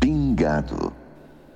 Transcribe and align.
Pingado. 0.00 0.92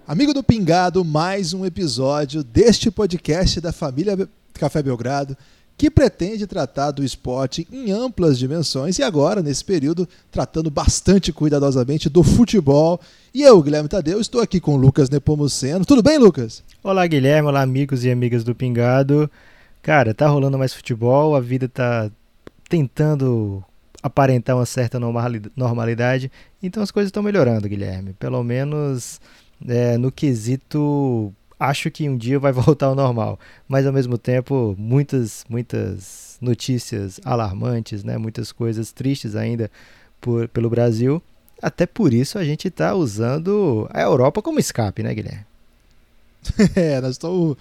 Amigo 0.04 0.34
do 0.34 0.42
Pingado, 0.42 1.04
mais 1.04 1.54
um 1.54 1.64
episódio 1.64 2.42
deste 2.42 2.90
podcast 2.90 3.60
da 3.60 3.70
família 3.72 4.28
Café 4.54 4.82
Belgrado 4.82 5.36
que 5.76 5.90
pretende 5.90 6.46
tratar 6.46 6.90
do 6.90 7.04
esporte 7.04 7.66
em 7.72 7.90
amplas 7.90 8.38
dimensões 8.38 8.98
e 8.98 9.02
agora, 9.02 9.42
nesse 9.42 9.64
período, 9.64 10.08
tratando 10.30 10.70
bastante 10.70 11.32
cuidadosamente 11.32 12.08
do 12.08 12.22
futebol. 12.22 13.00
E 13.34 13.42
eu, 13.42 13.60
Guilherme 13.62 13.88
Tadeu, 13.88 14.20
estou 14.20 14.40
aqui 14.40 14.60
com 14.60 14.76
Lucas 14.76 15.10
Nepomuceno. 15.10 15.84
Tudo 15.84 16.02
bem, 16.02 16.18
Lucas? 16.18 16.62
Olá, 16.84 17.06
Guilherme. 17.06 17.48
Olá, 17.48 17.62
amigos 17.62 18.04
e 18.04 18.10
amigas 18.10 18.44
do 18.44 18.54
Pingado. 18.54 19.30
Cara, 19.82 20.14
tá 20.14 20.28
rolando 20.28 20.56
mais 20.56 20.72
futebol, 20.72 21.34
a 21.34 21.40
vida 21.40 21.68
tá 21.68 22.08
tentando 22.68 23.64
aparentar 24.02 24.56
uma 24.56 24.66
certa 24.66 24.98
normalidade, 24.98 26.30
então 26.62 26.82
as 26.82 26.90
coisas 26.90 27.08
estão 27.08 27.22
melhorando, 27.22 27.68
Guilherme. 27.68 28.12
Pelo 28.14 28.42
menos 28.42 29.20
é, 29.66 29.96
no 29.96 30.10
quesito 30.10 31.32
acho 31.70 31.90
que 31.90 32.08
um 32.08 32.16
dia 32.16 32.38
vai 32.38 32.50
voltar 32.52 32.86
ao 32.86 32.94
normal, 32.94 33.38
mas 33.68 33.86
ao 33.86 33.92
mesmo 33.92 34.18
tempo 34.18 34.74
muitas 34.78 35.44
muitas 35.48 36.36
notícias 36.40 37.20
alarmantes, 37.24 38.02
né? 38.02 38.18
Muitas 38.18 38.50
coisas 38.50 38.92
tristes 38.92 39.36
ainda 39.36 39.70
por, 40.20 40.48
pelo 40.48 40.68
Brasil. 40.68 41.22
Até 41.60 41.86
por 41.86 42.12
isso 42.12 42.38
a 42.38 42.44
gente 42.44 42.68
está 42.68 42.94
usando 42.94 43.88
a 43.92 44.00
Europa 44.00 44.42
como 44.42 44.58
escape, 44.58 45.02
né, 45.02 45.14
Guilherme? 45.14 45.46
é, 46.74 47.00
nós 47.00 47.12
estamos 47.12 47.56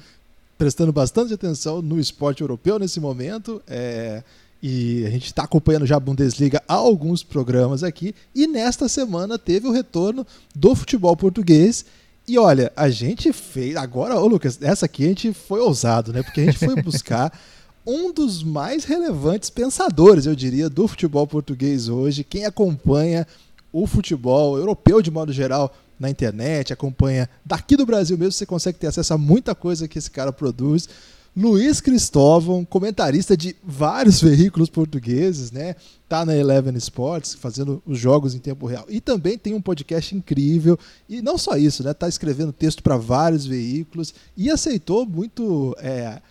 prestando 0.58 0.92
bastante 0.92 1.34
atenção 1.34 1.82
no 1.82 2.00
esporte 2.00 2.42
europeu 2.42 2.80
nesse 2.80 3.00
momento. 3.00 3.62
É, 3.68 4.24
e 4.62 5.06
a 5.06 5.10
gente 5.10 5.26
está 5.26 5.44
acompanhando 5.44 5.88
já 5.88 5.98
a 5.98 6.00
Bundesliga 6.00 6.62
há 6.68 6.74
alguns 6.74 7.24
programas 7.24 7.84
aqui. 7.84 8.14
E 8.34 8.48
nesta 8.48 8.88
semana 8.88 9.38
teve 9.38 9.68
o 9.68 9.72
retorno 9.72 10.26
do 10.56 10.76
futebol 10.76 11.16
português. 11.16 11.86
E 12.32 12.38
olha, 12.38 12.72
a 12.78 12.90
gente 12.90 13.34
fez. 13.34 13.76
Agora, 13.76 14.18
ô 14.18 14.26
Lucas, 14.26 14.58
essa 14.62 14.86
aqui 14.86 15.04
a 15.04 15.08
gente 15.10 15.34
foi 15.34 15.60
ousado, 15.60 16.14
né? 16.14 16.24
Porque 16.24 16.40
a 16.40 16.46
gente 16.46 16.60
foi 16.60 16.82
buscar 16.82 17.30
um 17.86 18.14
dos 18.14 18.42
mais 18.42 18.86
relevantes 18.86 19.50
pensadores, 19.50 20.26
eu 20.26 20.34
diria, 20.34 20.70
do 20.70 20.88
futebol 20.88 21.28
português 21.28 21.90
hoje. 21.90 22.24
Quem 22.24 22.46
acompanha 22.46 23.28
o 23.70 23.86
futebol 23.86 24.58
europeu 24.58 25.02
de 25.02 25.12
modo 25.12 25.34
geral 25.34 25.76
na 26.00 26.10
internet, 26.10 26.72
acompanha 26.72 27.30
daqui 27.46 27.76
do 27.76 27.86
Brasil 27.86 28.18
mesmo, 28.18 28.32
você 28.32 28.46
consegue 28.46 28.80
ter 28.80 28.88
acesso 28.88 29.14
a 29.14 29.18
muita 29.18 29.54
coisa 29.54 29.86
que 29.86 30.00
esse 30.00 30.10
cara 30.10 30.32
produz. 30.32 30.88
Luiz 31.36 31.80
Cristóvão, 31.80 32.66
comentarista 32.66 33.38
de 33.38 33.56
vários 33.64 34.20
veículos 34.22 34.70
portugueses, 34.70 35.52
né? 35.52 35.76
Tá 36.10 36.26
na 36.26 36.36
Eleven 36.36 36.76
Sports, 36.76 37.34
fazendo 37.34 37.82
os 37.86 37.98
jogos 37.98 38.36
em 38.36 38.40
tempo 38.40 38.66
real. 38.66 38.86
E 38.90 39.00
também 39.00 39.38
tem 39.38 39.54
um 39.54 39.62
podcast 39.62 40.14
incrível. 40.14 40.78
E 41.08 41.22
não 41.22 41.38
só 41.38 41.56
isso, 41.56 41.84
né? 41.84 41.94
Tá 41.94 42.10
escrevendo 42.10 42.52
texto 42.52 42.84
para 42.84 42.98
vários 42.98 43.46
veículos 43.46 44.14
e 44.36 44.52
aceitou 44.52 45.06
muito, 45.06 45.74
é, 45.80 46.22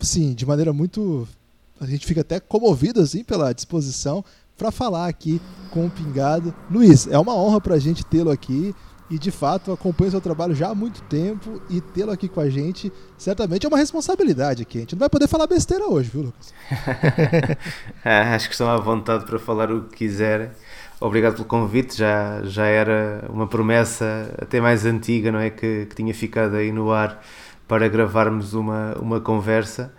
sim, 0.00 0.32
de 0.32 0.46
maneira 0.46 0.72
muito. 0.72 1.28
A 1.78 1.84
gente 1.84 2.06
fica 2.06 2.22
até 2.22 2.40
comovido 2.40 3.00
assim 3.00 3.22
pela 3.22 3.52
disposição 3.52 4.24
para 4.56 4.70
falar 4.70 5.08
aqui 5.08 5.42
com 5.70 5.86
o 5.86 5.90
Pingado. 5.90 6.54
Luiz, 6.70 7.06
é 7.06 7.18
uma 7.18 7.36
honra 7.36 7.60
para 7.60 7.74
a 7.74 7.78
gente 7.78 8.02
tê-lo 8.02 8.30
aqui 8.30 8.74
e 9.08 9.18
de 9.18 9.30
fato 9.30 9.72
acompanho 9.72 10.10
seu 10.10 10.20
trabalho 10.20 10.54
já 10.54 10.70
há 10.70 10.74
muito 10.74 11.00
tempo 11.02 11.60
e 11.70 11.80
tê-lo 11.80 12.10
aqui 12.10 12.28
com 12.28 12.40
a 12.40 12.50
gente 12.50 12.92
certamente 13.16 13.64
é 13.64 13.68
uma 13.68 13.78
responsabilidade 13.78 14.62
aqui. 14.62 14.78
A 14.78 14.80
gente 14.80 14.94
não 14.94 15.00
vai 15.00 15.08
poder 15.08 15.28
falar 15.28 15.46
besteira 15.46 15.88
hoje, 15.88 16.10
viu, 16.10 16.22
Lucas? 16.22 16.52
é, 18.04 18.18
acho 18.34 18.48
que 18.48 18.54
estão 18.54 18.68
à 18.68 18.76
vontade 18.76 19.24
para 19.24 19.38
falar 19.38 19.70
o 19.70 19.84
que 19.84 19.96
quiserem. 19.96 20.50
Obrigado 21.00 21.34
pelo 21.34 21.44
convite, 21.44 21.96
já, 21.96 22.42
já 22.44 22.66
era 22.66 23.24
uma 23.28 23.46
promessa 23.46 24.34
até 24.40 24.60
mais 24.60 24.86
antiga, 24.86 25.30
não 25.30 25.38
é? 25.38 25.50
Que, 25.50 25.86
que 25.86 25.94
tinha 25.94 26.14
ficado 26.14 26.56
aí 26.56 26.72
no 26.72 26.90
ar 26.90 27.22
para 27.68 27.88
gravarmos 27.88 28.54
uma, 28.54 28.94
uma 28.98 29.20
conversa. 29.20 29.92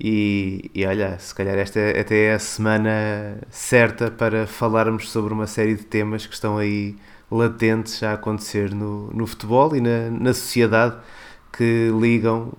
E, 0.00 0.70
e 0.74 0.86
olha, 0.86 1.18
se 1.18 1.34
calhar 1.34 1.56
esta 1.58 1.78
é, 1.80 2.00
até 2.00 2.26
é 2.26 2.34
a 2.34 2.38
semana 2.38 3.38
certa 3.50 4.10
para 4.10 4.46
falarmos 4.46 5.10
sobre 5.10 5.34
uma 5.34 5.46
série 5.46 5.74
de 5.74 5.84
temas 5.84 6.26
que 6.26 6.34
estão 6.34 6.56
aí 6.56 6.96
latentes 7.30 8.02
a 8.02 8.14
acontecer 8.14 8.74
no, 8.74 9.10
no 9.12 9.26
futebol 9.26 9.76
e 9.76 9.80
na, 9.80 10.10
na 10.10 10.34
sociedade 10.34 10.96
que 11.52 11.90
ligam, 11.98 12.52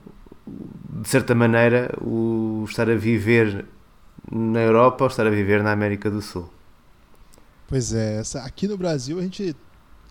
de 0.47 1.07
certa 1.07 1.33
maneira, 1.33 1.91
o 2.01 2.65
estar 2.67 2.89
a 2.89 2.95
viver 2.95 3.65
na 4.31 4.59
Europa 4.59 5.03
ou 5.03 5.09
estar 5.09 5.25
a 5.25 5.29
viver 5.29 5.63
na 5.63 5.71
América 5.71 6.09
do 6.09 6.21
Sul. 6.21 6.49
Pois 7.67 7.93
é, 7.93 8.21
aqui 8.43 8.67
no 8.67 8.77
Brasil 8.77 9.19
a 9.19 9.21
gente 9.21 9.55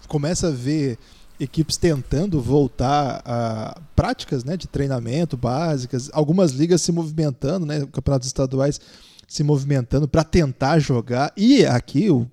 começa 0.06 0.48
a 0.48 0.50
ver 0.50 0.98
equipes 1.40 1.76
tentando 1.76 2.40
voltar 2.40 3.22
a 3.24 3.80
práticas 3.94 4.44
né, 4.44 4.56
de 4.56 4.66
treinamento 4.66 5.36
básicas, 5.36 6.10
algumas 6.12 6.52
ligas 6.52 6.82
se 6.82 6.90
movimentando, 6.90 7.64
né, 7.64 7.86
campeonatos 7.92 8.26
estaduais 8.26 8.80
se 9.28 9.44
movimentando 9.44 10.08
para 10.08 10.24
tentar 10.24 10.78
jogar. 10.78 11.30
E 11.36 11.64
aqui, 11.66 12.10
o, 12.10 12.26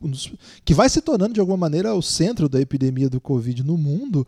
que 0.63 0.73
vai 0.73 0.87
se 0.87 1.01
tornando 1.01 1.33
de 1.33 1.41
alguma 1.41 1.57
maneira 1.57 1.93
o 1.93 2.01
centro 2.01 2.47
da 2.47 2.59
epidemia 2.59 3.09
do 3.09 3.19
Covid 3.19 3.61
no 3.63 3.77
mundo, 3.77 4.25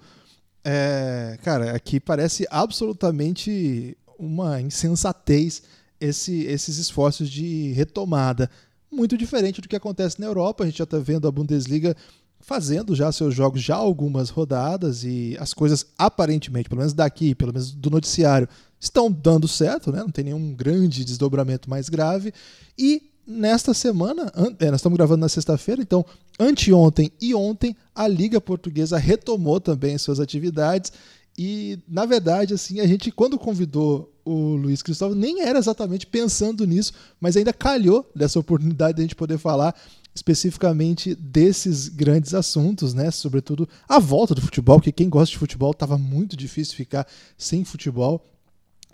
é, 0.65 1.39
cara, 1.43 1.73
aqui 1.73 1.97
parece 1.97 2.45
absolutamente 2.51 3.97
uma 4.19 4.61
insensatez 4.61 5.63
esse, 5.99 6.43
esses 6.43 6.77
esforços 6.77 7.29
de 7.29 7.71
retomada. 7.71 8.51
Muito 8.91 9.17
diferente 9.17 9.61
do 9.61 9.67
que 9.69 9.75
acontece 9.75 10.19
na 10.19 10.27
Europa. 10.27 10.63
A 10.63 10.67
gente 10.67 10.77
já 10.77 10.83
está 10.83 10.99
vendo 10.99 11.25
a 11.25 11.31
Bundesliga 11.31 11.95
fazendo 12.39 12.95
já 12.95 13.11
seus 13.11 13.33
jogos 13.33 13.61
já 13.61 13.75
algumas 13.75 14.29
rodadas 14.29 15.03
e 15.03 15.37
as 15.39 15.53
coisas 15.53 15.85
aparentemente, 15.97 16.69
pelo 16.69 16.79
menos 16.79 16.93
daqui, 16.93 17.33
pelo 17.33 17.53
menos 17.53 17.71
do 17.71 17.89
noticiário, 17.89 18.47
estão 18.79 19.11
dando 19.11 19.47
certo, 19.47 19.91
né? 19.91 19.99
não 19.99 20.09
tem 20.09 20.25
nenhum 20.25 20.53
grande 20.53 21.03
desdobramento 21.03 21.69
mais 21.69 21.89
grave. 21.89 22.33
E 22.77 23.11
nesta 23.25 23.73
semana, 23.73 24.31
é, 24.59 24.71
nós 24.71 24.79
estamos 24.79 24.97
gravando 24.97 25.21
na 25.21 25.29
sexta-feira, 25.29 25.81
então 25.81 26.05
anteontem 26.39 27.11
e 27.21 27.35
ontem 27.35 27.75
a 27.93 28.07
Liga 28.07 28.39
Portuguesa 28.39 28.97
retomou 28.97 29.59
também 29.59 29.97
suas 29.97 30.19
atividades. 30.19 30.91
E, 31.37 31.77
na 31.87 32.05
verdade, 32.05 32.53
assim, 32.53 32.79
a 32.79 32.87
gente, 32.87 33.11
quando 33.11 33.37
convidou 33.37 34.11
o 34.25 34.55
Luiz 34.55 34.81
Cristóvão, 34.81 35.15
nem 35.15 35.41
era 35.41 35.59
exatamente 35.59 36.07
pensando 36.07 36.65
nisso, 36.65 36.93
mas 37.19 37.37
ainda 37.37 37.53
calhou 37.53 38.09
dessa 38.15 38.39
oportunidade 38.39 38.95
de 38.95 39.01
a 39.01 39.03
gente 39.03 39.15
poder 39.15 39.37
falar 39.37 39.75
especificamente 40.15 41.13
desses 41.13 41.87
grandes 41.87 42.33
assuntos, 42.33 42.93
né? 42.93 43.11
Sobretudo 43.11 43.69
a 43.87 43.99
volta 43.99 44.33
do 44.33 44.41
futebol, 44.41 44.81
que 44.81 44.91
quem 44.91 45.09
gosta 45.09 45.31
de 45.31 45.37
futebol 45.37 45.71
estava 45.71 45.95
muito 45.95 46.35
difícil 46.35 46.75
ficar 46.75 47.07
sem 47.37 47.63
futebol. 47.63 48.25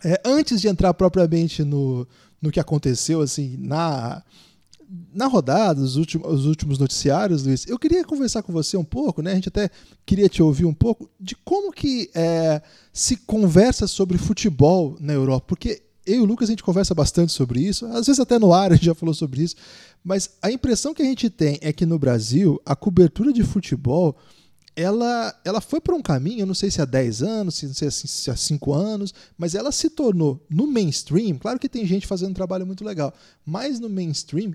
É, 0.04 0.22
antes 0.26 0.60
de 0.60 0.68
entrar 0.68 0.94
propriamente 0.94 1.64
no, 1.64 2.08
no 2.42 2.52
que 2.52 2.60
aconteceu 2.60 3.22
assim 3.22 3.56
na 3.58 4.24
na 5.12 5.26
rodada, 5.26 5.82
os 5.82 5.96
últimos, 5.96 6.32
os 6.32 6.46
últimos 6.46 6.78
noticiários, 6.78 7.46
Luiz, 7.46 7.66
eu 7.68 7.80
queria 7.80 8.04
conversar 8.04 8.44
com 8.44 8.54
você 8.54 8.78
um 8.78 8.84
pouco, 8.84 9.24
né? 9.24 9.32
A 9.32 9.36
gente 9.36 9.48
até 9.48 9.70
queria 10.06 10.30
te 10.30 10.44
ouvir 10.44 10.66
um 10.66 10.74
pouco 10.74 11.10
de 11.20 11.36
como 11.44 11.72
que 11.72 12.12
é, 12.14 12.62
se 12.92 13.18
conversa 13.18 13.88
sobre 13.88 14.20
futebol 14.20 14.96
na 15.00 15.14
Europa, 15.14 15.46
porque 15.48 15.82
eu 16.06 16.18
e 16.18 16.20
o 16.20 16.26
Lucas 16.26 16.50
a 16.50 16.52
gente 16.52 16.64
conversa 16.64 16.94
bastante 16.94 17.32
sobre 17.32 17.62
isso, 17.62 17.86
às 17.88 18.06
vezes 18.06 18.20
até 18.20 18.38
no 18.38 18.54
ar 18.54 18.72
a 18.72 18.76
gente 18.76 18.86
já 18.86 18.94
falou 18.94 19.16
sobre 19.16 19.42
isso, 19.42 19.56
mas 20.04 20.32
a 20.42 20.52
impressão 20.52 20.94
que 20.94 21.02
a 21.02 21.06
gente 21.06 21.30
tem 21.30 21.58
é 21.62 21.74
que 21.74 21.86
no 21.86 21.98
Brasil 21.98 22.62
a 22.66 22.76
cobertura 22.76 23.32
de 23.34 23.44
futebol 23.44 24.16
ela, 24.76 25.40
ela 25.46 25.62
foi 25.62 25.80
para 25.80 25.96
um 25.96 26.02
caminho, 26.02 26.42
eu 26.42 26.46
não 26.46 26.54
sei 26.54 26.72
se 26.72 26.82
há 26.82 26.86
10 26.86 27.22
anos, 27.22 27.56
se, 27.56 27.74
se, 27.74 27.92
se 27.92 28.32
há 28.32 28.36
5 28.36 28.74
anos, 28.74 29.14
mas 29.38 29.56
ela 29.56 29.72
se 29.72 29.90
tornou 29.90 30.44
no 30.50 30.66
mainstream. 30.66 31.38
Claro 31.38 31.60
que 31.60 31.70
tem 31.70 31.86
gente 31.86 32.08
fazendo 32.08 32.32
um 32.32 32.36
trabalho 32.36 32.66
muito 32.66 32.84
legal, 32.84 33.14
mas 33.46 33.80
no 33.80 33.90
mainstream 33.90 34.54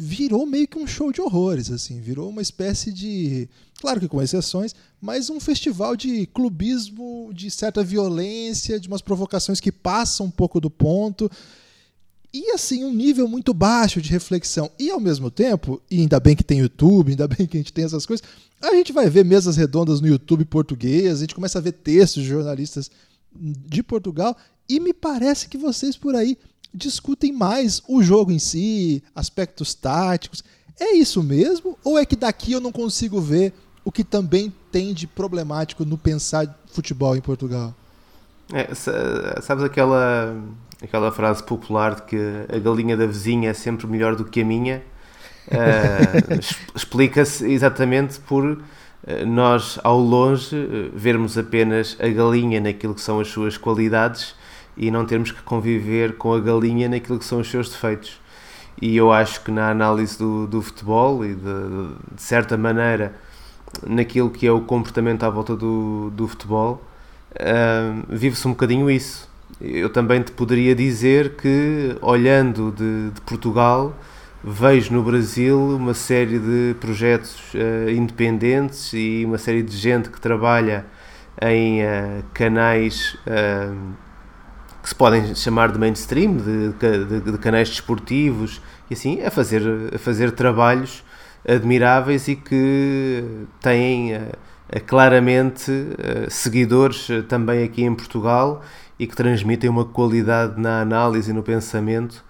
virou 0.00 0.46
meio 0.46 0.68
que 0.68 0.78
um 0.78 0.86
show 0.86 1.10
de 1.10 1.20
horrores, 1.20 1.72
assim, 1.72 2.00
virou 2.00 2.30
uma 2.30 2.40
espécie 2.40 2.92
de, 2.92 3.48
claro 3.80 3.98
que 3.98 4.06
com 4.06 4.22
exceções, 4.22 4.72
mas 5.00 5.28
um 5.28 5.40
festival 5.40 5.96
de 5.96 6.24
clubismo, 6.26 7.32
de 7.34 7.50
certa 7.50 7.82
violência, 7.82 8.78
de 8.78 8.86
umas 8.86 9.02
provocações 9.02 9.58
que 9.58 9.72
passam 9.72 10.26
um 10.26 10.30
pouco 10.30 10.60
do 10.60 10.70
ponto. 10.70 11.28
E 12.32 12.50
assim, 12.50 12.84
um 12.84 12.92
nível 12.92 13.26
muito 13.26 13.54
baixo 13.54 14.02
de 14.02 14.10
reflexão. 14.10 14.70
E 14.78 14.90
ao 14.90 15.00
mesmo 15.00 15.30
tempo, 15.30 15.80
e 15.90 16.00
ainda 16.00 16.20
bem 16.20 16.36
que 16.36 16.44
tem 16.44 16.58
YouTube, 16.58 17.10
ainda 17.10 17.26
bem 17.26 17.46
que 17.46 17.56
a 17.56 17.60
gente 17.60 17.72
tem 17.72 17.84
essas 17.84 18.04
coisas, 18.04 18.26
a 18.60 18.74
gente 18.74 18.92
vai 18.92 19.08
ver 19.08 19.24
mesas 19.24 19.56
redondas 19.56 20.00
no 20.00 20.08
YouTube 20.08 20.44
português, 20.44 21.18
a 21.18 21.20
gente 21.20 21.34
começa 21.34 21.58
a 21.58 21.62
ver 21.62 21.72
textos 21.72 22.22
de 22.22 22.28
jornalistas 22.28 22.90
de 23.32 23.82
Portugal, 23.82 24.36
e 24.68 24.80
me 24.80 24.92
parece 24.92 25.48
que 25.48 25.56
vocês 25.56 25.96
por 25.96 26.14
aí 26.14 26.36
discutem 26.74 27.32
mais 27.32 27.82
o 27.88 28.02
jogo 28.02 28.30
em 28.30 28.38
si, 28.38 29.02
aspectos 29.14 29.74
táticos. 29.74 30.44
É 30.78 30.94
isso 30.94 31.22
mesmo? 31.22 31.78
Ou 31.82 31.98
é 31.98 32.04
que 32.04 32.16
daqui 32.16 32.52
eu 32.52 32.60
não 32.60 32.70
consigo 32.70 33.20
ver 33.20 33.52
o 33.84 33.90
que 33.90 34.04
também 34.04 34.52
tem 34.70 34.92
de 34.92 35.06
problemático 35.06 35.84
no 35.84 35.96
pensar 35.96 36.62
futebol 36.66 37.16
em 37.16 37.20
Portugal? 37.20 37.74
É, 38.52 38.74
sabes 39.40 39.64
aquela, 39.64 40.36
aquela 40.82 41.10
frase 41.10 41.42
popular 41.42 41.94
de 41.96 42.02
que 42.02 42.18
a 42.54 42.58
galinha 42.58 42.96
da 42.96 43.06
vizinha 43.06 43.50
é 43.50 43.54
sempre 43.54 43.86
melhor 43.86 44.16
do 44.16 44.24
que 44.24 44.40
a 44.40 44.44
minha? 44.44 44.82
Uh, 45.48 46.76
Explica-se 46.76 47.50
exatamente 47.50 48.20
por 48.20 48.58
eh, 49.06 49.24
nós, 49.24 49.78
ao 49.82 49.98
longe, 49.98 50.54
eh, 50.56 50.90
vermos 50.94 51.38
apenas 51.38 51.96
a 52.00 52.08
galinha 52.08 52.60
naquilo 52.60 52.94
que 52.94 53.00
são 53.00 53.20
as 53.20 53.28
suas 53.28 53.56
qualidades 53.56 54.34
e 54.76 54.90
não 54.90 55.06
termos 55.06 55.32
que 55.32 55.42
conviver 55.42 56.16
com 56.16 56.34
a 56.34 56.40
galinha 56.40 56.88
naquilo 56.88 57.18
que 57.18 57.24
são 57.24 57.40
os 57.40 57.50
seus 57.50 57.70
defeitos. 57.70 58.20
E 58.80 58.96
eu 58.96 59.12
acho 59.12 59.42
que 59.42 59.50
na 59.50 59.70
análise 59.70 60.18
do, 60.18 60.46
do 60.46 60.62
futebol 60.62 61.24
e 61.24 61.34
de, 61.34 61.42
de 62.14 62.22
certa 62.22 62.56
maneira 62.56 63.14
naquilo 63.86 64.30
que 64.30 64.46
é 64.46 64.52
o 64.52 64.60
comportamento 64.60 65.24
à 65.24 65.30
volta 65.30 65.56
do, 65.56 66.10
do 66.10 66.28
futebol, 66.28 66.82
uh, 67.32 68.04
vive-se 68.08 68.46
um 68.46 68.52
bocadinho 68.52 68.90
isso. 68.90 69.27
Eu 69.60 69.90
também 69.90 70.22
te 70.22 70.30
poderia 70.30 70.74
dizer 70.74 71.34
que, 71.34 71.96
olhando 72.00 72.70
de, 72.70 73.10
de 73.10 73.20
Portugal, 73.22 73.96
vejo 74.42 74.92
no 74.92 75.02
Brasil 75.02 75.58
uma 75.58 75.94
série 75.94 76.38
de 76.38 76.76
projetos 76.78 77.54
uh, 77.54 77.90
independentes 77.90 78.92
e 78.92 79.24
uma 79.24 79.36
série 79.36 79.62
de 79.62 79.76
gente 79.76 80.10
que 80.10 80.20
trabalha 80.20 80.86
em 81.42 81.82
uh, 81.82 82.22
canais 82.32 83.16
uh, 83.26 83.76
que 84.80 84.88
se 84.88 84.94
podem 84.94 85.34
chamar 85.34 85.72
de 85.72 85.78
mainstream, 85.78 86.36
de, 86.36 86.72
de, 86.72 87.32
de, 87.32 87.38
canais 87.38 87.68
desportivos 87.68 88.62
e 88.88 88.94
assim, 88.94 89.20
a 89.22 89.30
fazer, 89.30 89.62
a 89.92 89.98
fazer 89.98 90.30
trabalhos 90.30 91.04
admiráveis 91.46 92.28
e 92.28 92.36
que 92.36 93.24
têm 93.60 94.12
claramente 94.86 95.70
seguidores 96.28 97.08
também 97.28 97.64
aqui 97.64 97.82
em 97.82 97.94
Portugal 97.94 98.62
e 98.98 99.06
que 99.06 99.14
transmitem 99.14 99.70
uma 99.70 99.84
qualidade 99.84 100.60
na 100.60 100.80
análise 100.80 101.30
e 101.30 101.34
no 101.34 101.42
pensamento 101.42 102.24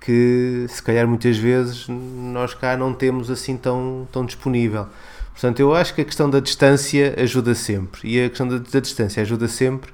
que 0.00 0.66
se 0.68 0.82
calhar 0.82 1.06
muitas 1.06 1.36
vezes 1.36 1.86
nós 1.88 2.54
cá 2.54 2.76
não 2.76 2.92
temos 2.94 3.30
assim 3.30 3.56
tão, 3.56 4.08
tão 4.10 4.24
disponível. 4.24 4.86
Portanto, 5.32 5.60
eu 5.60 5.74
acho 5.74 5.94
que 5.94 6.00
a 6.00 6.04
questão 6.04 6.28
da 6.28 6.40
distância 6.40 7.14
ajuda 7.18 7.54
sempre. 7.54 8.00
E 8.04 8.24
a 8.24 8.28
questão 8.28 8.48
da, 8.48 8.58
da 8.58 8.80
distância 8.80 9.22
ajuda 9.22 9.46
sempre 9.46 9.92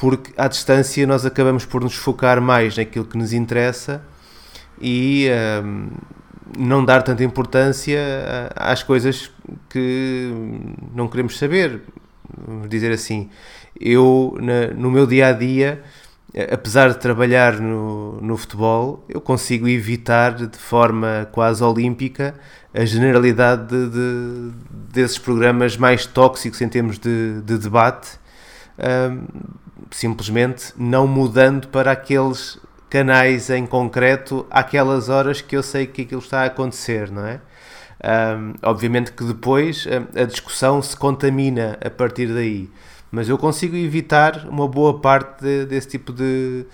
porque 0.00 0.32
à 0.34 0.48
distância 0.48 1.06
nós 1.06 1.26
acabamos 1.26 1.66
por 1.66 1.82
nos 1.82 1.94
focar 1.94 2.40
mais 2.40 2.74
naquilo 2.74 3.04
que 3.04 3.18
nos 3.18 3.34
interessa 3.34 4.02
e 4.80 5.28
um, 5.62 5.90
não 6.58 6.82
dar 6.82 7.02
tanta 7.02 7.22
importância 7.22 8.00
às 8.56 8.82
coisas 8.82 9.30
que 9.68 10.32
não 10.94 11.06
queremos 11.06 11.36
saber. 11.36 11.82
Vamos 12.46 12.70
dizer 12.70 12.90
assim, 12.92 13.28
eu 13.78 14.36
na, 14.40 14.68
no 14.74 14.90
meu 14.90 15.06
dia 15.06 15.28
a 15.28 15.32
dia 15.32 15.82
apesar 16.52 16.90
de 16.90 16.98
trabalhar 16.98 17.58
no, 17.60 18.20
no 18.20 18.36
futebol, 18.36 19.04
eu 19.08 19.20
consigo 19.20 19.68
evitar 19.68 20.34
de 20.34 20.58
forma 20.58 21.28
quase 21.32 21.62
olímpica 21.62 22.34
a 22.72 22.84
generalidade 22.84 23.66
de, 23.66 23.90
de, 23.90 24.52
desses 24.92 25.18
programas 25.18 25.76
mais 25.76 26.06
tóxicos 26.06 26.60
em 26.60 26.68
termos 26.68 26.98
de, 26.98 27.40
de 27.42 27.58
debate, 27.58 28.18
simplesmente 29.90 30.72
não 30.76 31.06
mudando 31.06 31.68
para 31.68 31.90
aqueles 31.90 32.58
canais 32.88 33.50
em 33.50 33.66
concreto 33.66 34.46
àquelas 34.50 35.08
horas 35.08 35.40
que 35.40 35.56
eu 35.56 35.62
sei 35.62 35.86
que 35.86 36.02
aquilo 36.02 36.20
está 36.20 36.42
a 36.42 36.46
acontecer, 36.46 37.10
não 37.10 37.26
é? 37.26 37.40
Obviamente 38.62 39.12
que 39.12 39.24
depois 39.24 39.86
a, 39.86 40.22
a 40.22 40.24
discussão 40.24 40.80
se 40.80 40.96
contamina 40.96 41.76
a 41.84 41.90
partir 41.90 42.28
daí 42.28 42.70
mas 43.10 43.28
eu 43.28 43.36
consigo 43.36 43.76
evitar 43.76 44.46
uma 44.48 44.68
boa 44.68 45.00
parte 45.00 45.42
de, 45.42 45.66
desse 45.66 45.88
tipo 45.88 46.12
de, 46.12 46.64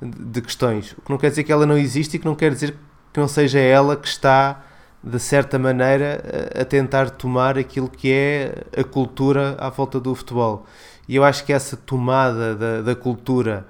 de 0.00 0.40
questões. 0.40 0.92
O 0.92 1.02
que 1.02 1.10
não 1.10 1.18
quer 1.18 1.30
dizer 1.30 1.44
que 1.44 1.52
ela 1.52 1.66
não 1.66 1.76
existe 1.76 2.16
e 2.16 2.18
que 2.18 2.26
não 2.26 2.34
quer 2.34 2.52
dizer 2.52 2.76
que 3.12 3.20
não 3.20 3.28
seja 3.28 3.58
ela 3.58 3.96
que 3.96 4.06
está, 4.06 4.64
de 5.02 5.18
certa 5.18 5.58
maneira, 5.58 6.22
a, 6.58 6.64
tentar 6.64 7.10
tomar 7.10 7.58
aquilo 7.58 7.88
que 7.88 8.12
é 8.12 8.64
a 8.76 8.84
cultura 8.84 9.56
à 9.58 9.68
volta 9.68 9.98
do 10.00 10.14
futebol. 10.14 10.66
E 11.08 11.16
eu 11.16 11.24
acho 11.24 11.44
que 11.44 11.52
essa 11.52 11.76
tomada 11.76 12.54
da, 12.54 12.82
da 12.82 12.94
cultura 12.94 13.66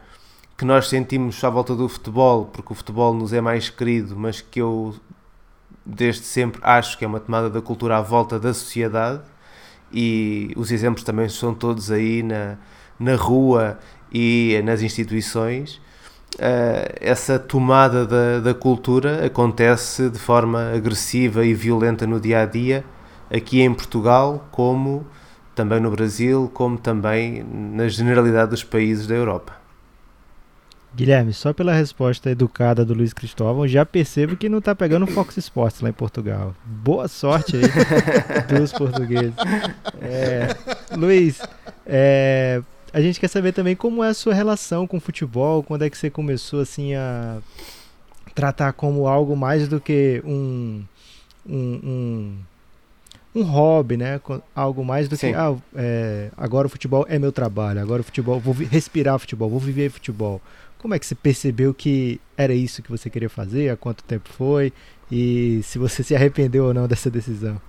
que 0.56 0.64
nós 0.64 0.88
sentimos 0.88 1.42
à 1.42 1.50
volta 1.50 1.74
do 1.74 1.88
futebol, 1.88 2.44
porque 2.44 2.72
o 2.72 2.76
futebol 2.76 3.14
nos 3.14 3.32
é 3.32 3.40
mais 3.40 3.68
querido, 3.68 4.14
mas 4.16 4.40
que 4.40 4.60
eu 4.60 4.94
desde 5.84 6.22
sempre 6.22 6.60
acho 6.62 6.96
que 6.96 7.04
é 7.04 7.08
uma 7.08 7.18
tomada 7.18 7.50
da 7.50 7.60
cultura 7.60 7.96
à 7.96 8.00
volta 8.00 8.38
da 8.38 8.54
sociedade, 8.54 9.22
e 9.92 10.52
os 10.56 10.70
exemplos 10.70 11.04
também 11.04 11.28
são 11.28 11.54
todos 11.54 11.90
aí 11.90 12.22
na, 12.22 12.56
na 12.98 13.14
rua 13.14 13.78
e 14.12 14.60
nas 14.64 14.82
instituições. 14.82 15.80
Uh, 16.36 16.88
essa 16.98 17.38
tomada 17.38 18.06
da, 18.06 18.40
da 18.40 18.54
cultura 18.54 19.26
acontece 19.26 20.08
de 20.08 20.18
forma 20.18 20.72
agressiva 20.74 21.44
e 21.44 21.52
violenta 21.52 22.06
no 22.06 22.18
dia 22.18 22.40
a 22.40 22.46
dia, 22.46 22.84
aqui 23.30 23.60
em 23.60 23.72
Portugal, 23.72 24.48
como 24.50 25.06
também 25.54 25.78
no 25.78 25.90
Brasil, 25.90 26.50
como 26.54 26.78
também 26.78 27.44
na 27.44 27.86
generalidade 27.88 28.50
dos 28.50 28.64
países 28.64 29.06
da 29.06 29.14
Europa. 29.14 29.61
Guilherme, 30.94 31.32
só 31.32 31.52
pela 31.52 31.72
resposta 31.72 32.30
educada 32.30 32.84
do 32.84 32.92
Luiz 32.92 33.14
Cristóvão, 33.14 33.66
já 33.66 33.84
percebo 33.84 34.36
que 34.36 34.48
não 34.48 34.58
está 34.58 34.74
pegando 34.74 35.06
Fox 35.06 35.36
Sports 35.38 35.80
lá 35.80 35.88
em 35.88 35.92
Portugal. 35.92 36.54
Boa 36.64 37.08
sorte 37.08 37.56
aí 37.56 37.62
dos 38.58 38.72
portugueses. 38.72 39.34
É, 40.00 40.48
Luiz, 40.94 41.40
é, 41.86 42.60
a 42.92 43.00
gente 43.00 43.18
quer 43.18 43.28
saber 43.28 43.52
também 43.52 43.74
como 43.74 44.04
é 44.04 44.08
a 44.08 44.14
sua 44.14 44.34
relação 44.34 44.86
com 44.86 44.98
o 44.98 45.00
futebol, 45.00 45.62
quando 45.62 45.82
é 45.82 45.90
que 45.90 45.96
você 45.96 46.10
começou 46.10 46.60
assim 46.60 46.94
a 46.94 47.38
tratar 48.34 48.74
como 48.74 49.06
algo 49.06 49.34
mais 49.34 49.68
do 49.68 49.80
que 49.80 50.22
um, 50.26 50.82
um, 51.48 52.36
um, 53.34 53.40
um 53.40 53.42
hobby, 53.44 53.96
né? 53.96 54.20
Algo 54.54 54.84
mais 54.84 55.08
do 55.08 55.16
Sim. 55.16 55.30
que 55.30 55.34
ah, 55.34 55.56
é, 55.74 56.30
agora 56.36 56.66
o 56.66 56.70
futebol 56.70 57.06
é 57.08 57.18
meu 57.18 57.32
trabalho, 57.32 57.80
agora 57.80 58.02
o 58.02 58.04
futebol, 58.04 58.38
vou 58.38 58.54
respirar 58.54 59.18
futebol, 59.18 59.48
vou 59.48 59.60
viver 59.60 59.90
futebol. 59.90 60.40
Como 60.82 60.94
é 60.94 60.98
que 60.98 61.06
você 61.06 61.14
percebeu 61.14 61.72
que 61.72 62.20
era 62.36 62.52
isso 62.52 62.82
que 62.82 62.90
você 62.90 63.08
queria 63.08 63.30
fazer? 63.30 63.70
Há 63.70 63.76
quanto 63.76 64.02
tempo 64.02 64.28
foi? 64.28 64.72
E 65.08 65.60
se 65.62 65.78
você 65.78 66.02
se 66.02 66.12
arrependeu 66.12 66.64
ou 66.64 66.74
não 66.74 66.88
dessa 66.88 67.08
decisão? 67.08 67.62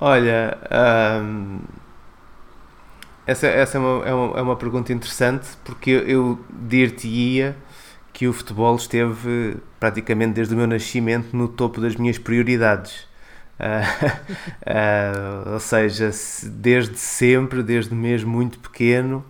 Olha, 0.00 0.56
essa, 3.26 3.48
essa 3.48 3.78
é, 3.78 3.80
uma, 3.80 4.04
é, 4.06 4.14
uma, 4.14 4.38
é 4.38 4.42
uma 4.42 4.54
pergunta 4.54 4.92
interessante 4.92 5.48
porque 5.64 5.90
eu, 5.90 6.06
eu 6.06 6.44
dir-te-ia 6.50 7.56
que 8.12 8.28
o 8.28 8.32
futebol 8.32 8.76
esteve 8.76 9.56
praticamente 9.80 10.34
desde 10.34 10.54
o 10.54 10.56
meu 10.56 10.68
nascimento 10.68 11.36
no 11.36 11.48
topo 11.48 11.80
das 11.80 11.96
minhas 11.96 12.16
prioridades. 12.16 13.08
Uh, 13.58 15.48
uh, 15.48 15.50
ou 15.54 15.58
seja, 15.58 16.12
desde 16.44 16.96
sempre, 16.96 17.60
desde 17.60 17.92
mesmo 17.92 18.30
muito 18.30 18.60
pequeno, 18.60 19.24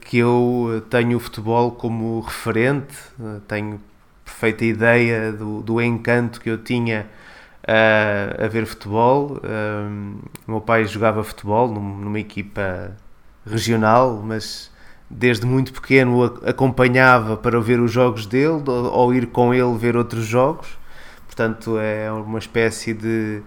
que 0.00 0.18
eu 0.18 0.82
tenho 0.88 1.18
o 1.18 1.20
futebol 1.20 1.72
como 1.72 2.20
referente, 2.20 2.96
uh, 3.20 3.40
tenho 3.46 3.80
perfeita 4.24 4.64
ideia 4.64 5.32
do, 5.32 5.60
do 5.62 5.80
encanto 5.80 6.40
que 6.40 6.48
eu 6.48 6.58
tinha 6.58 7.06
uh, 7.62 8.44
a 8.44 8.48
ver 8.48 8.64
futebol. 8.64 9.40
o 10.46 10.50
meu 10.50 10.60
pai 10.60 10.86
jogava 10.86 11.22
futebol 11.22 11.68
num, 11.68 11.98
numa 11.98 12.18
equipa 12.18 12.96
regional, 13.46 14.22
mas 14.24 14.70
desde 15.08 15.44
muito 15.46 15.72
pequeno 15.72 16.24
acompanhava 16.44 17.36
para 17.36 17.60
ver 17.60 17.78
os 17.78 17.92
jogos 17.92 18.26
dele 18.26 18.64
ou 18.66 19.14
ir 19.14 19.26
com 19.26 19.52
ele 19.52 19.76
ver 19.76 19.96
outros 19.96 20.24
jogos. 20.24 20.66
Portanto, 21.26 21.78
é 21.78 22.10
uma 22.10 22.38
espécie 22.38 22.94
de 22.94 23.42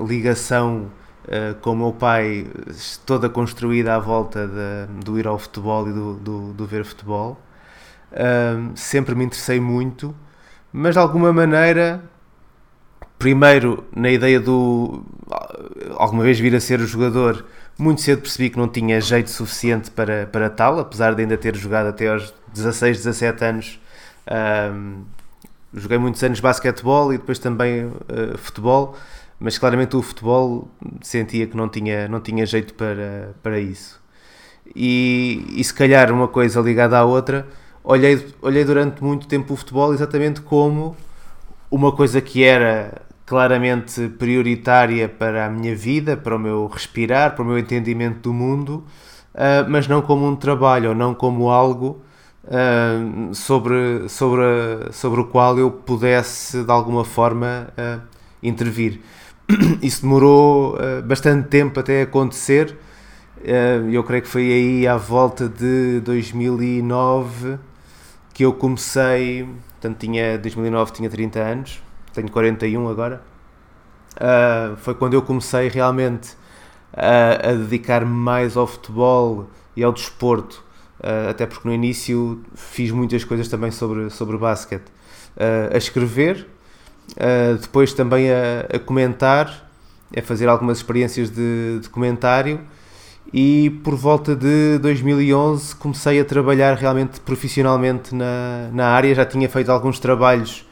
ligação 0.00 0.90
uh, 1.28 1.54
com 1.60 1.72
o 1.72 1.76
meu 1.76 1.92
pai 1.92 2.46
toda 3.06 3.28
construída 3.28 3.94
à 3.94 3.98
volta 3.98 4.46
de, 4.46 5.04
do 5.04 5.18
ir 5.18 5.26
ao 5.26 5.38
futebol 5.38 5.88
e 5.88 5.92
do, 5.92 6.14
do, 6.14 6.52
do 6.52 6.66
ver 6.66 6.84
futebol. 6.84 7.38
Uh, 8.10 8.72
sempre 8.74 9.14
me 9.14 9.24
interessei 9.24 9.60
muito, 9.60 10.14
mas 10.72 10.94
de 10.94 10.98
alguma 10.98 11.32
maneira, 11.32 12.02
primeiro 13.18 13.84
na 13.94 14.10
ideia 14.10 14.40
do 14.40 15.04
alguma 15.96 16.22
vez 16.22 16.38
vir 16.38 16.54
a 16.54 16.60
ser 16.60 16.80
o 16.80 16.86
jogador, 16.86 17.44
muito 17.78 18.00
cedo 18.00 18.22
percebi 18.22 18.50
que 18.50 18.58
não 18.58 18.68
tinha 18.68 19.00
jeito 19.00 19.30
suficiente 19.30 19.90
para, 19.90 20.26
para 20.26 20.48
tal, 20.48 20.78
apesar 20.78 21.14
de 21.14 21.22
ainda 21.22 21.36
ter 21.36 21.54
jogado 21.54 21.88
até 21.88 22.08
aos 22.08 22.32
16, 22.52 22.98
17 22.98 23.44
anos. 23.44 23.80
Uh, 24.26 25.04
joguei 25.74 25.98
muitos 25.98 26.22
anos 26.22 26.40
basquetebol 26.40 27.12
e 27.12 27.18
depois 27.18 27.38
também 27.38 27.86
uh, 27.86 28.38
futebol 28.38 28.96
mas 29.40 29.58
claramente 29.58 29.96
o 29.96 30.02
futebol 30.02 30.68
sentia 31.00 31.46
que 31.46 31.56
não 31.56 31.68
tinha, 31.68 32.08
não 32.08 32.20
tinha 32.20 32.44
jeito 32.44 32.74
para, 32.74 33.34
para 33.42 33.60
isso. 33.60 34.00
E, 34.74 35.44
e 35.56 35.64
se 35.64 35.72
calhar 35.72 36.12
uma 36.12 36.28
coisa 36.28 36.60
ligada 36.60 36.98
à 36.98 37.04
outra, 37.04 37.46
olhei, 37.84 38.26
olhei 38.42 38.64
durante 38.64 39.02
muito 39.02 39.26
tempo 39.26 39.54
o 39.54 39.56
futebol 39.56 39.94
exatamente 39.94 40.40
como 40.40 40.96
uma 41.70 41.92
coisa 41.92 42.20
que 42.20 42.44
era 42.44 43.02
claramente 43.26 44.08
prioritária 44.08 45.08
para 45.08 45.46
a 45.46 45.50
minha 45.50 45.76
vida, 45.76 46.16
para 46.16 46.34
o 46.34 46.38
meu 46.38 46.66
respirar, 46.66 47.34
para 47.34 47.42
o 47.42 47.46
meu 47.46 47.58
entendimento 47.58 48.20
do 48.20 48.32
mundo, 48.32 48.84
uh, 49.34 49.68
mas 49.68 49.86
não 49.86 50.00
como 50.00 50.26
um 50.26 50.34
trabalho 50.34 50.90
ou 50.90 50.94
não 50.94 51.14
como 51.14 51.50
algo 51.50 52.02
uh, 52.44 53.34
sobre, 53.34 54.08
sobre, 54.08 54.42
sobre 54.92 55.20
o 55.20 55.24
qual 55.26 55.58
eu 55.58 55.70
pudesse 55.70 56.64
de 56.64 56.70
alguma 56.70 57.04
forma 57.04 57.68
uh, 57.76 58.00
intervir. 58.42 59.00
Isso 59.82 60.02
demorou 60.02 60.76
bastante 61.04 61.48
tempo 61.48 61.80
até 61.80 62.02
acontecer. 62.02 62.76
eu 63.90 64.04
creio 64.04 64.22
que 64.22 64.28
foi 64.28 64.52
aí 64.52 64.86
à 64.86 64.96
volta 64.96 65.48
de 65.48 66.00
2009 66.00 67.58
que 68.38 68.44
eu 68.44 68.52
comecei, 68.52 69.48
portanto 69.80 69.98
tinha 69.98 70.38
2009 70.38 70.92
tinha 70.92 71.10
30 71.10 71.40
anos, 71.40 71.82
tenho 72.14 72.30
41 72.30 72.88
agora. 72.88 73.20
Uh, 74.14 74.76
foi 74.76 74.94
quando 74.94 75.14
eu 75.14 75.22
comecei 75.22 75.68
realmente 75.68 76.36
a, 76.92 77.50
a 77.50 77.52
dedicar-me 77.52 78.12
mais 78.12 78.56
ao 78.56 78.64
futebol 78.64 79.48
e 79.74 79.82
ao 79.82 79.92
desporto, 79.92 80.64
uh, 81.00 81.30
até 81.30 81.46
porque 81.46 81.66
no 81.66 81.74
início 81.74 82.40
fiz 82.54 82.92
muitas 82.92 83.24
coisas 83.24 83.48
também 83.48 83.72
sobre, 83.72 84.08
sobre 84.08 84.36
basquete. 84.36 84.86
Uh, 85.36 85.74
a 85.74 85.76
escrever, 85.76 86.46
depois 87.60 87.92
também 87.92 88.30
a, 88.30 88.76
a, 88.76 88.78
comentar, 88.78 89.68
a 90.16 90.22
fazer 90.22 90.48
algumas 90.48 90.78
experiências 90.78 91.30
de, 91.30 91.80
de 91.80 91.88
comentário 91.88 92.60
e 93.32 93.70
por 93.84 93.94
volta 93.94 94.34
de 94.34 94.78
2011 94.78 95.74
comecei 95.76 96.18
a 96.18 96.24
trabalhar 96.24 96.74
realmente 96.76 97.20
profissionalmente 97.20 98.14
na, 98.14 98.70
na 98.72 98.86
área. 98.88 99.14
Já 99.14 99.24
tinha 99.24 99.48
feito 99.48 99.70
alguns 99.70 99.98
trabalhos 99.98 100.66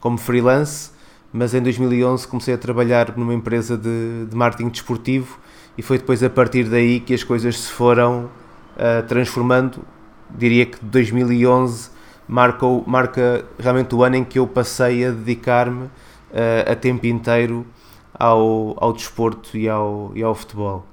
como 0.00 0.16
freelance, 0.16 0.90
mas 1.32 1.54
em 1.54 1.62
2011 1.62 2.26
comecei 2.26 2.54
a 2.54 2.58
trabalhar 2.58 3.16
numa 3.16 3.34
empresa 3.34 3.76
de, 3.76 4.26
de, 4.26 4.34
marketing 4.34 4.70
desportivo 4.70 5.38
e 5.76 5.82
foi 5.82 5.98
depois 5.98 6.22
a 6.22 6.30
partir 6.30 6.64
daí 6.64 7.00
que 7.00 7.12
as 7.12 7.22
coisas 7.22 7.58
se 7.58 7.72
foram 7.72 8.30
uh, 8.76 9.06
transformando. 9.06 9.80
Diria 10.30 10.66
que 10.66 10.82
2011 10.82 11.90
marca, 12.28 12.66
marca 12.86 13.44
realmente 13.58 13.94
o 13.94 14.02
ano 14.02 14.16
em 14.16 14.24
que 14.24 14.38
eu 14.38 14.46
passei 14.46 15.04
a 15.04 15.10
dedicar-me 15.10 15.84
uh, 15.84 16.72
a 16.72 16.74
tempo 16.74 17.06
inteiro 17.06 17.66
ao, 18.14 18.76
ao 18.78 18.92
desporto 18.92 19.56
e 19.56 19.68
ao, 19.68 20.12
e 20.14 20.22
ao 20.22 20.34
futebol. 20.34 20.86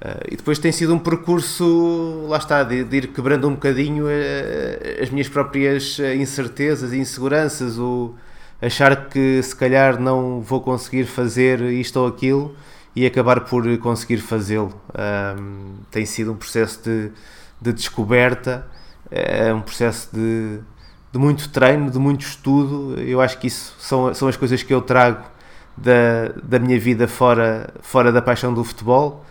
Uh, 0.00 0.32
e 0.32 0.36
depois 0.36 0.58
tem 0.58 0.70
sido 0.72 0.94
um 0.94 0.98
percurso, 0.98 2.26
lá 2.28 2.36
está, 2.36 2.62
de, 2.62 2.84
de 2.84 2.96
ir 2.96 3.06
quebrando 3.08 3.48
um 3.48 3.52
bocadinho 3.52 4.06
uh, 4.06 5.02
as 5.02 5.10
minhas 5.10 5.28
próprias 5.28 5.98
incertezas 6.18 6.92
e 6.92 6.98
inseguranças, 6.98 7.78
o 7.78 8.14
achar 8.60 9.08
que 9.08 9.42
se 9.42 9.54
calhar 9.54 10.00
não 10.00 10.40
vou 10.40 10.60
conseguir 10.60 11.04
fazer 11.04 11.60
isto 11.60 11.98
ou 12.00 12.06
aquilo 12.06 12.54
e 12.94 13.04
acabar 13.04 13.40
por 13.40 13.76
conseguir 13.76 14.16
fazê-lo. 14.16 14.72
Tem 15.90 16.06
sido 16.06 16.32
um 16.32 16.36
processo 16.36 16.82
de, 16.82 17.10
de 17.60 17.74
descoberta, 17.74 18.66
é 19.10 19.52
um 19.52 19.60
processo 19.60 20.08
de, 20.12 20.58
de 21.12 21.18
muito 21.18 21.48
treino, 21.50 21.90
de 21.90 21.98
muito 21.98 22.22
estudo. 22.22 23.00
Eu 23.00 23.20
acho 23.20 23.38
que 23.38 23.46
isso 23.46 23.74
são, 23.78 24.14
são 24.14 24.28
as 24.28 24.36
coisas 24.36 24.62
que 24.62 24.72
eu 24.72 24.82
trago 24.82 25.24
da, 25.76 26.28
da 26.42 26.58
minha 26.58 26.78
vida 26.78 27.06
fora, 27.06 27.72
fora 27.82 28.10
da 28.12 28.22
paixão 28.22 28.52
do 28.52 28.64
futebol 28.64 29.24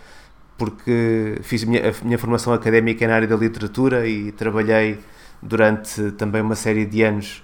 porque 0.58 1.38
fiz 1.41 1.63
a 1.63 1.65
minha, 1.65 1.89
a 1.89 2.05
minha 2.05 2.17
formação 2.17 2.53
académica 2.53 3.08
na 3.08 3.15
área 3.15 3.27
da 3.27 3.36
literatura 3.36 4.08
e 4.08 4.32
trabalhei 4.32 5.00
durante 5.41 6.12
também 6.12 6.41
uma 6.41 6.55
série 6.55 6.86
de 6.86 7.03
anos 7.03 7.44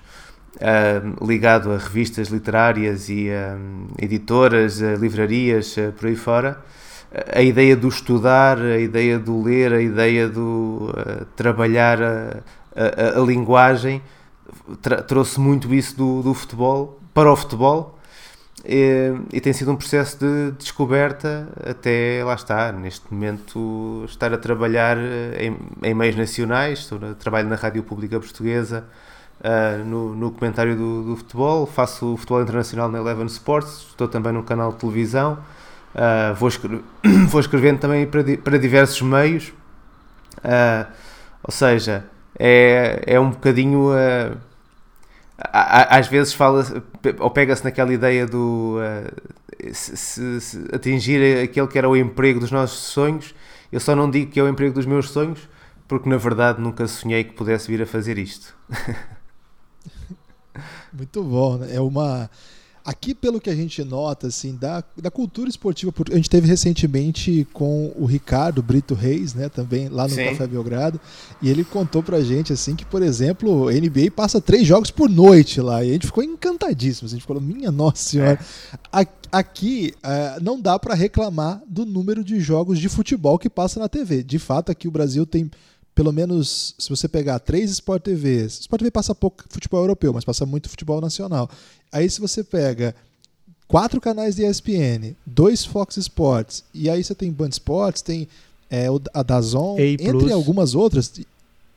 uh, 0.56 1.26
ligado 1.26 1.72
a 1.72 1.78
revistas 1.78 2.30
literárias 2.30 3.10
e 3.10 3.30
a 3.30 3.56
um, 3.56 3.88
editoras, 4.00 4.82
a 4.82 4.96
livrarias, 4.96 5.76
uh, 5.78 5.92
por 5.92 6.08
aí 6.08 6.16
fora. 6.16 6.64
A 7.34 7.42
ideia 7.42 7.76
do 7.76 7.88
estudar, 7.88 8.58
a 8.58 8.80
ideia 8.80 9.20
do 9.20 9.44
ler, 9.44 9.74
a 9.74 9.82
ideia 9.82 10.30
do 10.30 10.94
uh, 10.96 11.26
trabalhar 11.36 12.02
a, 12.02 12.42
a, 12.76 13.20
a 13.20 13.26
linguagem 13.26 14.02
trouxe 15.08 15.40
muito 15.40 15.74
isso 15.74 15.96
do, 15.98 16.22
do 16.22 16.34
futebol 16.34 17.00
para 17.14 17.32
o 17.32 17.36
futebol 17.36 18.00
e, 18.64 19.14
e, 19.34 19.42
tem 19.42 19.54
sido 19.54 19.72
um 19.72 19.76
processo 19.76 20.18
de 20.20 20.52
descoberta 20.52 21.48
até 21.66 22.24
lá 22.24 22.36
está, 22.36 22.72
neste 22.72 23.12
momento 23.12 24.06
estar 24.08 24.32
a 24.34 24.38
trabalhar 24.38 24.98
eh, 24.98 25.48
em, 25.48 25.58
em 25.82 25.94
meios 25.96 26.16
nacionais, 26.16 26.80
estou 26.80 27.00
trabalho 27.16 27.50
na 27.50 27.56
Rádio 27.56 27.82
Pública 27.82 28.20
Portuguesa 28.20 28.86
uh, 29.40 29.84
no, 29.84 30.16
no 30.16 30.32
comentário 30.32 30.76
do, 30.76 31.04
do, 31.04 31.16
futebol, 31.16 31.66
faço 31.66 32.14
o 32.14 32.18
futebol 32.18 32.44
internacional 32.44 32.88
na 32.88 33.00
Eleven 33.00 33.26
Sports, 33.26 33.88
estou 33.90 34.08
também 34.08 34.32
num 34.32 34.44
canal 34.44 34.74
de 34.74 34.78
televisão, 34.78 35.40
uh, 35.96 36.34
vou, 36.36 36.50
escre 36.50 36.82
vou 37.28 37.42
escrevendo 37.42 37.80
também 37.80 38.06
para, 38.06 38.24
para 38.38 38.58
diversos 38.58 39.02
meios, 39.02 39.50
uh, 40.38 40.90
ou 41.44 41.52
seja, 41.52 42.06
é, 42.38 43.04
é 43.06 43.20
um 43.20 43.32
bocadinho 43.32 43.90
às 45.44 46.08
vezes 46.08 46.34
fala 46.34 46.64
ou 47.20 47.32
pega-se 47.32 47.64
naquela 47.64 47.92
ideia 47.92 48.28
do 48.28 48.78
uh, 48.78 49.74
se, 49.74 50.40
se 50.40 50.66
atingir 50.72 51.44
aquele 51.44 51.68
que 51.68 51.78
era 51.78 51.90
o 51.90 51.98
emprego 51.98 52.40
dos 52.40 52.52
nossos 52.52 52.80
sonhos. 52.80 53.34
Eu 53.72 53.80
só 53.80 53.96
não 53.96 54.10
digo 54.10 54.32
que 54.32 54.40
é 54.40 54.44
o 54.44 54.48
emprego 54.48 54.74
dos 54.74 54.86
meus 54.86 55.10
sonhos, 55.10 55.40
porque 55.88 56.10
na 56.10 56.18
verdade 56.18 56.62
nunca 56.62 56.88
sonhei 56.88 57.24
que 57.24 57.34
pudesse 57.34 57.68
vir 57.68 57.82
a 57.82 57.86
fazer 57.86 58.18
isto. 58.18 58.56
Muito 60.94 61.24
bom, 61.24 61.58
né? 61.58 61.76
É 61.76 61.82
uma 61.82 62.30
Aqui, 62.84 63.14
pelo 63.14 63.40
que 63.40 63.50
a 63.50 63.56
gente 63.56 63.84
nota, 63.84 64.28
assim, 64.28 64.56
da, 64.56 64.84
da 64.98 65.12
cultura 65.12 65.50
esportiva, 65.50 65.94
a 66.12 66.16
gente 66.16 66.30
teve 66.30 66.48
recentemente 66.48 67.48
com 67.54 67.94
o 67.96 68.06
Ricardo 68.06 68.62
Brito 68.64 68.94
Reis, 68.94 69.34
né, 69.34 69.50
também 69.50 69.88
lá 69.88 70.04
no 70.08 70.16
Sim. 70.16 70.26
Café 70.26 70.48
Belgrado, 70.48 71.00
e 71.42 71.50
ele 71.50 71.64
contou 71.64 72.02
pra 72.02 72.22
gente, 72.22 72.52
assim, 72.52 72.76
que, 72.76 72.86
por 72.86 73.04
exemplo, 73.04 73.68
a 73.68 73.74
NBA 73.74 74.12
passa 74.16 74.42
três 74.42 74.66
jogos 74.66 74.90
por 74.90 75.10
noite 75.10 75.62
lá, 75.62 75.84
e 75.84 75.92
a 75.92 75.94
gente 75.94 76.08
ficou 76.08 76.24
encantadíssimo, 76.24 77.06
assim, 77.06 77.16
a 77.16 77.20
gente 77.20 77.28
falou, 77.28 77.42
minha 77.42 77.72
nossa 77.72 78.04
senhora, 78.10 78.40
é. 78.92 79.08
aqui 79.32 79.94
uh, 79.98 80.44
não 80.44 80.60
dá 80.60 80.80
para 80.80 80.96
reclamar 80.96 81.62
do 81.68 81.86
número 81.86 82.24
de 82.24 82.40
jogos 82.40 82.80
de 82.80 82.90
futebol 82.90 83.38
que 83.38 83.50
passa 83.50 83.80
na 83.80 83.88
TV. 83.88 84.24
De 84.24 84.40
fato, 84.40 84.72
aqui 84.72 84.88
o 84.88 84.92
Brasil 84.92 85.26
tem 85.26 85.50
pelo 85.94 86.12
menos, 86.12 86.74
se 86.78 86.90
você 86.90 87.08
pegar 87.08 87.40
três 87.40 87.70
Sport 87.72 88.04
TVs, 88.04 88.62
Sport 88.62 88.80
TV 88.80 88.92
passa 88.92 89.14
pouco 89.14 89.44
futebol 89.50 89.82
europeu, 89.82 90.14
mas 90.14 90.24
passa 90.24 90.46
muito 90.46 90.70
futebol 90.70 91.02
nacional. 91.02 91.50
Aí 91.92 92.10
se 92.10 92.22
você 92.22 92.44
pega 92.44 92.96
quatro 93.68 94.00
canais 94.00 94.36
de 94.36 94.46
ESPN, 94.46 95.16
dois 95.26 95.66
Fox 95.66 95.98
Sports, 95.98 96.64
e 96.74 96.90
aí 96.90 97.04
você 97.04 97.14
tem 97.14 97.32
Band 97.32 97.50
Sports, 97.50 98.02
tem 98.02 98.28
é, 98.70 98.88
a 99.14 99.22
Dazon, 99.22 99.78
entre 99.78 100.32
algumas 100.32 100.76
outras, 100.76 101.12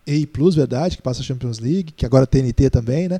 EI 0.06 0.26
Plus, 0.26 0.54
verdade, 0.54 0.96
que 0.96 1.02
passa 1.02 1.20
a 1.20 1.24
Champions 1.24 1.58
League, 1.58 1.92
que 1.92 2.06
agora 2.06 2.26
tem 2.26 2.42
TNT 2.42 2.70
também, 2.70 3.08
né? 3.08 3.18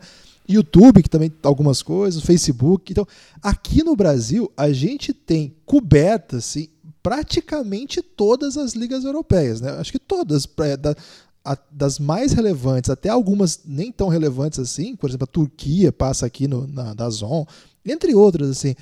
YouTube, 0.49 1.03
que 1.03 1.09
também 1.09 1.33
algumas 1.43 1.83
coisas, 1.83 2.23
Facebook. 2.23 2.93
Então, 2.93 3.07
aqui 3.43 3.83
no 3.83 3.97
Brasil, 3.97 4.53
a 4.57 4.71
gente 4.73 5.13
tem 5.13 5.55
coberta 5.65 6.37
assim, 6.37 6.69
praticamente 7.05 8.01
todas 8.01 8.57
as 8.57 8.73
ligas 8.73 9.05
europeias, 9.05 9.61
né? 9.61 9.73
Acho 9.73 9.93
que 9.93 9.99
todas, 9.99 10.49
é, 10.61 10.75
da, 10.75 10.97
a, 11.45 11.57
das 11.71 11.99
mais 11.99 12.33
relevantes, 12.33 12.89
até 12.89 13.11
algumas 13.11 13.61
nem 13.63 13.93
tão 13.93 14.09
relevantes 14.09 14.59
assim, 14.59 14.97
por 14.97 15.11
exemplo, 15.11 15.25
a 15.25 15.33
Turquia 15.33 15.93
passa 15.93 16.25
aqui 16.25 16.49
no, 16.49 16.67
na 16.67 16.95
da 16.95 17.11
Zon, 17.11 17.47
entre 17.85 18.15
outras 18.15 18.49
assim. 18.49 18.75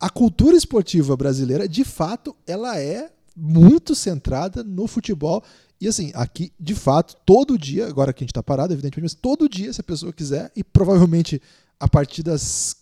A 0.00 0.10
cultura 0.10 0.56
esportiva 0.56 1.16
brasileira, 1.16 1.68
de 1.68 1.84
fato, 1.84 2.34
ela 2.48 2.76
é 2.76 3.12
muito 3.36 3.94
centrada 3.94 4.64
no 4.64 4.88
futebol 4.88 5.44
e 5.80 5.86
assim, 5.86 6.10
aqui, 6.14 6.52
de 6.58 6.74
fato, 6.74 7.14
todo 7.24 7.56
dia, 7.56 7.86
agora 7.86 8.12
que 8.12 8.24
a 8.24 8.24
gente 8.24 8.32
está 8.32 8.42
parado, 8.42 8.72
evidentemente, 8.72 9.12
mas 9.12 9.22
todo 9.22 9.48
dia, 9.48 9.72
se 9.72 9.80
a 9.80 9.84
pessoa 9.84 10.12
quiser, 10.12 10.50
e 10.56 10.64
provavelmente 10.64 11.40
a 11.78 11.86
partir 11.86 12.24
das, 12.24 12.76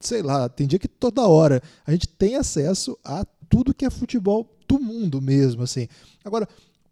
sei 0.00 0.20
lá, 0.20 0.48
tem 0.48 0.66
dia 0.66 0.80
que 0.80 0.88
toda 0.88 1.28
hora, 1.28 1.62
a 1.86 1.92
gente 1.92 2.08
tem 2.08 2.34
acesso 2.34 2.98
a 3.04 3.24
tudo 3.48 3.74
que 3.74 3.84
é 3.84 3.90
futebol 3.90 4.48
do 4.68 4.78
mundo 4.78 5.20
mesmo, 5.20 5.62
assim. 5.62 5.88
Agora, 6.24 6.48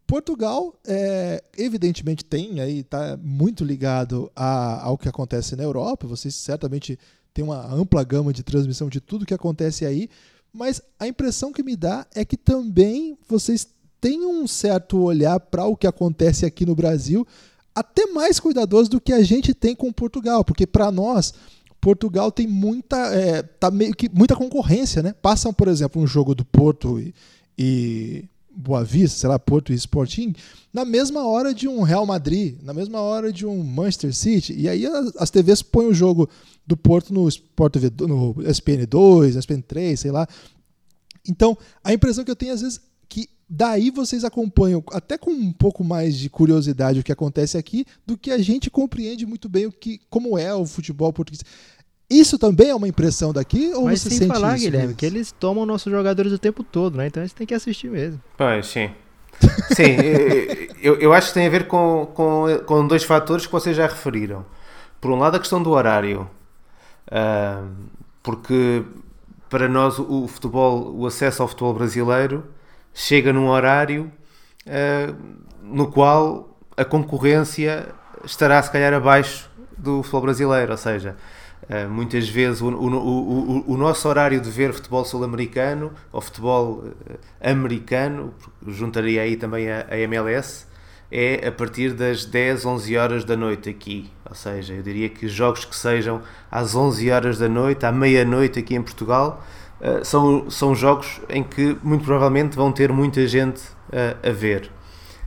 Portugal, 0.07 0.75
é, 0.85 1.43
evidentemente, 1.57 2.25
tem 2.25 2.61
aí, 2.61 2.81
está 2.81 3.17
muito 3.23 3.65
ligado 3.65 4.31
a, 4.35 4.83
ao 4.85 4.99
que 4.99 5.09
acontece 5.09 5.55
na 5.55 5.63
Europa. 5.63 6.07
Vocês 6.07 6.35
certamente 6.35 6.99
têm 7.33 7.45
uma 7.45 7.73
ampla 7.73 8.03
gama 8.03 8.33
de 8.33 8.43
transmissão 8.43 8.89
de 8.89 9.01
tudo 9.01 9.25
que 9.25 9.35
acontece 9.35 9.87
aí, 9.87 10.09
mas 10.53 10.83
a 10.99 11.07
impressão 11.07 11.53
que 11.53 11.63
me 11.63 11.77
dá 11.77 12.07
é 12.13 12.25
que 12.25 12.37
também 12.37 13.17
vocês 13.29 13.69
têm 14.01 14.27
um 14.27 14.47
certo 14.49 15.01
olhar 15.01 15.39
para 15.39 15.65
o 15.65 15.77
que 15.77 15.87
acontece 15.87 16.45
aqui 16.45 16.67
no 16.67 16.75
Brasil, 16.75 17.25
até 17.75 18.07
mais 18.07 18.41
cuidadoso 18.41 18.91
do 18.91 19.01
que 19.01 19.13
a 19.13 19.23
gente 19.23 19.55
tem 19.55 19.77
com 19.77 19.93
Portugal, 19.93 20.45
porque 20.45 20.67
para 20.67 20.91
nós 20.91 21.33
Portugal 21.81 22.31
tem 22.31 22.47
muita, 22.47 22.97
é, 23.15 23.43
tá 23.43 23.71
meio 23.71 23.95
que 23.95 24.09
muita 24.09 24.37
concorrência, 24.37 25.03
né? 25.03 25.15
Passam, 25.23 25.53
por 25.53 25.69
exemplo, 25.69 26.01
um 26.01 26.07
jogo 26.07 26.35
do 26.35 26.45
Porto 26.45 27.01
e, 27.01 27.15
e 27.57 28.25
Boa 28.55 28.85
Vista, 28.85 29.19
sei 29.19 29.29
lá, 29.29 29.39
Porto 29.39 29.73
e 29.73 29.77
Sporting, 29.77 30.35
na 30.73 30.85
mesma 30.85 31.27
hora 31.27 31.55
de 31.55 31.67
um 31.67 31.83
Real 31.83 32.05
Madrid, 32.05 32.59
na 32.63 32.75
mesma 32.75 33.01
hora 33.01 33.33
de 33.33 33.47
um 33.47 33.63
Manchester 33.63 34.15
City. 34.15 34.55
E 34.57 34.69
aí 34.69 34.85
as 35.19 35.31
TVs 35.31 35.63
põem 35.63 35.87
o 35.87 35.95
jogo 35.95 36.29
do 36.67 36.77
Porto 36.77 37.15
no 37.15 37.27
Sport 37.29 37.73
TV, 37.73 37.91
no 38.07 38.35
SPN2, 38.35 39.39
SPN3, 39.39 39.97
sei 39.97 40.11
lá. 40.11 40.27
Então, 41.27 41.57
a 41.83 41.93
impressão 41.93 42.25
que 42.25 42.31
eu 42.31 42.37
tenho 42.37 42.53
às 42.53 42.61
vezes 42.61 42.81
daí 43.51 43.91
vocês 43.91 44.25
acompanham 44.25 44.83
até 44.93 45.19
com 45.19 45.33
um 45.33 45.53
pouco 45.53 45.83
mais 45.83 46.17
de 46.17 46.31
curiosidade 46.31 47.01
o 47.01 47.03
que 47.03 47.11
acontece 47.11 47.59
aqui 47.59 47.85
do 48.07 48.17
que 48.17 48.31
a 48.31 48.39
gente 48.39 48.71
compreende 48.71 49.27
muito 49.27 49.49
bem 49.49 49.67
o 49.67 49.73
que 49.73 50.01
como 50.09 50.39
é 50.39 50.55
o 50.55 50.65
futebol 50.65 51.13
português. 51.13 51.43
Isso 52.09 52.39
também 52.39 52.69
é 52.69 52.75
uma 52.75 52.89
impressão 52.89 53.33
daqui 53.33 53.73
ou 53.75 53.85
Mas 53.85 54.01
você 54.01 54.11
sem 54.11 54.19
sente 54.19 54.33
falar, 54.33 54.55
isso 54.55 54.65
Guilherme, 54.65 54.87
mesmo? 54.89 54.99
que 54.99 55.07
eles 55.07 55.33
tomam 55.33 55.67
nossos 55.67 55.91
jogadores 55.91 56.33
o 56.33 56.39
tempo 56.39 56.63
todo, 56.63 56.97
né? 56.97 57.09
Então 57.09 57.23
a 57.23 57.27
gente 57.27 57.35
tem 57.35 57.47
que 57.47 57.55
assistir 57.55 57.91
mesmo. 57.91 58.21
Pois, 58.37 58.67
sim. 58.67 58.91
Sim, 59.75 59.97
eu, 60.83 60.97
eu 60.97 61.13
acho 61.13 61.29
que 61.29 61.35
tem 61.35 61.47
a 61.47 61.51
ver 61.51 61.67
com, 61.67 62.07
com, 62.15 62.47
com 62.67 62.87
dois 62.87 63.05
fatores 63.05 63.47
que 63.47 63.53
vocês 63.53 63.77
já 63.77 63.87
referiram. 63.87 64.45
Por 65.01 65.11
um 65.11 65.17
lado, 65.17 65.37
a 65.37 65.41
questão 65.41 65.63
do 65.63 65.71
horário. 65.71 66.29
Ah, 67.11 67.65
porque 68.23 68.83
para 69.49 69.69
nós 69.69 69.99
o, 69.99 70.25
o 70.25 70.29
futebol, 70.29 70.95
o 70.95 71.07
acesso 71.07 71.43
ao 71.43 71.49
futebol 71.49 71.75
brasileiro 71.75 72.45
chega 72.95 73.33
num 73.33 73.49
horário 73.49 74.11
ah, 74.67 75.15
no 75.63 75.91
qual 75.91 76.59
a 76.77 76.85
concorrência 76.85 77.89
estará 78.25 78.63
se 78.63 78.71
calhar 78.71 78.93
abaixo 78.93 79.51
do 79.77 80.03
futebol 80.03 80.23
brasileiro, 80.23 80.73
ou 80.73 80.79
seja, 80.79 81.17
ah, 81.69 81.89
muitas 81.89 82.29
vezes 82.29 82.61
o, 82.61 82.69
o, 82.69 82.95
o, 82.97 83.73
o, 83.73 83.77
nosso 83.77 84.09
horário 84.09 84.41
de 84.41 84.51
ver 84.51 84.73
futebol 84.73 85.05
sul-americano 85.05 85.93
ou 86.13 86.21
futebol 86.21 86.85
ah, 87.41 87.51
americano, 87.51 88.35
juntaria 88.67 89.23
aí 89.23 89.37
também 89.37 89.71
a, 89.71 89.87
a 89.89 89.99
MLS, 89.99 90.67
é 91.13 91.49
a 91.49 91.51
partir 91.51 91.93
das 91.93 92.25
10, 92.25 92.65
11 92.65 92.97
horas 92.97 93.25
da 93.25 93.37
noite 93.37 93.69
aqui. 93.69 94.11
Ou 94.29 94.35
seja, 94.35 94.75
eu 94.75 94.83
diria 94.83 95.09
que 95.09 95.27
jogos 95.27 95.65
que 95.65 95.75
sejam 95.75 96.23
às 96.49 96.77
11 96.77 97.11
horas 97.11 97.39
da 97.39 97.49
noite, 97.49 97.85
à 97.85 97.91
meia-noite 97.91 98.61
aqui 98.61 98.77
em 98.77 98.83
Portugal, 98.83 99.45
uh, 99.81 100.05
são, 100.05 100.51
são 100.51 100.75
jogos 100.75 101.21
em 101.29 101.43
que 101.43 101.77
muito 101.83 102.05
provavelmente 102.05 102.57
vão 102.57 102.73
ter 102.73 102.93
muita 102.93 103.27
gente 103.27 103.61
uh, 103.89 104.29
a 104.29 104.33
ver. 104.33 104.71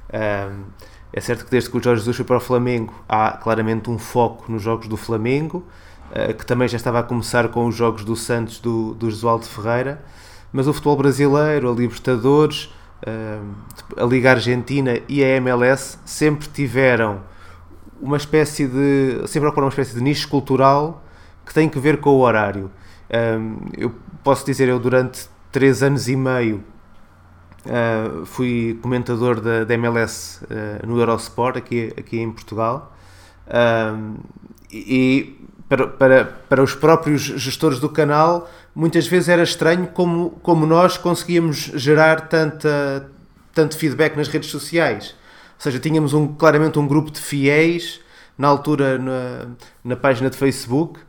Uh, 0.10 0.64
é 1.12 1.22
certo 1.22 1.46
que 1.46 1.52
desde 1.52 1.70
que 1.70 1.78
o 1.78 1.84
Jorge 1.84 2.02
Jesus 2.02 2.16
foi 2.16 2.26
para 2.26 2.38
o 2.38 2.40
Flamengo, 2.40 2.94
há 3.08 3.32
claramente 3.32 3.90
um 3.90 4.00
foco 4.00 4.52
nos 4.52 4.62
jogos 4.64 4.88
do 4.88 4.98
Flamengo, 4.98 5.64
que 6.38 6.46
também 6.46 6.68
já 6.68 6.76
estava 6.78 7.00
a 7.00 7.04
começar 7.04 7.50
com 7.50 7.68
os 7.68 7.76
jogos 7.76 8.04
do 8.04 8.16
Santos 8.16 8.60
do, 8.60 8.96
do 8.96 9.10
Josualdo 9.12 9.46
Ferreira, 9.46 10.04
mas 10.52 10.68
o 10.68 10.74
futebol 10.74 10.98
brasileiro, 10.98 11.72
a 11.72 11.76
Libertadores, 11.76 12.72
a 13.96 14.04
Liga 14.06 14.32
Argentina 14.32 15.00
e 15.08 15.24
a 15.24 15.28
MLS 15.38 16.00
sempre 16.04 16.48
tiveram 16.48 17.22
uma 18.04 18.18
espécie 18.18 18.68
de. 18.68 19.28
sempre 19.28 19.42
procuram 19.42 19.68
uma 19.68 19.72
espécie 19.72 19.96
de 19.96 20.02
nicho 20.02 20.28
cultural 20.28 21.04
que 21.46 21.54
tem 21.54 21.70
que 21.70 21.80
ver 21.80 22.00
com 22.00 22.10
o 22.10 22.20
horário. 22.20 22.70
Eu 23.78 23.94
posso 24.24 24.46
dizer, 24.46 24.70
eu 24.70 24.80
durante 24.80 25.28
três 25.52 25.84
anos 25.84 26.08
e 26.08 26.16
meio 26.16 26.64
fui 28.26 28.78
comentador 28.82 29.40
da, 29.40 29.64
da 29.64 29.74
MLS 29.76 30.40
no 30.86 31.00
Eurosport, 31.00 31.58
aqui, 31.58 31.94
aqui 31.98 32.20
em 32.20 32.32
Portugal, 32.32 32.96
e 34.72 35.40
para, 35.70 35.88
para, 35.88 36.26
para 36.26 36.64
os 36.64 36.76
próprios 36.76 37.22
gestores 37.22 37.80
do 37.80 37.90
canal 37.90 38.50
muitas 38.76 39.08
vezes 39.08 39.30
era 39.30 39.44
estranho 39.44 39.88
como, 39.88 40.32
como 40.42 40.66
nós 40.66 40.98
conseguíamos 40.98 41.72
gerar 41.76 42.28
tanta, 42.28 43.10
tanto 43.54 43.78
feedback 43.78 44.16
nas 44.16 44.28
redes 44.28 44.50
sociais. 44.50 45.16
Ou 45.56 45.62
seja, 45.62 45.80
tínhamos 45.80 46.14
um, 46.14 46.28
claramente 46.34 46.80
um 46.80 46.88
grupo 46.88 47.12
de 47.12 47.22
fiéis, 47.22 48.02
na 48.38 48.48
altura 48.48 48.98
na, 48.98 49.48
na 49.84 49.96
página 49.96 50.30
de 50.30 50.38
Facebook, 50.38 51.00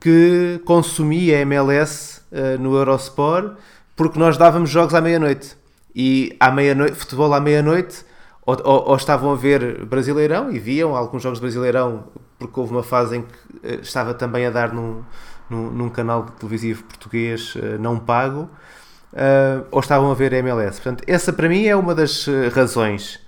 que 0.00 0.60
consumia 0.64 1.40
MLS 1.40 2.20
uh, 2.30 2.60
no 2.60 2.76
Eurosport, 2.76 3.56
porque 3.96 4.18
nós 4.18 4.36
dávamos 4.36 4.70
jogos 4.70 4.94
à 4.94 5.00
meia-noite. 5.00 5.56
E 5.94 6.36
à 6.38 6.50
meia-noite, 6.50 6.94
futebol 6.94 7.32
à 7.34 7.40
meia-noite, 7.40 8.04
ou, 8.46 8.56
ou, 8.64 8.88
ou, 8.90 8.96
estavam 8.96 9.32
a 9.32 9.36
ver 9.36 9.84
Brasileirão 9.84 10.50
e 10.52 10.58
viam 10.58 10.94
alguns 10.94 11.22
jogos 11.22 11.38
de 11.38 11.42
Brasileirão, 11.42 12.04
porque 12.38 12.58
houve 12.58 12.72
uma 12.72 12.82
fase 12.82 13.16
em 13.16 13.22
que 13.22 13.56
uh, 13.56 13.80
estava 13.80 14.14
também 14.14 14.46
a 14.46 14.50
dar 14.50 14.72
num, 14.72 15.02
num, 15.50 15.70
num 15.70 15.88
canal 15.88 16.24
televisivo 16.24 16.84
português 16.84 17.54
uh, 17.56 17.78
não 17.80 17.98
pago, 17.98 18.48
ou 19.70 19.80
estavam 19.80 20.10
a 20.10 20.14
ver 20.14 20.34
MLS. 20.34 20.80
Portanto, 20.80 21.02
essa 21.06 21.32
para 21.32 21.48
mim 21.48 21.64
é 21.64 21.74
uma 21.74 21.94
das 21.94 22.26
razões. 22.54 23.18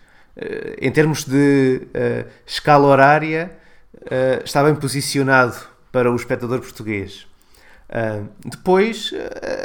Em 0.79 0.93
termos 0.93 1.25
de 1.25 1.89
escala 2.47 2.87
horária, 2.87 3.51
está 4.45 4.63
bem 4.63 4.75
posicionado 4.75 5.57
para 5.93 6.11
o 6.11 6.17
espectador 6.17 6.61
português. 6.61 7.27
depois, 8.45 9.13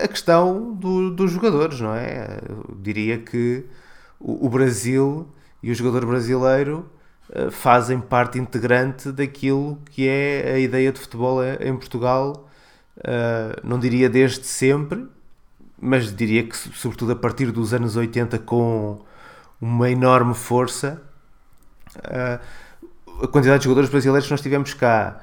a 0.04 0.08
questão 0.08 0.74
do, 0.74 1.12
dos 1.12 1.32
jogadores, 1.32 1.80
não 1.80 1.94
é? 1.94 2.40
Eu 2.50 2.76
diria 2.82 3.18
que 3.20 3.66
o, 4.20 4.48
o 4.48 4.50
Brasil 4.50 5.28
e 5.62 5.72
o 5.72 5.76
jogador 5.76 6.06
brasileiro 6.06 6.90
fazem 7.52 8.00
parte 8.00 8.38
integrante 8.38 9.12
daquilo 9.12 9.80
que 9.92 10.08
é 10.08 10.54
a 10.54 10.60
ideia 10.60 10.92
de 10.92 11.00
futebol 11.00 11.44
em 11.44 11.76
Portugal, 11.76 12.50
não 13.64 13.80
diria 13.80 14.10
desde 14.10 14.46
sempre, 14.46 15.08
mas 15.80 16.16
diria 16.16 16.44
que, 16.44 16.56
sobretudo 16.56 17.12
a 17.12 17.16
partir 17.16 17.52
dos 17.52 17.74
anos 17.74 17.96
80, 17.96 18.40
com 18.40 19.04
uma 19.60 19.90
enorme 19.90 20.34
força, 20.34 21.02
a 23.22 23.28
quantidade 23.28 23.60
de 23.60 23.66
jogadores 23.66 23.90
brasileiros 23.90 24.28
que 24.28 24.32
nós 24.32 24.42
tivemos 24.42 24.74
cá. 24.74 25.22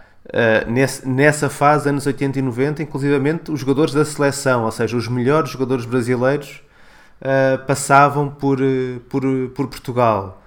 Nessa 1.04 1.50
fase, 1.50 1.88
anos 1.88 2.06
80 2.06 2.38
e 2.38 2.42
90, 2.42 2.82
inclusivamente 2.82 3.50
os 3.50 3.60
jogadores 3.60 3.92
da 3.92 4.04
seleção, 4.04 4.64
ou 4.64 4.70
seja, 4.70 4.96
os 4.96 5.08
melhores 5.08 5.50
jogadores 5.50 5.84
brasileiros 5.84 6.62
passavam 7.66 8.28
por, 8.28 8.58
por, 9.08 9.22
por 9.54 9.66
Portugal. 9.68 10.42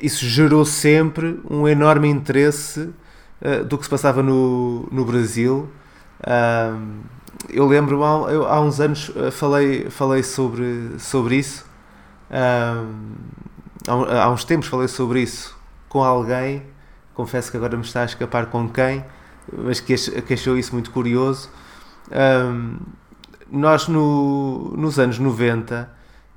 Isso 0.00 0.24
gerou 0.26 0.64
sempre 0.64 1.40
um 1.50 1.68
enorme 1.68 2.08
interesse 2.08 2.90
do 3.68 3.76
que 3.76 3.84
se 3.84 3.90
passava 3.90 4.22
no, 4.22 4.88
no 4.90 5.04
Brasil 5.04 5.68
eu 7.50 7.66
lembro 7.66 8.02
há, 8.04 8.32
eu, 8.32 8.46
há 8.46 8.60
uns 8.60 8.80
anos 8.80 9.10
falei, 9.32 9.90
falei 9.90 10.22
sobre, 10.22 10.98
sobre 10.98 11.36
isso. 11.36 11.66
Há, 12.30 14.22
há, 14.22 14.30
uns 14.30 14.44
tempos 14.44 14.68
falei 14.68 14.88
sobre 14.88 15.20
isso 15.20 15.56
com 15.88 16.02
alguém. 16.02 16.62
Confesso 17.14 17.50
que 17.50 17.56
agora 17.56 17.76
me 17.76 17.84
está 17.84 18.02
a 18.02 18.04
escapar 18.04 18.46
com 18.46 18.68
quem, 18.68 19.04
mas 19.52 19.80
que, 19.80 19.94
achou 19.94 20.58
isso 20.58 20.72
muito 20.72 20.90
curioso. 20.90 21.48
Um, 22.10 22.78
nós, 23.50 23.86
no, 23.88 24.74
nos 24.76 24.98
anos 24.98 25.18
90, 25.18 25.88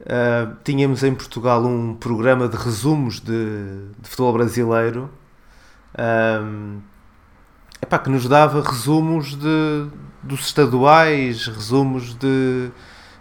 uh, 0.01 0.55
tínhamos 0.63 1.03
em 1.03 1.15
Portugal 1.15 1.65
um 1.65 1.95
programa 1.95 2.47
de 2.47 2.55
resumos 2.55 3.19
de, 3.19 3.89
de 3.99 4.09
futebol 4.09 4.33
brasileiro. 4.33 5.09
Um, 5.97 6.79
epá, 7.81 7.97
que 7.97 8.09
nos 8.09 8.27
dava 8.27 8.61
resumos 8.61 9.35
de, 9.35 9.87
dos 10.21 10.41
estaduais, 10.41 11.47
resumos 11.47 12.13
de 12.13 12.69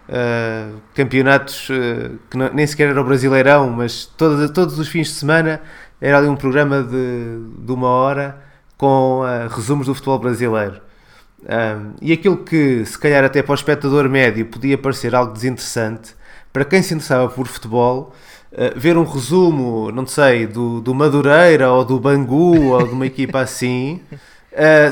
uh, 0.08 0.80
campeonatos 0.94 1.68
uh, 1.70 2.18
que 2.30 2.36
não, 2.36 2.52
nem 2.52 2.66
sequer 2.66 2.90
era 2.90 3.00
o 3.00 3.04
Brasileirão, 3.04 3.70
mas 3.70 4.04
todo, 4.04 4.52
todos 4.52 4.78
os 4.78 4.88
fins 4.88 5.08
de 5.08 5.14
semana 5.14 5.60
era 6.00 6.18
ali 6.18 6.28
um 6.28 6.36
programa 6.36 6.82
de, 6.82 7.38
de 7.58 7.72
uma 7.72 7.88
hora 7.88 8.38
com 8.76 9.20
uh, 9.22 9.48
resumos 9.48 9.86
do 9.86 9.94
futebol 9.94 10.18
brasileiro. 10.18 10.80
e 12.00 12.12
aquilo 12.12 12.38
que, 12.38 12.84
se 12.84 12.98
calhar, 12.98 13.24
até 13.24 13.42
para 13.42 13.52
o 13.52 13.54
espectador 13.54 14.08
médio 14.08 14.46
podia 14.46 14.76
parecer 14.76 15.14
algo 15.14 15.32
desinteressante, 15.32 16.14
para 16.52 16.64
quem 16.64 16.82
se 16.82 16.94
interessava 16.94 17.28
por 17.28 17.46
futebol, 17.46 18.14
ver 18.74 18.96
um 18.96 19.04
resumo, 19.04 19.90
não 19.92 20.06
sei, 20.06 20.46
do, 20.46 20.80
do 20.80 20.94
Madureira 20.94 21.70
ou 21.70 21.84
do 21.84 22.00
Bangu 22.00 22.72
ou 22.72 22.86
de 22.86 22.92
uma 22.92 23.06
equipa 23.06 23.40
assim, 23.40 24.00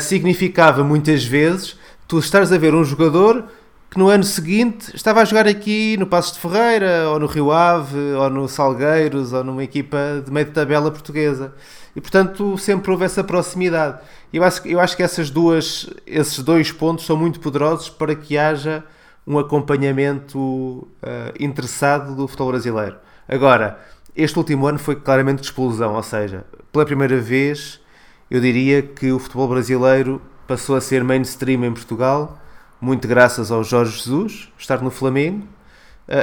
significava 0.00 0.84
muitas 0.84 1.24
vezes 1.24 1.78
tu 2.06 2.18
estares 2.18 2.52
a 2.52 2.58
ver 2.58 2.74
um 2.74 2.84
jogador 2.84 3.44
que 3.94 3.98
no 4.00 4.08
ano 4.08 4.24
seguinte 4.24 4.90
estava 4.92 5.22
a 5.22 5.24
jogar 5.24 5.46
aqui 5.46 5.96
no 5.96 6.04
Passos 6.04 6.32
de 6.32 6.40
Ferreira, 6.40 7.08
ou 7.10 7.20
no 7.20 7.26
Rio 7.26 7.52
Ave, 7.52 7.96
ou 7.96 8.28
no 8.28 8.48
Salgueiros, 8.48 9.32
ou 9.32 9.44
numa 9.44 9.62
equipa 9.62 10.20
de 10.24 10.32
meio 10.32 10.46
de 10.46 10.52
tabela 10.52 10.90
portuguesa. 10.90 11.54
E 11.94 12.00
portanto 12.00 12.58
sempre 12.58 12.90
houve 12.90 13.04
essa 13.04 13.22
proximidade. 13.22 14.00
Eu 14.32 14.42
acho, 14.42 14.66
eu 14.66 14.80
acho 14.80 14.96
que 14.96 15.02
essas 15.04 15.30
duas, 15.30 15.88
esses 16.04 16.40
dois 16.40 16.72
pontos 16.72 17.06
são 17.06 17.16
muito 17.16 17.38
poderosos 17.38 17.88
para 17.88 18.16
que 18.16 18.36
haja 18.36 18.82
um 19.24 19.38
acompanhamento 19.38 20.38
uh, 20.40 20.88
interessado 21.38 22.16
do 22.16 22.26
futebol 22.26 22.50
brasileiro. 22.50 22.96
Agora, 23.28 23.78
este 24.16 24.36
último 24.36 24.66
ano 24.66 24.80
foi 24.80 24.96
claramente 24.96 25.38
de 25.38 25.46
explosão, 25.46 25.94
ou 25.94 26.02
seja, 26.02 26.44
pela 26.72 26.84
primeira 26.84 27.20
vez 27.20 27.80
eu 28.28 28.40
diria 28.40 28.82
que 28.82 29.12
o 29.12 29.20
futebol 29.20 29.46
brasileiro 29.46 30.20
passou 30.48 30.74
a 30.74 30.80
ser 30.80 31.04
mainstream 31.04 31.64
em 31.64 31.72
Portugal, 31.72 32.40
muito 32.84 33.08
graças 33.08 33.50
ao 33.50 33.64
Jorge 33.64 33.96
Jesus, 33.96 34.52
estar 34.58 34.82
no 34.82 34.90
Flamengo, 34.90 35.48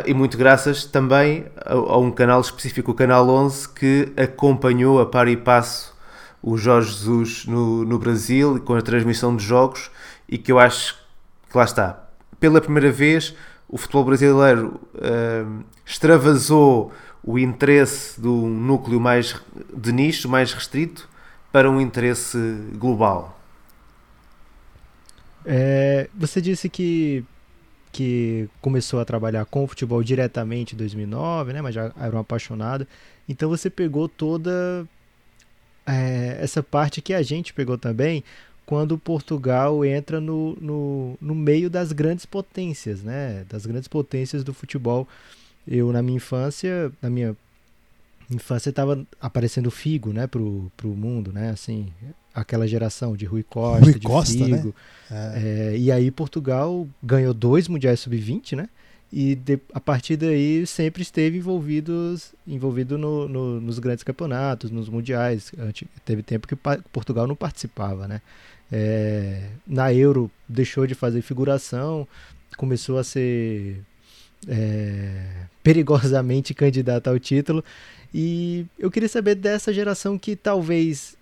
e 0.06 0.14
muito 0.14 0.38
graças 0.38 0.86
também 0.86 1.46
a, 1.58 1.74
a, 1.74 1.98
um 1.98 2.12
canal 2.12 2.40
específico, 2.40 2.92
o 2.92 2.94
Canal 2.94 3.28
11, 3.28 3.70
que 3.70 4.14
acompanhou 4.16 5.02
a 5.02 5.08
par 5.08 5.28
e 5.28 5.36
passo 5.36 5.98
o 6.40 6.56
Jorge 6.58 6.92
Jesus 6.92 7.48
no, 7.48 7.84
no 7.84 7.98
Brasil 7.98 8.62
com 8.64 8.76
a 8.76 8.82
transmissão 8.82 9.36
de 9.36 9.44
jogos 9.44 9.90
e 10.30 10.38
que 10.38 10.52
eu 10.52 10.60
acho 10.60 11.00
que 11.50 11.58
lá 11.58 11.64
está. 11.64 12.04
Pela 12.40 12.62
primeira 12.62 12.92
vez, 12.92 13.36
o 13.68 13.76
futebol 13.76 14.06
brasileiro 14.06 14.80
uh, 14.94 15.64
extravasou 15.84 16.92
o 17.24 17.40
interesse 17.40 18.22
do 18.22 18.32
núcleo 18.32 19.00
mais 19.00 19.36
de 19.76 19.92
nicho, 19.92 20.30
mais 20.30 20.54
restrito, 20.54 21.10
para 21.52 21.70
um 21.70 21.82
interesse 21.82 22.38
global. 22.76 23.41
É, 25.46 26.10
você 26.14 26.42
disse 26.42 26.70
que, 26.70 27.24
que 27.92 28.48
começou 28.62 29.00
a 29.00 29.06
trabalhar 29.06 29.46
com 29.46 29.68
futebol 29.68 30.04
diretamente 30.04 30.76
em 30.76 30.78
2009, 30.78 31.54
né, 31.54 31.62
mas 31.62 31.76
já 31.76 31.92
era 32.00 32.16
um 32.16 32.20
apaixonado. 32.20 32.88
Então 33.28 33.50
você 33.50 33.70
pegou 33.70 34.08
toda 34.08 34.88
é, 35.86 36.38
essa 36.42 36.62
parte 36.62 37.02
que 37.02 37.14
a 37.14 37.22
gente 37.22 37.54
pegou 37.54 37.78
também 37.78 38.24
quando 38.66 38.98
Portugal 38.98 39.84
entra 39.84 40.22
no, 40.22 40.56
no, 40.62 41.18
no 41.20 41.36
meio 41.36 41.70
das 41.70 41.92
grandes 41.92 42.26
potências, 42.26 43.04
né, 43.04 43.46
das 43.50 43.66
grandes 43.66 43.88
potências 43.88 44.44
do 44.44 44.54
futebol. 44.54 45.08
Eu, 45.68 45.92
na 45.92 46.02
minha 46.02 46.18
infância, 46.18 46.92
na 47.02 47.10
minha 47.10 47.36
infância 48.30 48.70
estava 48.70 49.06
aparecendo 49.20 49.70
Figo, 49.70 50.14
né, 50.14 50.26
pro, 50.28 50.72
pro 50.78 50.90
mundo, 50.90 51.34
né, 51.34 51.50
assim, 51.50 51.92
aquela 52.34 52.68
geração 52.68 53.16
de 53.16 53.26
Rui 53.26 53.44
Costa, 53.44 53.84
Rui 53.84 53.94
de 53.94 54.08
Costa, 54.08 54.34
Figo. 54.34 54.76
Né? 55.10 55.34
É. 55.36 55.74
É, 55.74 55.78
e 55.78 55.92
aí 55.92 56.10
Portugal 56.10 56.88
ganhou 57.04 57.34
dois 57.34 57.68
mundiais 57.68 58.00
sub-20, 58.00 58.56
né? 58.56 58.70
E 59.12 59.36
de, 59.36 59.60
a 59.74 59.80
partir 59.80 60.16
daí 60.16 60.66
sempre 60.66 61.02
esteve 61.02 61.38
envolvidos, 61.38 62.34
envolvido 62.48 62.98
no, 62.98 63.28
no, 63.28 63.60
nos 63.60 63.78
grandes 63.78 64.06
campeonatos, 64.06 64.72
nos 64.72 64.88
mundiais. 64.88 65.52
Teve 66.06 66.24
tempo 66.24 66.48
que 66.48 66.56
Portugal 66.94 67.28
não 67.28 67.36
participava, 67.36 68.08
né? 68.08 68.22
É, 68.72 69.50
na 69.68 69.94
Euro 69.94 70.32
deixou 70.48 70.88
de 70.88 70.96
fazer 70.96 71.22
figuração, 71.22 72.08
começou 72.56 72.98
a 72.98 73.04
ser 73.04 73.82
é, 74.48 75.26
perigosamente 75.62 76.54
candidato 76.56 77.10
ao 77.10 77.20
título. 77.20 77.64
E 78.14 78.66
eu 78.80 78.90
queria 78.90 79.10
saber 79.10 79.36
dessa 79.36 79.74
geração 79.74 80.18
que 80.18 80.38
talvez 80.38 81.18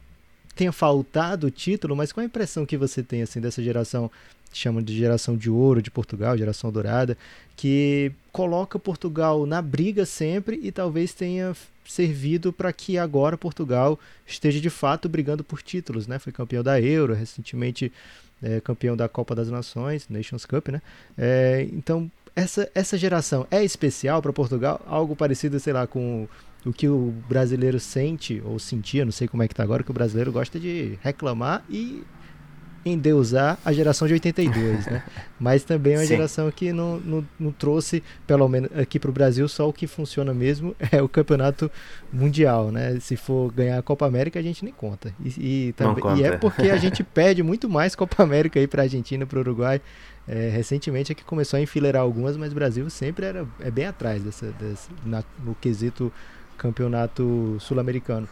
tenha 0.60 0.74
faltado 0.74 1.48
o 1.48 1.52
título, 1.52 1.96
mas 1.96 2.12
qual 2.12 2.22
a 2.22 2.26
impressão 2.26 2.66
que 2.66 2.76
você 2.76 3.02
tem 3.02 3.22
assim 3.22 3.40
dessa 3.40 3.64
geração 3.64 4.12
chamam 4.52 4.82
de 4.82 4.94
geração 4.94 5.38
de 5.38 5.50
ouro 5.50 5.82
de 5.82 5.90
Portugal, 5.90 6.38
geração 6.38 6.70
dourada, 6.70 7.18
que 7.56 8.12
coloca 8.30 8.78
Portugal 8.78 9.46
na 9.46 9.62
briga 9.62 10.06
sempre 10.06 10.60
e 10.62 10.70
talvez 10.70 11.14
tenha 11.14 11.56
servido 11.86 12.52
para 12.52 12.74
que 12.74 12.98
agora 12.98 13.38
Portugal 13.38 13.98
esteja 14.28 14.60
de 14.60 14.70
fato 14.70 15.08
brigando 15.08 15.46
por 15.46 15.62
títulos, 15.62 16.08
né? 16.08 16.20
Foi 16.20 16.34
campeão 16.34 16.62
da 16.62 16.82
Euro, 16.82 17.14
recentemente 17.14 17.90
é, 18.44 18.60
campeão 18.60 18.98
da 18.98 19.08
Copa 19.08 19.34
das 19.34 19.50
Nações, 19.50 20.10
Nations 20.10 20.46
Cup, 20.46 20.68
né? 20.68 20.82
É, 21.18 21.70
então 21.72 22.12
essa, 22.36 22.70
essa 22.76 22.98
geração 22.98 23.48
é 23.50 23.64
especial 23.64 24.22
para 24.22 24.34
Portugal, 24.34 24.82
algo 24.86 25.16
parecido, 25.16 25.58
sei 25.58 25.72
lá, 25.72 25.88
com 25.88 26.28
o 26.66 26.74
que 26.74 26.88
o 26.88 27.14
brasileiro 27.28 27.80
sente 27.80 28.42
ou 28.46 28.60
sentia, 28.60 29.06
não 29.06 29.12
sei 29.12 29.28
como 29.28 29.44
é 29.44 29.48
que 29.48 29.56
tá 29.56 29.64
agora, 29.64 29.84
que 29.84 29.92
o 29.92 29.94
brasileiro 29.94 30.32
gosta 30.32 30.60
de 30.60 30.98
reclamar 31.02 31.64
e 31.70 32.04
endeusar 32.86 33.58
a 33.64 33.74
geração 33.74 34.08
de 34.08 34.14
82, 34.14 34.86
né? 34.86 35.04
Mas 35.40 35.64
também 35.64 35.94
é 35.94 35.98
uma 35.98 36.04
Sim. 36.04 36.08
geração 36.08 36.52
que 36.52 36.72
não, 36.72 37.00
não, 37.00 37.28
não, 37.40 37.52
trouxe, 37.52 38.04
pelo 38.26 38.48
menos 38.48 38.70
aqui 38.78 39.00
para 39.00 39.10
o 39.10 39.14
Brasil, 39.14 39.48
só 39.48 39.68
o 39.68 39.74
que 39.74 39.88
funciona 39.88 40.34
mesmo 40.34 40.76
é 40.92 41.02
o 41.02 41.10
campeonato 41.10 41.70
mundial, 42.12 42.72
né? 42.72 43.00
Se 43.00 43.16
for 43.16 43.52
ganhar 43.52 43.78
a 43.78 43.82
Copa 43.82 44.06
América, 44.06 44.40
a 44.40 44.42
gente 44.42 44.64
nem 44.64 44.74
conta. 44.74 45.14
E, 45.24 45.68
e, 45.68 45.74
também, 45.74 46.02
conta. 46.02 46.20
e 46.20 46.24
é 46.24 46.38
porque 46.38 46.70
a 46.70 46.78
gente 46.78 47.04
pede 47.04 47.44
muito 47.44 47.70
mais 47.70 47.96
Copa 47.96 48.24
América 48.24 48.60
aí 48.60 48.68
para 48.68 48.84
Argentina, 48.84 49.26
para 49.26 49.40
Uruguai. 49.40 49.82
É, 50.28 50.48
recentemente 50.50 51.12
é 51.12 51.16
que 51.16 51.24
começou 51.24 51.58
a 51.58 51.62
enfileirar 51.62 52.04
algumas, 52.04 52.38
mas 52.38 52.52
o 52.52 52.56
Brasil 52.56 52.88
sempre 52.90 53.26
era 53.26 53.48
é 53.60 53.72
bem 53.72 53.88
atrás 53.88 54.22
dessa, 54.22 54.52
dessa 54.52 54.90
na, 55.04 55.24
no 55.44 55.56
quesito 55.56 56.14
campeonato 56.60 57.58
sul-americano. 57.60 58.28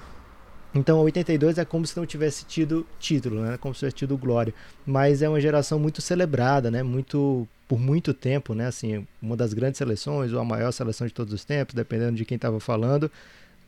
Então, 0.75 0.99
82 0.99 1.57
é 1.57 1.65
como 1.65 1.87
se 1.87 1.97
não 1.97 2.05
tivesse 2.05 2.45
tido 2.45 2.85
título, 2.99 3.41
né? 3.41 3.57
Como 3.57 3.73
se 3.73 3.79
tivesse 3.79 3.95
tido 3.95 4.17
glória. 4.17 4.53
Mas 4.85 5.21
é 5.21 5.29
uma 5.29 5.41
geração 5.41 5.79
muito 5.79 6.01
celebrada, 6.01 6.69
né? 6.69 6.83
Muito 6.83 7.47
por 7.67 7.79
muito 7.79 8.13
tempo, 8.13 8.53
né? 8.53 8.67
Assim, 8.67 9.07
uma 9.21 9.35
das 9.35 9.53
grandes 9.53 9.77
seleções 9.77 10.31
ou 10.33 10.39
a 10.39 10.45
maior 10.45 10.71
seleção 10.71 11.07
de 11.07 11.13
todos 11.13 11.33
os 11.33 11.43
tempos, 11.43 11.73
dependendo 11.73 12.17
de 12.17 12.25
quem 12.25 12.35
estava 12.35 12.59
falando. 12.59 13.09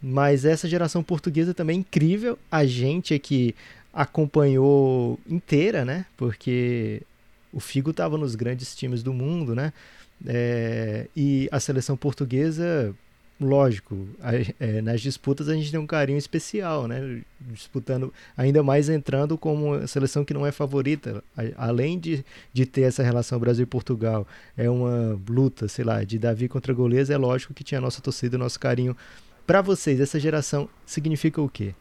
Mas 0.01 0.45
essa 0.45 0.67
geração 0.67 1.01
portuguesa 1.01 1.53
também 1.53 1.77
é 1.77 1.79
incrível. 1.79 2.37
A 2.51 2.65
gente 2.65 3.13
aqui 3.13 3.55
acompanhou 3.93 5.19
inteira, 5.27 5.83
né? 5.83 6.05
Porque 6.15 7.01
o 7.51 7.59
Figo 7.59 7.91
estava 7.91 8.17
nos 8.17 8.35
grandes 8.35 8.75
times 8.75 9.01
do 9.01 9.13
mundo, 9.13 9.55
né? 9.55 9.73
É, 10.27 11.07
e 11.15 11.49
a 11.51 11.59
seleção 11.59 11.95
portuguesa 11.97 12.93
lógico, 13.39 14.07
é, 14.59 14.81
nas 14.81 15.01
disputas 15.01 15.47
a 15.47 15.53
gente 15.53 15.71
tem 15.71 15.79
um 15.79 15.87
carinho 15.87 16.17
especial, 16.17 16.87
né? 16.87 17.21
Disputando, 17.39 18.13
ainda 18.35 18.61
mais 18.61 18.89
entrando 18.89 19.37
como 19.37 19.87
seleção 19.87 20.25
que 20.25 20.33
não 20.33 20.45
é 20.45 20.51
favorita. 20.51 21.23
Além 21.55 21.97
de, 21.97 22.25
de 22.51 22.65
ter 22.65 22.81
essa 22.81 23.01
relação 23.01 23.39
Brasil 23.39 23.65
Portugal, 23.65 24.27
é 24.57 24.69
uma 24.69 25.19
luta, 25.29 25.67
sei 25.67 25.85
lá, 25.85 26.03
de 26.03 26.19
Davi 26.19 26.47
contra 26.47 26.73
Goleza, 26.73 27.13
é 27.13 27.17
lógico 27.17 27.53
que 27.53 27.63
tinha 27.63 27.77
a 27.77 27.81
nossa 27.81 28.01
torcida, 28.01 28.35
o 28.35 28.39
nosso 28.39 28.59
carinho. 28.59 28.95
Para 29.47 29.61
vocês, 29.61 29.99
essa 29.99 30.19
geração 30.19 30.69
significa 30.85 31.41
o 31.41 31.49
quê? 31.49 31.73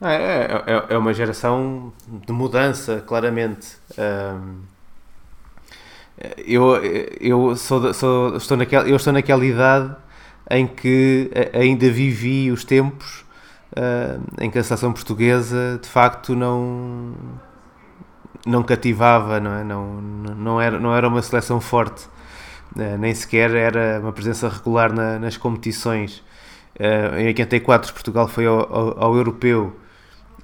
É, 0.00 0.14
é, 0.14 0.64
é, 0.66 0.94
é 0.94 0.98
uma 0.98 1.12
geração 1.12 1.92
de 2.26 2.32
mudança, 2.32 3.02
claramente. 3.06 3.76
Um 3.98 4.75
eu, 6.38 6.76
eu, 7.20 7.56
sou, 7.56 7.92
sou, 7.92 8.36
estou, 8.36 8.56
naquela, 8.56 8.88
eu 8.88 8.96
estou 8.96 9.12
naquela 9.12 9.44
idade 9.44 9.94
em 10.50 10.66
que 10.66 11.30
ainda 11.52 11.90
vivi 11.90 12.50
os 12.50 12.64
tempos 12.64 13.26
uh, 13.72 14.22
em 14.40 14.50
que 14.50 14.58
a 14.58 14.64
seleção 14.64 14.92
portuguesa 14.92 15.78
de 15.80 15.88
facto 15.88 16.34
não 16.34 17.14
não 18.46 18.62
cativava, 18.62 19.40
não, 19.40 19.54
é? 19.54 19.64
não, 19.64 20.00
não, 20.00 20.60
era, 20.60 20.78
não 20.78 20.94
era 20.94 21.08
uma 21.08 21.20
seleção 21.20 21.60
forte, 21.60 22.06
uh, 22.76 22.96
nem 22.98 23.12
sequer 23.12 23.50
era 23.52 23.98
uma 24.00 24.12
presença 24.12 24.48
regular 24.48 24.92
na, 24.92 25.18
nas 25.18 25.36
competições. 25.36 26.22
Uh, 26.78 27.18
em 27.18 27.26
84 27.26 27.92
Portugal 27.92 28.28
foi 28.28 28.46
ao, 28.46 28.60
ao, 28.72 29.04
ao 29.04 29.16
Europeu 29.16 29.74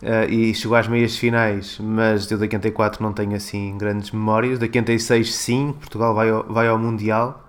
uh, 0.03 0.31
e 0.31 0.55
chegou 0.55 0.77
às 0.77 0.89
meias 0.89 1.17
finais, 1.17 1.79
mas 1.81 2.31
eu 2.31 2.39
da 2.39 2.43
84 2.43 3.03
não 3.03 3.13
tenho 3.13 3.35
assim 3.35 3.77
grandes 3.79 4.11
memórias. 4.11 4.59
Da 4.59 4.65
86 4.65 5.35
sim, 5.35 5.75
Portugal 5.79 6.15
vai 6.15 6.31
ao, 6.31 6.45
vai 6.45 6.69
ao 6.69 6.79
Mundial, 6.79 7.49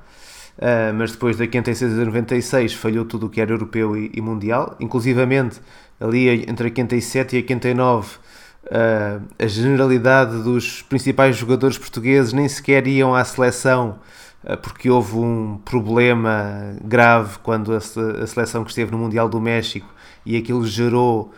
uh, 0.58 0.94
mas 0.94 1.12
depois 1.12 1.38
da 1.38 1.42
86 1.44 2.00
a 2.00 2.06
96 2.06 2.74
falhou 2.74 3.06
tudo 3.06 3.26
o 3.26 3.30
que 3.30 3.42
era 3.42 3.52
europeu 3.52 3.98
e, 3.98 4.12
e 4.14 4.22
mundial, 4.22 4.76
inclusivamente 4.80 5.60
ali 6.00 6.30
entre 6.50 6.66
87 6.66 7.34
e 7.34 7.38
89 7.38 8.24
Uh, 8.66 9.22
a 9.38 9.46
generalidade 9.46 10.42
dos 10.42 10.82
principais 10.84 11.36
jogadores 11.36 11.78
portugueses 11.78 12.32
nem 12.32 12.48
sequer 12.48 12.88
iam 12.88 13.14
à 13.14 13.22
seleção 13.26 14.00
uh, 14.42 14.56
porque 14.56 14.90
houve 14.90 15.18
um 15.18 15.60
problema 15.66 16.74
grave 16.82 17.40
quando 17.44 17.74
a, 17.74 17.78
a, 17.78 18.26
seleção 18.26 18.64
que 18.64 18.70
esteve 18.70 18.90
no 18.90 18.98
Mundial 18.98 19.28
do 19.28 19.42
México 19.42 19.86
e 20.26 20.38
aquilo 20.38 20.66
gerou 20.66 21.34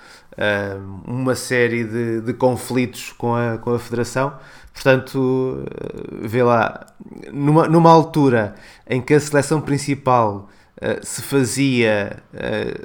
uma 1.06 1.36
série 1.36 1.84
de, 1.84 2.22
de, 2.22 2.34
conflitos 2.34 3.14
com 3.14 3.36
a, 3.36 3.58
com 3.58 3.74
a 3.74 3.80
Federação. 3.80 4.34
Portanto, 4.74 5.18
uh, 5.18 6.28
vê 6.28 6.44
lá, 6.44 6.86
numa, 7.32 7.68
numa 7.68 7.90
altura 7.90 8.56
em 8.88 9.02
que 9.02 9.14
a 9.14 9.20
seleção 9.20 9.62
principal 9.62 10.50
uh, 10.82 11.06
se 11.06 11.22
fazia, 11.22 12.18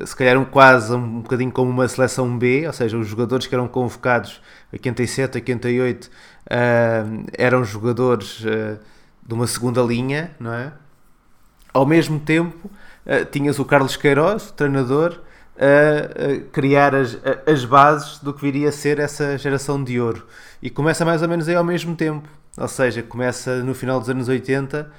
se 0.07 0.15
calhar 0.15 0.39
um, 0.39 0.45
quase 0.45 0.95
um 0.95 1.21
bocadinho 1.21 1.51
como 1.51 1.71
uma 1.71 1.89
seleção 1.89 2.39
B, 2.39 2.67
ou 2.67 2.73
seja, 2.73 2.97
os 2.97 3.09
jogadores 3.09 3.47
que 3.47 3.55
eram 3.55 3.67
convocados 3.67 4.41
87, 4.73 5.39
88 5.39 6.11
eram 7.37 7.65
jogadores 7.65 8.45
de 9.27 9.35
uma 9.35 9.47
segunda 9.47 9.83
linha, 9.83 10.31
não 10.39 10.53
é? 10.53 10.73
Ao 11.73 11.87
mesmo 11.87 12.19
tempo, 12.19 12.71
tinhas 13.31 13.59
o 13.61 13.65
Carlos 13.65 13.97
Queiroz, 13.97 14.51
treinador, 14.53 15.21
a, 15.61 16.51
criar 16.51 16.95
as, 16.95 17.19
as 17.47 17.65
bases 17.65 18.19
do 18.19 18.33
que 18.33 18.41
viria 18.41 18.71
a 18.71 18.73
ser 18.73 18.99
essa 18.99 19.37
geração 19.37 19.83
de 19.83 20.01
ouro. 20.01 20.27
E 20.63 20.71
começa 20.71 21.05
mais 21.05 21.21
ou 21.23 21.29
menos 21.29 21.49
aí 21.49 21.55
ao 21.55 21.65
mesmo 21.65 21.95
tempo. 21.95 22.29
Ou 22.57 22.69
seja, 22.69 23.03
começa 23.03 23.63
no 23.63 23.75
final 23.75 24.01
dos 24.01 24.09
anos 24.09 24.29
80, 24.29 24.91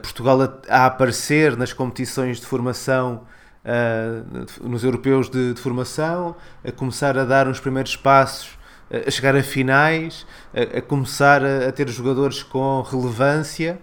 Portugal 0.00 0.40
a, 0.40 0.58
a, 0.68 0.86
aparecer 0.86 1.56
nas 1.56 1.72
competições 1.72 2.40
de 2.40 2.46
formação, 2.46 3.26
uh, 3.64 4.66
nos 4.66 4.82
europeus 4.82 5.28
de, 5.28 5.52
de, 5.52 5.60
formação, 5.60 6.34
a 6.64 6.72
começar 6.72 7.18
a 7.18 7.24
dar 7.24 7.46
uns 7.46 7.60
primeiros 7.60 7.94
passos, 7.96 8.56
a 8.90 9.10
chegar 9.10 9.36
a 9.36 9.42
finais, 9.42 10.26
a, 10.54 10.78
a 10.78 10.82
começar 10.82 11.44
a, 11.44 11.68
a, 11.68 11.72
ter 11.72 11.88
jogadores 11.88 12.42
com 12.42 12.80
relevância 12.82 13.78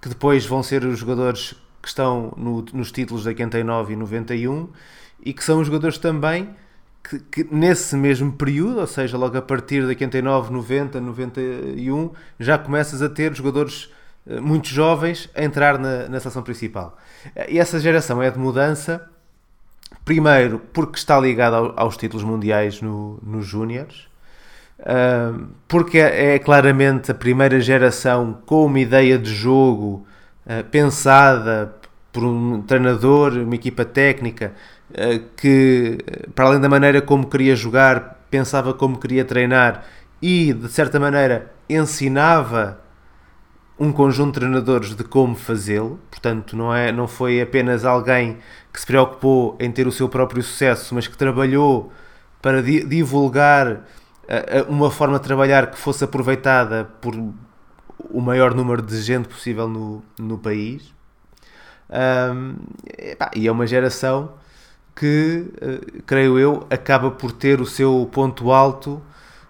que 0.00 0.08
depois 0.08 0.44
vão 0.46 0.62
ser 0.62 0.84
os 0.84 0.98
jogadores 0.98 1.54
que 1.82 1.88
estão 1.88 2.32
no, 2.36 2.64
nos 2.72 2.90
títulos 2.90 3.22
de 3.22 3.28
89 3.28 3.92
e 3.92 3.96
91 3.96 4.68
e 5.28 5.32
que 5.34 5.44
são 5.44 5.60
os 5.60 5.66
jogadores 5.66 5.98
também 5.98 6.48
que, 7.04 7.18
que, 7.18 7.54
nesse 7.54 7.94
mesmo 7.94 8.32
período, 8.32 8.80
ou 8.80 8.86
seja, 8.86 9.18
logo 9.18 9.36
a 9.36 9.42
partir 9.42 9.82
de 9.82 9.88
89, 9.88 10.50
90, 10.50 10.98
91, 11.02 12.10
já 12.40 12.56
começas 12.56 13.02
a 13.02 13.10
ter 13.10 13.34
jogadores 13.34 13.90
uh, 14.26 14.40
muito 14.40 14.68
jovens 14.68 15.28
a 15.34 15.44
entrar 15.44 15.78
na, 15.78 16.08
na 16.08 16.18
seleção 16.18 16.42
principal. 16.42 16.96
E 17.46 17.58
essa 17.58 17.78
geração 17.78 18.22
é 18.22 18.30
de 18.30 18.38
mudança, 18.38 19.06
primeiro 20.02 20.60
porque 20.72 20.96
está 20.96 21.20
ligada 21.20 21.56
ao, 21.56 21.78
aos 21.78 21.98
títulos 21.98 22.24
mundiais 22.24 22.80
no, 22.80 23.18
nos 23.22 23.44
Júniores, 23.44 24.08
uh, 24.80 25.46
porque 25.68 25.98
é, 25.98 26.36
é, 26.36 26.38
claramente 26.38 27.10
a 27.10 27.14
primeira 27.14 27.60
geração 27.60 28.40
com 28.46 28.64
uma 28.64 28.80
ideia 28.80 29.18
de 29.18 29.34
jogo 29.34 30.06
pensada 30.70 31.74
por 32.10 32.24
um 32.24 32.62
treinador, 32.62 33.34
uma 33.34 33.54
equipa 33.54 33.84
técnica 33.84 34.54
que, 35.36 35.98
para 36.34 36.46
além 36.46 36.60
da 36.60 36.68
maneira 36.68 37.00
como 37.02 37.28
queria 37.28 37.54
jogar, 37.54 38.18
pensava 38.30 38.72
como 38.72 38.98
queria 38.98 39.24
treinar 39.24 39.84
e, 40.20 40.52
de 40.52 40.68
certa 40.68 40.98
maneira, 40.98 41.52
ensinava 41.68 42.80
um 43.78 43.92
conjunto 43.92 44.34
de 44.34 44.40
treinadores 44.40 44.94
de 44.94 45.04
como 45.04 45.36
fazê-lo. 45.36 46.00
Portanto, 46.10 46.56
não, 46.56 46.74
é, 46.74 46.90
não 46.90 47.06
foi 47.06 47.40
apenas 47.40 47.84
alguém 47.84 48.38
que 48.72 48.80
se 48.80 48.86
preocupou 48.86 49.56
em 49.60 49.70
ter 49.70 49.86
o 49.86 49.92
seu 49.92 50.08
próprio 50.08 50.42
sucesso, 50.42 50.94
mas 50.94 51.06
que 51.06 51.16
trabalhou 51.16 51.92
para 52.42 52.62
di 52.62 52.84
divulgar 52.84 53.84
uma 54.68 54.90
forma 54.90 55.18
de 55.18 55.24
trabalhar 55.24 55.70
que 55.70 55.78
fosse 55.78 56.04
aproveitada 56.04 56.84
por 57.00 57.14
o 58.10 58.20
maior 58.20 58.54
número 58.54 58.82
de 58.82 59.00
gente 59.00 59.28
possível 59.28 59.68
no, 59.68 60.02
no 60.18 60.38
país. 60.38 60.94
Um, 61.90 62.56
e 63.34 63.48
é 63.48 63.52
uma 63.52 63.66
geração 63.66 64.34
que, 64.98 65.46
uh, 65.62 66.02
creio 66.04 66.36
eu, 66.38 66.66
acaba 66.68 67.08
por 67.08 67.30
ter 67.30 67.60
o 67.60 67.66
seu 67.66 68.08
ponto 68.10 68.50
alto 68.50 69.00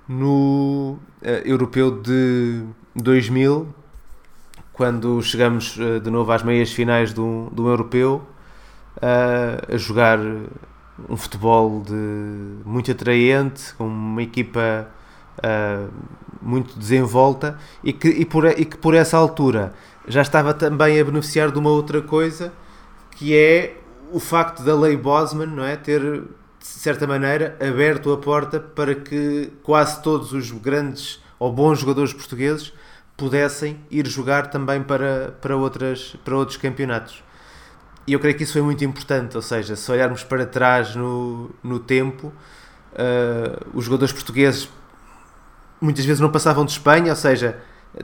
no 0.07 0.99
uh, 1.23 1.27
europeu 1.43 1.91
de 2.03 2.63
2000, 2.95 3.67
quando 4.75 5.23
chegamos 5.23 5.79
uh, 5.79 6.01
de 6.01 6.11
novo 6.11 6.31
às 6.33 6.43
meias 6.43 6.71
finais 6.71 7.15
do, 7.15 7.49
do 7.51 7.67
europeu, 7.67 8.23
a 9.01 9.77
jogar 9.77 10.19
um 11.09 11.17
futebol 11.17 11.83
de, 11.87 11.95
muito 12.65 12.91
atraente, 12.91 13.73
com 13.75 13.87
uma 13.87 14.21
equipa 14.21 14.89
muito 16.43 16.77
desenvolta 16.77 17.57
e 17.85 17.93
que, 17.93 18.09
e, 18.09 18.25
por, 18.25 18.45
e 18.45 18.65
que 18.65 18.77
por 18.77 18.95
essa 18.95 19.17
altura 19.17 19.73
já 20.09 20.21
estava 20.21 20.53
também 20.53 20.99
a 21.01 21.05
beneficiar 21.05 21.53
de 21.53 21.61
uma 21.61 21.71
outra 21.71 22.03
coisa 22.03 22.53
que 23.13 23.37
é 23.37 23.78
o 24.13 24.21
facto 24.21 24.63
da 24.63 24.75
lei 24.75 24.97
Bosman 24.97 25.47
não 25.47 25.65
é, 25.65 25.77
ter, 25.77 26.01
de 26.01 26.67
certa 26.67 27.07
maneira, 27.07 27.57
aberto 27.61 28.13
a 28.13 28.19
porta 28.19 28.61
para 28.61 28.95
que 28.95 29.53
quase 29.63 30.03
todos 30.03 30.33
os 30.33 30.51
grandes 30.51 31.23
ou 31.39 31.53
bons 31.53 31.81
jogadores 31.81 32.13
portugueses 32.13 32.73
pudessem 33.17 33.81
ir 33.91 34.07
jogar 34.07 34.49
também 34.49 34.83
para, 34.83 35.37
para, 35.41 35.57
outras, 35.57 36.17
para 36.25 36.37
outros 36.37 36.57
campeonatos. 36.57 37.23
E 38.07 38.13
eu 38.13 38.21
creio 38.21 38.37
que 38.37 38.45
isso 38.45 38.55
foi 38.55 38.63
muito 38.63 38.85
importante, 38.85 39.37
ou 39.37 39.43
seja, 39.43 39.77
se 39.77 39.91
olharmos 39.93 40.25
para 40.25 40.47
trás 40.47 40.95
no, 40.95 41.51
no 41.63 41.79
tempo, 41.79 42.29
uh, 42.29 43.67
os 43.75 43.85
jogadores 43.85 44.13
portugueses 44.13 44.69
muitas 45.81 46.05
vezes 46.05 46.21
não 46.21 46.31
passavam 46.31 46.65
de 46.65 46.73
Espanha, 46.73 47.11
ou 47.11 47.17
seja, 47.17 47.59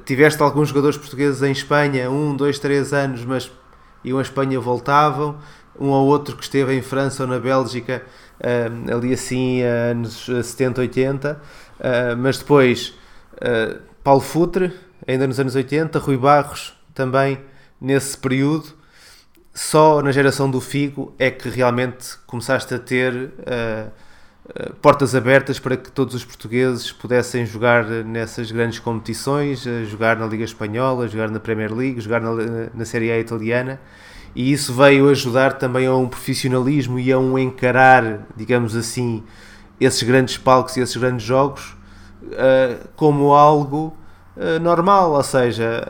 tiveste 0.05 0.43
alguns 0.43 0.69
jogadores 0.69 0.97
portugueses 0.97 1.43
em 1.43 1.53
Espanha, 1.53 2.11
um, 2.11 2.37
dois, 2.37 2.59
três 2.59 2.93
anos, 2.93 3.25
mas 3.25 3.51
iam 4.05 4.19
a 4.19 4.23
Espanha 4.23 4.61
voltavam, 4.61 5.39
um 5.79 5.89
ou 5.89 6.07
outro 6.07 6.37
que 6.37 6.43
esteve 6.43 6.75
em 6.75 6.83
França 6.83 7.25
ou 7.25 7.29
na 7.29 7.39
Bélgica, 7.39 8.03
uh, 8.41 8.95
ali 8.97 9.13
assim, 9.13 9.63
anos 9.63 10.27
70, 10.27 10.81
80, 10.81 11.33
uh, 11.33 12.17
mas 12.17 12.39
depois 12.39 12.95
Paulo 14.03 14.21
Futre, 14.21 14.73
ainda 15.07 15.27
nos 15.27 15.41
anos 15.41 15.55
80, 15.55 15.99
Rui 15.99 16.17
Barros, 16.17 16.73
também 16.95 17.41
nesse 17.81 18.17
período, 18.17 18.73
só 19.53 20.01
na 20.01 20.13
geração 20.13 20.49
do 20.49 20.61
Figo 20.61 21.13
é 21.19 21.31
que 21.31 21.49
realmente 21.49 22.17
começaste 22.27 22.73
a 22.75 22.79
ter 22.79 23.33
portas 24.81 25.17
abertas 25.17 25.59
para 25.59 25.77
que 25.77 25.91
todos 25.91 26.15
os 26.15 26.25
portugueses 26.25 26.93
pudessem 26.93 27.45
jogar 27.45 27.85
nessas 27.85 28.53
grandes 28.53 28.79
competições, 28.79 29.65
jogar 29.87 30.17
na 30.17 30.27
Liga 30.27 30.45
Espanhola, 30.45 31.09
jogar 31.09 31.29
na 31.29 31.41
Premier 31.41 31.75
League, 31.75 32.01
jogar 32.01 32.21
na, 32.21 32.31
na 32.73 32.85
Série 32.85 33.11
A 33.11 33.19
italiana. 33.19 33.81
E 34.35 34.53
isso 34.53 34.73
veio 34.73 35.09
ajudar 35.09 35.55
também 35.55 35.87
a 35.87 35.95
um 35.95 36.09
profissionalismo 36.09 36.99
e 36.99 37.13
a 37.13 37.19
um 37.19 37.39
encarar, 37.39 38.27
digamos 38.37 38.75
assim, 38.77 39.23
esses 39.81 40.03
grandes 40.03 40.37
palcos 40.37 40.77
e 40.77 40.81
esses 40.81 40.97
grandes 40.97 41.25
jogos 41.25 41.77
como 42.97 43.35
algo 43.35 43.97
normal, 44.61 45.13
ou 45.13 45.23
seja, 45.23 45.87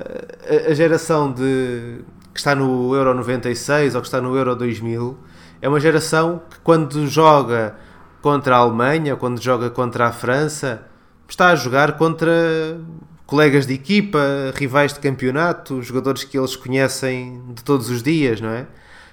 a, 0.48 0.70
a 0.70 0.74
geração 0.74 1.32
de 1.32 2.00
que 2.32 2.40
está 2.40 2.54
no 2.54 2.94
Euro 2.94 3.14
96 3.14 3.94
ou 3.94 4.00
que 4.00 4.08
está 4.08 4.20
no 4.20 4.36
Euro 4.36 4.56
2000, 4.56 5.16
é 5.62 5.68
uma 5.68 5.78
geração 5.78 6.42
que 6.50 6.58
quando 6.60 7.06
joga 7.06 7.76
contra 8.20 8.56
a 8.56 8.58
Alemanha, 8.58 9.16
quando 9.16 9.40
joga 9.40 9.70
contra 9.70 10.08
a 10.08 10.12
França, 10.12 10.82
está 11.28 11.48
a 11.48 11.54
jogar 11.54 11.96
contra 11.96 12.78
colegas 13.26 13.66
de 13.66 13.74
equipa, 13.74 14.18
rivais 14.54 14.92
de 14.92 15.00
campeonato, 15.00 15.82
jogadores 15.82 16.24
que 16.24 16.38
eles 16.38 16.56
conhecem 16.56 17.42
de 17.54 17.64
todos 17.64 17.88
os 17.88 18.02
dias, 18.02 18.40
não 18.40 18.50
é? 18.50 18.66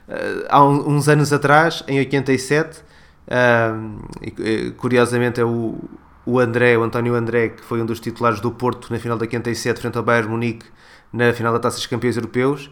Eh, 0.08 0.47
há 0.50 0.63
uns 0.63 1.08
anos 1.08 1.32
atrás, 1.32 1.84
em 1.88 1.97
87, 2.00 2.84
curiosamente 4.78 5.39
é 5.39 5.45
o, 5.45 6.39
André, 6.39 6.78
o 6.78 6.84
António 6.84 7.15
André, 7.15 7.50
que 7.50 7.63
foi 7.63 7.82
um 7.82 7.86
dos 7.86 8.00
titulares 8.00 8.39
do 8.41 8.52
Porto 8.52 8.91
na 8.91 9.00
final 9.00 9.17
da 9.17 9.24
87 9.24 9.80
frente 9.80 9.97
ao 9.97 10.04
Bayern 10.04 10.30
Munique 10.30 10.65
na 11.13 11.34
final 11.34 11.54
da 11.54 11.60
Taça 11.60 11.78
dos 11.78 11.88
Campeões 11.88 12.15
Europeus, 12.15 12.69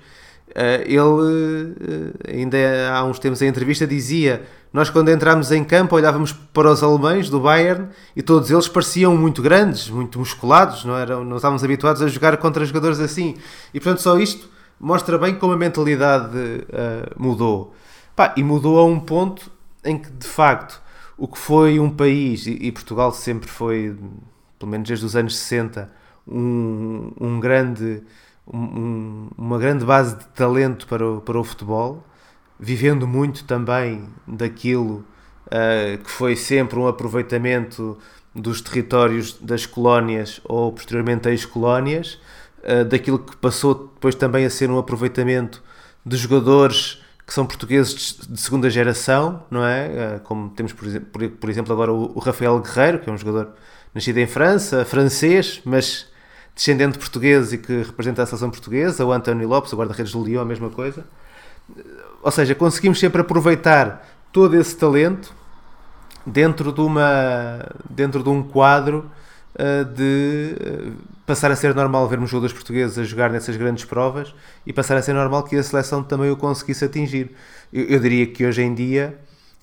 ele, 0.86 1.00
uh, 1.00 2.14
ainda 2.28 2.58
há 2.92 3.04
uns 3.04 3.20
tempos 3.20 3.42
em 3.42 3.48
entrevista, 3.48 3.86
dizia: 3.86 4.44
Nós, 4.74 4.90
quando 4.90 5.10
entramos 5.10 5.52
em 5.52 5.64
campo, 5.64 5.96
olhávamos 5.96 6.32
para 6.32 6.72
os 6.72 6.82
alemães 6.82 7.30
do 7.30 7.40
Bayern 7.40 7.90
e 8.16 8.22
todos 8.22 8.50
eles 8.50 8.68
pareciam 8.68 9.16
muito 9.16 9.42
grandes, 9.42 9.90
muito 9.90 10.20
musculados, 10.20 10.86
não, 10.86 10.98
eram, 10.98 11.24
não 11.24 11.38
estávamos 11.38 11.64
habituados 11.64 12.02
a 12.02 12.08
jogar 12.08 12.38
contra 12.38 12.66
jogadores 12.66 13.00
assim. 13.00 13.36
E 13.74 13.80
portanto, 13.80 14.02
só 14.02 14.18
isto 14.18 14.50
mostra 14.80 15.18
bem 15.18 15.36
como 15.36 15.54
a 15.54 15.58
mentalidade 15.58 16.38
uh, 16.38 17.14
mudou. 17.18 17.74
Pá, 18.16 18.34
e 18.36 18.44
mudou 18.44 18.80
a 18.80 18.86
um 18.86 19.00
ponto 19.00 19.52
em 19.84 19.98
que, 19.98 20.10
de 20.12 20.28
facto, 20.28 20.82
o 21.18 21.28
que 21.28 21.38
foi 21.38 21.80
um 21.80 21.90
país, 21.90 22.48
e, 22.48 22.52
e 22.52 22.72
Portugal 22.72 23.12
sempre 23.12 23.48
foi, 23.48 23.96
pelo 24.58 24.72
menos 24.72 24.88
desde 24.88 25.06
os 25.06 25.16
anos 25.16 25.38
60, 25.38 25.92
um, 26.28 27.12
um 27.20 27.40
grande 27.40 28.02
um, 28.54 29.30
uma 29.38 29.58
grande 29.58 29.86
base 29.86 30.18
de 30.18 30.26
talento 30.28 30.88
para 30.88 31.06
o, 31.06 31.22
para 31.22 31.40
o 31.40 31.44
futebol, 31.44 32.04
vivendo 32.60 33.08
muito 33.08 33.44
também 33.44 34.10
daquilo 34.28 35.06
uh, 35.48 35.98
que 36.04 36.10
foi 36.10 36.36
sempre 36.36 36.78
um 36.78 36.88
aproveitamento 36.88 37.98
dos 38.34 38.62
territórios 38.62 39.34
das 39.34 39.66
colónias 39.66 40.42
ou 40.44 40.72
posteriormente 40.72 41.30
ex-colónias, 41.30 42.20
uh, 42.64 42.84
daquilo 42.86 43.20
que 43.20 43.36
passou 43.38 43.92
depois 43.94 44.16
também 44.16 44.46
a 44.46 44.50
ser 44.50 44.70
um 44.70 44.78
aproveitamento 44.78 45.64
de 46.06 46.18
jogadores 46.18 47.02
que 47.26 47.34
são 47.34 47.46
portugueses 47.46 48.18
de 48.28 48.42
segunda 48.42 48.70
geração, 48.72 49.44
não 49.52 49.64
é? 49.64 50.18
Uh, 50.18 50.20
como 50.22 50.50
temos, 50.50 50.74
por 50.74 51.50
exemplo, 51.50 51.72
agora 51.72 51.94
o 51.94 52.18
Rafael 52.18 52.60
Guerreiro, 52.60 53.00
que 53.00 53.10
é 53.10 53.14
um 53.14 53.18
jogador 53.18 53.54
nascido 53.94 54.18
em 54.18 54.28
França, 54.28 54.84
francês, 54.84 55.62
mas 55.64 56.09
descendente 56.60 56.94
de 56.94 57.00
português 57.00 57.54
e 57.54 57.58
que 57.58 57.84
representa 57.84 58.22
a 58.22 58.26
seleção 58.26 58.50
portuguesa, 58.50 59.06
o 59.06 59.14
António 59.14 59.48
Lopes, 59.48 59.72
o 59.72 59.78
guarda-redes 59.78 60.12
do 60.12 60.22
Lyon, 60.22 60.42
a 60.42 60.46
mesma 60.46 60.70
coisa. 60.70 61.06
Ou 62.22 62.30
seja, 62.32 62.54
conseguimos 62.54 63.00
sempre 63.00 63.22
aproveitar 63.22 64.06
todo 64.34 64.54
esse 64.58 64.76
talento 64.76 65.34
dentro 66.26 66.74
de, 66.74 66.82
uma, 66.82 67.66
dentro 67.90 68.22
de 68.22 68.28
um 68.28 68.44
quadro 68.44 69.10
uh, 69.56 69.86
de 69.86 70.56
uh, 70.60 70.92
passar 71.26 71.50
a 71.50 71.56
ser 71.56 71.74
normal 71.74 72.10
vermos 72.10 72.30
jogadores 72.30 72.54
portugueses 72.54 72.98
a 72.98 73.06
jogar 73.06 73.30
nessas 73.30 73.56
grandes 73.56 73.86
provas 73.86 74.36
e 74.68 74.74
passar 74.74 74.98
a 74.98 75.02
ser 75.02 75.14
normal 75.14 75.44
que 75.44 75.56
a 75.56 75.64
seleção 75.64 76.04
também 76.04 76.30
o 76.30 76.36
conseguisse 76.36 76.84
atingir. 76.84 77.32
Eu, 77.72 77.86
eu 77.86 78.00
diria 78.02 78.28
que 78.28 78.46
hoje 78.46 78.62
em 78.62 78.74
dia 78.74 79.18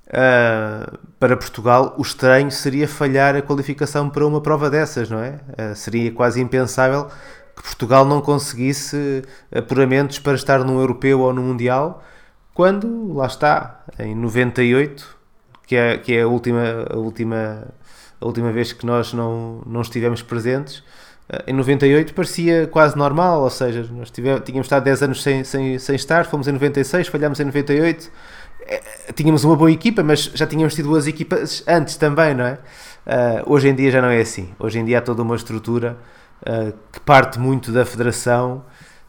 Uh, 0.09 0.99
para 1.19 1.37
Portugal, 1.37 1.95
o 1.99 2.03
estranho 2.03 2.51
seria 2.51 2.87
falhar 2.87 3.35
a 3.35 3.43
qualificação 3.43 4.09
para 4.09 4.25
uma 4.25 4.41
prova 4.41 4.71
dessas, 4.71 5.11
não 5.11 5.19
é? 5.19 5.41
Uh, 5.59 5.75
seria 5.75 6.13
quase 6.13 6.41
impensável 6.41 7.09
que 7.57 7.63
Portugal 7.63 8.05
não 8.05 8.21
conseguisse 8.21 9.25
apuramentos 9.53 10.19
para 10.19 10.35
estar 10.35 10.63
num 10.63 10.79
europeu 10.79 11.21
ou 11.21 11.33
no 11.33 11.43
mundial, 11.43 12.05
quando 12.55 13.15
lá 13.15 13.27
está, 13.27 13.85
em 13.99 14.15
98, 14.15 15.17
que 15.67 15.75
é, 15.75 15.99
que 15.99 16.15
é 16.15 16.23
a, 16.23 16.29
última, 16.29 16.87
a, 16.89 16.97
última, 16.97 17.67
a 18.21 18.27
última 18.27 18.53
vez 18.53 18.73
que 18.73 18.87
nós 18.87 19.13
não, 19.13 19.63
não 19.67 19.81
estivemos 19.81 20.23
presentes, 20.23 20.85
em 21.47 21.53
98 21.53 22.15
parecia 22.15 22.69
quase 22.69 22.97
normal, 22.97 23.43
ou 23.43 23.51
seja, 23.51 23.89
nós 23.93 24.11
tivemos, 24.11 24.43
tínhamos 24.45 24.67
estado 24.67 24.85
10 24.85 25.03
anos 25.03 25.23
sem, 25.23 25.43
sem, 25.43 25.77
sem 25.79 25.97
estar, 25.97 26.25
fomos 26.25 26.47
em 26.47 26.53
96, 26.53 27.09
falhámos 27.09 27.41
em 27.41 27.45
98, 27.45 28.05
é, 28.05 28.11
tínhamos 29.15 29.45
uma 29.45 29.57
boa 29.57 29.71
equipa, 29.71 30.03
mas 30.03 30.25
já 30.35 30.47
tínhamos 30.47 30.75
tido 30.75 30.89
boas 30.89 31.07
equipas 31.07 31.63
antes 31.67 31.97
também, 31.97 32.35
não 32.35 32.45
é? 32.45 32.59
Uh, 33.07 33.53
hoje 33.53 33.69
em 33.69 33.75
dia 33.75 33.91
já 33.91 34.03
não 34.03 34.09
é 34.09 34.21
assim. 34.21 34.53
Hoje 34.59 34.79
em 34.79 34.85
dia 34.85 34.99
há 34.99 35.01
toda 35.01 35.23
uma 35.23 35.37
estrutura 35.37 35.97
uh, 36.43 36.73
que 36.93 37.01
parte 37.01 37.39
muito 37.39 37.71
da 37.73 37.85
federação, 37.85 38.65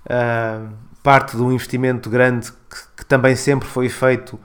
uh, 0.06 0.70
parte 1.02 1.36
de 1.36 1.42
um 1.42 1.52
investimento 1.52 2.10
grande 2.10 2.52
que, 2.52 2.98
que 2.98 3.06
também 3.06 3.36
sempre 3.36 3.68
foi 3.68 3.90
feito 3.90 4.40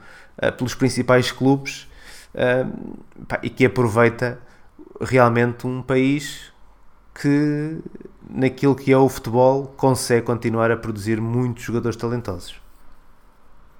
pelos 0.57 0.73
principais 0.73 1.31
clubes 1.31 1.87
pá, 3.27 3.39
e 3.43 3.49
que 3.49 3.63
aproveita 3.65 4.39
realmente 4.99 5.67
um 5.67 5.81
país 5.81 6.51
que, 7.13 7.77
naquilo 8.27 8.75
que 8.75 8.91
é 8.91 8.97
o 8.97 9.07
futebol, 9.07 9.67
consegue 9.77 10.25
continuar 10.25 10.71
a 10.71 10.77
produzir 10.77 11.21
muitos 11.21 11.63
jogadores 11.63 11.95
talentosos. 11.95 12.62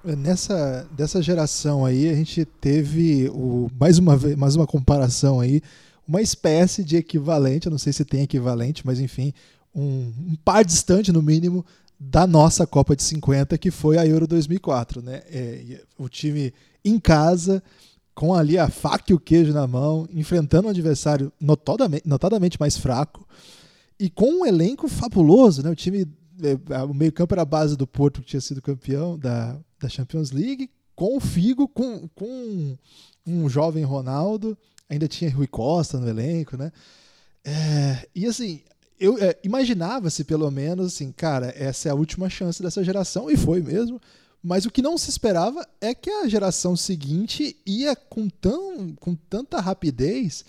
Nessa 0.04 0.86
dessa 0.92 1.22
geração 1.22 1.84
aí, 1.84 2.10
a 2.10 2.14
gente 2.14 2.44
teve 2.44 3.28
o, 3.30 3.70
mais, 3.78 3.98
uma, 3.98 4.18
mais 4.36 4.54
uma 4.54 4.66
comparação 4.66 5.40
aí, 5.40 5.62
uma 6.06 6.20
espécie 6.20 6.84
de 6.84 6.96
equivalente, 6.96 7.66
eu 7.66 7.70
não 7.70 7.78
sei 7.78 7.92
se 7.92 8.04
tem 8.04 8.22
equivalente, 8.22 8.86
mas 8.86 9.00
enfim, 9.00 9.32
um, 9.74 10.12
um 10.28 10.36
par 10.44 10.64
distante 10.64 11.10
no 11.10 11.22
mínimo 11.22 11.64
da 11.98 12.26
nossa 12.26 12.66
Copa 12.66 12.94
de 12.94 13.02
50, 13.02 13.56
que 13.56 13.70
foi 13.70 13.96
a 13.98 14.06
Euro 14.06 14.26
2004. 14.26 15.02
Né? 15.02 15.22
É, 15.26 15.82
o 15.98 16.08
time 16.08 16.52
em 16.84 16.98
casa, 16.98 17.62
com 18.14 18.34
ali 18.34 18.58
a 18.58 18.68
faca 18.68 19.10
e 19.10 19.14
o 19.14 19.20
queijo 19.20 19.52
na 19.52 19.66
mão, 19.66 20.06
enfrentando 20.12 20.68
um 20.68 20.70
adversário 20.70 21.32
notadamente, 21.40 22.06
notadamente 22.06 22.60
mais 22.60 22.76
fraco 22.76 23.26
e 23.98 24.10
com 24.10 24.40
um 24.40 24.46
elenco 24.46 24.88
fabuloso. 24.88 25.62
Né? 25.62 25.70
O 25.70 25.74
time, 25.74 26.06
é, 26.42 26.82
o 26.82 26.94
meio-campo 26.94 27.34
era 27.34 27.42
a 27.42 27.46
base 27.46 27.76
do 27.76 27.86
Porto, 27.86 28.20
que 28.20 28.28
tinha 28.28 28.40
sido 28.40 28.60
campeão 28.60 29.18
da, 29.18 29.56
da 29.84 29.88
Champions 29.88 30.30
League, 30.30 30.70
com 30.96 31.16
o 31.16 31.20
Figo, 31.20 31.68
com, 31.68 32.08
com 32.14 32.76
um 33.26 33.48
jovem 33.48 33.84
Ronaldo, 33.84 34.56
ainda 34.88 35.06
tinha 35.06 35.34
Rui 35.34 35.46
Costa 35.46 35.98
no 35.98 36.08
elenco, 36.08 36.56
né? 36.56 36.72
É, 37.44 38.08
e 38.14 38.26
assim, 38.26 38.62
eu 38.98 39.18
é, 39.18 39.36
imaginava-se 39.44 40.24
pelo 40.24 40.50
menos 40.50 40.94
assim, 40.94 41.12
cara, 41.12 41.52
essa 41.56 41.88
é 41.88 41.92
a 41.92 41.94
última 41.94 42.30
chance 42.30 42.62
dessa 42.62 42.82
geração, 42.82 43.30
e 43.30 43.36
foi 43.36 43.60
mesmo. 43.60 44.00
Mas 44.42 44.66
o 44.66 44.70
que 44.70 44.82
não 44.82 44.98
se 44.98 45.08
esperava 45.08 45.66
é 45.80 45.94
que 45.94 46.10
a 46.10 46.28
geração 46.28 46.76
seguinte 46.76 47.56
ia 47.64 47.96
com, 47.96 48.28
tão, 48.28 48.94
com 48.94 49.14
tanta 49.14 49.58
rapidez 49.58 50.44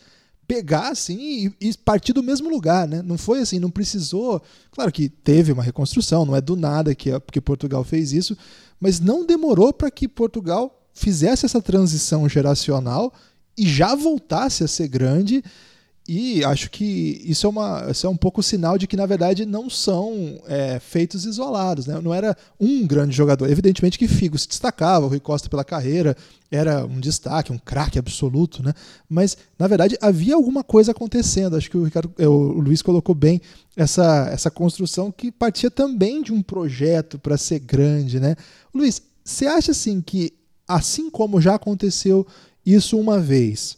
pegar 0.48 0.90
assim 0.90 1.54
e, 1.60 1.70
e, 1.70 1.78
partir 1.78 2.14
do 2.14 2.24
mesmo 2.24 2.50
lugar, 2.50 2.88
né? 2.88 3.02
Não 3.02 3.18
foi 3.18 3.40
assim, 3.40 3.60
não 3.60 3.70
precisou. 3.70 4.42
Claro 4.72 4.92
que 4.92 5.10
teve 5.10 5.52
uma 5.52 5.64
reconstrução, 5.64 6.26
não 6.26 6.36
é 6.36 6.42
do 6.42 6.56
nada 6.56 6.94
que, 6.94 7.10
que 7.32 7.42
Portugal 7.42 7.84
fez 7.84 8.12
isso, 8.14 8.38
mas 8.80 9.00
não 9.00 9.26
demorou 9.26 9.74
para 9.74 9.92
que 9.92 10.08
Portugal 10.08 10.82
fizesse 10.94 11.46
essa 11.46 11.62
transição 11.62 12.28
geracional 12.30 13.14
e 13.58 13.68
já 13.68 13.96
voltasse 13.96 14.64
a 14.64 14.68
ser 14.68 14.88
grande. 14.88 15.44
E 16.08 16.44
acho 16.44 16.70
que 16.70 17.20
isso 17.26 17.48
é, 17.48 17.50
uma, 17.50 17.88
isso 17.90 18.06
é 18.06 18.10
um 18.10 18.16
pouco 18.16 18.44
sinal 18.44 18.78
de 18.78 18.86
que, 18.86 18.96
na 18.96 19.08
verdade, 19.08 19.44
não 19.44 19.72
são 19.72 20.40
é, 20.46 20.80
feitos 20.80 21.26
isolados. 21.26 21.88
Né? 21.88 22.00
Não 22.00 22.14
era 22.14 22.38
um 22.60 22.86
grande 22.86 23.16
jogador. 23.16 23.50
Evidentemente 23.50 23.98
que 23.98 24.08
Figo 24.08 24.38
se 24.38 24.48
destacava, 24.48 25.08
o 25.08 25.10
Rui 25.10 25.20
Costa 25.20 25.50
pela 25.50 25.64
carreira, 25.64 26.16
era 26.52 26.86
um 26.86 27.00
destaque, 27.00 27.52
um 27.52 27.58
craque 27.58 27.98
absoluto. 27.98 28.62
Né? 28.62 28.72
Mas, 29.10 29.36
na 29.58 29.66
verdade, 29.66 29.98
havia 30.00 30.36
alguma 30.36 30.64
coisa 30.64 30.92
acontecendo. 30.92 31.58
Acho 31.58 31.72
que 31.72 31.78
o, 31.78 31.84
Ricardo, 31.84 32.14
é, 32.20 32.28
o 32.28 32.60
Luiz 32.60 32.84
colocou 32.84 33.16
bem 33.16 33.42
essa, 33.76 34.30
essa 34.32 34.52
construção 34.52 35.12
que 35.12 35.32
partia 35.32 35.72
também 35.72 36.22
de 36.22 36.32
um 36.32 36.44
projeto 36.44 37.18
para 37.18 37.36
ser 37.36 37.58
grande. 37.58 38.20
Né? 38.20 38.36
Luiz, 38.72 39.02
você 39.24 39.48
acha 39.48 39.72
assim 39.72 40.02
que, 40.02 40.34
assim 40.68 41.10
como 41.10 41.42
já 41.42 41.56
aconteceu 41.56 42.28
isso 42.64 43.00
uma 43.00 43.20
vez, 43.20 43.78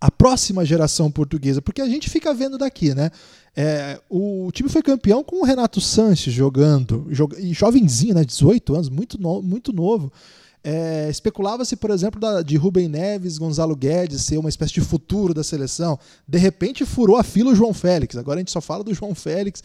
a 0.00 0.10
próxima 0.10 0.64
geração 0.64 1.10
portuguesa, 1.10 1.62
porque 1.62 1.80
a 1.80 1.88
gente 1.88 2.10
fica 2.10 2.34
vendo 2.34 2.58
daqui, 2.58 2.94
né? 2.94 3.10
É, 3.56 3.98
o 4.10 4.50
time 4.52 4.68
foi 4.68 4.82
campeão 4.82 5.24
com 5.24 5.40
o 5.40 5.44
Renato 5.44 5.80
Sanches 5.80 6.34
jogando, 6.34 7.06
jog, 7.10 7.34
e 7.38 7.54
jovenzinho, 7.54 8.14
né? 8.14 8.24
18 8.24 8.74
anos, 8.74 8.88
muito, 8.90 9.20
no, 9.20 9.40
muito 9.40 9.72
novo. 9.72 10.12
É, 10.62 11.08
Especulava-se, 11.08 11.76
por 11.76 11.90
exemplo, 11.90 12.20
da, 12.20 12.42
de 12.42 12.56
Rubem 12.56 12.88
Neves, 12.88 13.38
Gonzalo 13.38 13.76
Guedes 13.76 14.22
ser 14.22 14.36
uma 14.36 14.48
espécie 14.48 14.74
de 14.74 14.80
futuro 14.80 15.32
da 15.32 15.44
seleção. 15.44 15.98
De 16.28 16.38
repente 16.38 16.84
furou 16.84 17.16
a 17.16 17.22
fila 17.22 17.52
o 17.52 17.54
João 17.54 17.72
Félix. 17.72 18.16
Agora 18.16 18.38
a 18.38 18.40
gente 18.40 18.50
só 18.50 18.60
fala 18.60 18.84
do 18.84 18.92
João 18.92 19.14
Félix. 19.14 19.62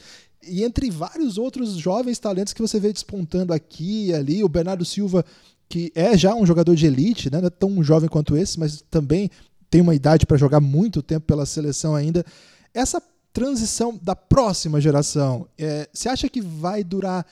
E 0.47 0.63
entre 0.63 0.89
vários 0.89 1.37
outros 1.37 1.73
jovens 1.73 2.19
talentos 2.19 2.53
que 2.53 2.61
você 2.61 2.79
vê 2.79 2.93
despontando 2.93 3.51
aqui 3.51 4.07
e 4.07 4.13
ali, 4.13 4.43
o 4.43 4.49
Bernardo 4.49 4.85
Silva, 4.85 5.25
que 5.67 5.91
é 5.95 6.17
já 6.17 6.35
um 6.35 6.45
jogador 6.45 6.75
de 6.75 6.85
elite, 6.85 7.31
né? 7.31 7.39
não 7.39 7.47
é 7.47 7.49
tão 7.49 7.83
jovem 7.83 8.07
quanto 8.07 8.37
esse, 8.37 8.59
mas 8.59 8.83
também 8.89 9.29
tem 9.71 9.79
uma 9.79 9.95
idade 9.95 10.25
para 10.25 10.37
jogar 10.37 10.59
muito 10.59 11.01
tempo 11.01 11.25
pela 11.25 11.45
seleção 11.45 11.95
ainda. 11.95 12.25
Essa 12.73 13.01
transição 13.31 13.97
da 13.99 14.13
próxima 14.13 14.81
geração, 14.81 15.47
é, 15.57 15.87
você 15.91 16.09
acha 16.09 16.29
que 16.29 16.41
vai 16.41 16.83
durar 16.83 17.25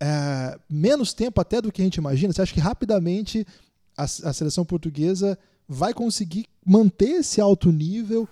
é, 0.00 0.56
menos 0.70 1.12
tempo 1.12 1.40
até 1.40 1.60
do 1.60 1.72
que 1.72 1.82
a 1.82 1.84
gente 1.84 1.96
imagina? 1.96 2.32
Você 2.32 2.40
acha 2.40 2.54
que 2.54 2.60
rapidamente 2.60 3.44
a, 3.98 4.04
a 4.04 4.32
seleção 4.32 4.64
portuguesa 4.64 5.36
vai 5.68 5.92
conseguir 5.92 6.46
manter 6.64 7.18
esse 7.18 7.40
alto 7.40 7.72
nível? 7.72 8.28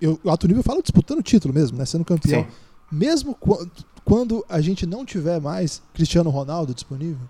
Eu, 0.00 0.20
alto 0.26 0.46
nível 0.46 0.60
eu 0.60 0.64
falo 0.64 0.82
disputando 0.82 1.20
o 1.20 1.22
título 1.22 1.54
mesmo, 1.54 1.78
né? 1.78 1.86
sendo 1.86 2.04
campeão. 2.04 2.42
Sim. 2.42 2.48
Mesmo 2.92 3.34
quando, 3.34 3.70
quando 4.04 4.44
a 4.50 4.60
gente 4.60 4.84
não 4.84 5.04
tiver 5.04 5.40
mais 5.40 5.82
Cristiano 5.94 6.28
Ronaldo 6.28 6.74
disponível? 6.74 7.26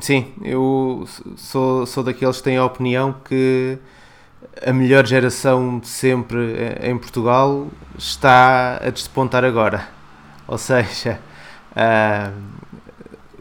Sim, 0.00 0.32
eu 0.42 1.04
sou, 1.36 1.86
sou 1.86 2.04
daqueles 2.04 2.38
que 2.38 2.42
têm 2.44 2.56
a 2.56 2.64
opinião 2.64 3.12
que 3.12 3.78
a 4.66 4.72
melhor 4.72 5.06
geração 5.06 5.78
de 5.78 5.88
sempre 5.88 6.38
em 6.82 6.96
Portugal 6.96 7.68
está 7.98 8.80
a 8.82 8.90
despontar 8.90 9.44
agora. 9.44 9.88
Ou 10.46 10.58
seja, 10.58 11.20
uh, 11.72 12.32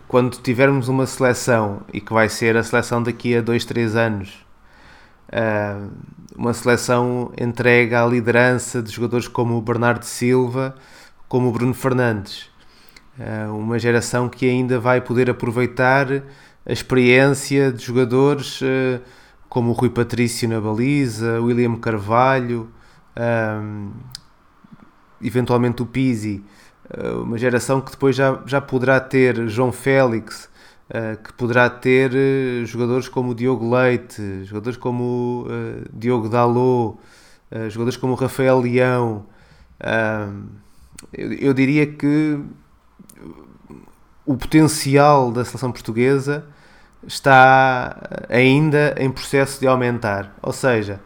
quando 0.08 0.38
tivermos 0.38 0.88
uma 0.88 1.06
seleção, 1.06 1.82
e 1.92 2.00
que 2.00 2.14
vai 2.14 2.30
ser 2.30 2.56
a 2.56 2.64
seleção 2.64 3.02
daqui 3.02 3.36
a 3.36 3.42
2, 3.42 3.66
3 3.66 3.96
anos, 3.96 4.46
uh, 5.30 5.92
uma 6.36 6.54
seleção 6.54 7.32
entregue 7.38 7.96
à 7.96 8.06
liderança 8.06 8.82
de 8.82 8.92
jogadores 8.92 9.28
como 9.28 9.58
o 9.58 9.62
Bernardo 9.62 10.04
Silva, 10.04 10.76
como 11.28 11.50
o 11.50 11.52
Bruno 11.52 11.74
Fernandes. 11.74 12.50
Uh, 13.18 13.56
uma 13.56 13.78
geração 13.78 14.30
que 14.30 14.50
ainda 14.50 14.80
vai 14.80 15.02
poder 15.02 15.30
aproveitar 15.30 16.08
a 16.66 16.72
experiência 16.72 17.72
de 17.72 17.84
jogadores 17.84 18.62
como 19.54 19.70
o 19.70 19.74
Rui 19.74 19.92
Patrício 19.92 20.50
na 20.50 20.60
baliza, 20.60 21.40
William 21.40 21.76
Carvalho, 21.76 22.72
um, 23.16 23.92
eventualmente 25.22 25.84
o 25.84 25.86
Pizzi, 25.86 26.44
uh, 26.90 27.22
uma 27.22 27.38
geração 27.38 27.80
que 27.80 27.92
depois 27.92 28.16
já, 28.16 28.42
já 28.48 28.60
poderá 28.60 29.00
ter 29.00 29.48
João 29.48 29.72
Félix, 29.72 30.50
uh, 30.90 31.22
que 31.24 31.32
poderá 31.34 31.70
ter 31.70 32.14
uh, 32.14 32.66
jogadores 32.66 33.08
como 33.08 33.30
o 33.30 33.36
Diogo 33.36 33.70
Leite, 33.76 34.44
jogadores 34.44 34.76
como 34.76 35.46
o 35.46 35.48
Diogo 35.94 36.30
Dalot, 36.30 36.98
jogadores 37.70 37.96
como 37.96 38.14
o 38.14 38.16
Rafael 38.16 38.60
Leão. 38.60 39.28
Eu, 41.14 41.32
eu 41.32 41.54
diria 41.54 41.86
que 41.86 42.40
o 44.26 44.36
potencial 44.36 45.32
da 45.32 45.46
seleção 45.46 45.72
portuguesa 45.72 46.44
está 47.08 48.26
ainda 48.30 48.96
em 48.98 49.12
processo 49.12 49.60
de 49.60 49.68
aumentar. 49.68 50.36
Ou 50.42 50.54
seja, 50.54 51.00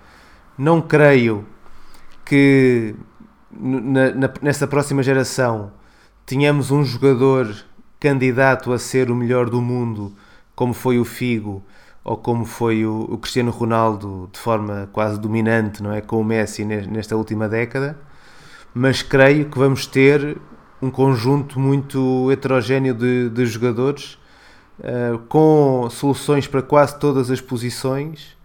não 0.57 0.81
creio 0.81 1.45
que 2.25 2.95
na, 3.51 4.11
na, 4.11 4.33
nessa 4.41 4.67
próxima 4.67 5.01
geração 5.01 5.71
tenhamos 6.25 6.71
um 6.71 6.83
jogador 6.83 7.53
candidato 7.99 8.73
a 8.73 8.79
ser 8.79 9.09
o 9.09 9.15
melhor 9.15 9.49
do 9.49 9.61
mundo, 9.61 10.13
como 10.55 10.73
foi 10.73 10.99
o 10.99 11.05
Figo 11.05 11.63
ou 12.03 12.15
como 12.15 12.45
foi 12.45 12.85
o, 12.85 13.01
o 13.09 13.17
Cristiano 13.17 13.51
Ronaldo 13.51 14.29
de 14.31 14.39
forma 14.39 14.89
quase 14.93 15.19
dominante, 15.19 15.83
não 15.83 15.91
é, 15.91 15.99
com 15.99 16.21
o 16.21 16.23
Messi 16.23 16.63
nesta 16.63 17.17
última 17.17 17.49
década. 17.49 17.97
Mas 18.73 19.01
creio 19.01 19.49
que 19.49 19.57
vamos 19.57 19.85
ter 19.85 20.37
um 20.81 20.89
conjunto 20.89 21.59
muito 21.59 22.31
heterogéneo 22.31 22.93
de, 22.93 23.29
de 23.29 23.45
jogadores 23.45 24.17
uh, 24.79 25.17
com 25.27 25.89
soluções 25.89 26.47
para 26.47 26.61
quase 26.61 26.99
todas 26.99 27.31
as 27.31 27.41
posições 27.41 28.37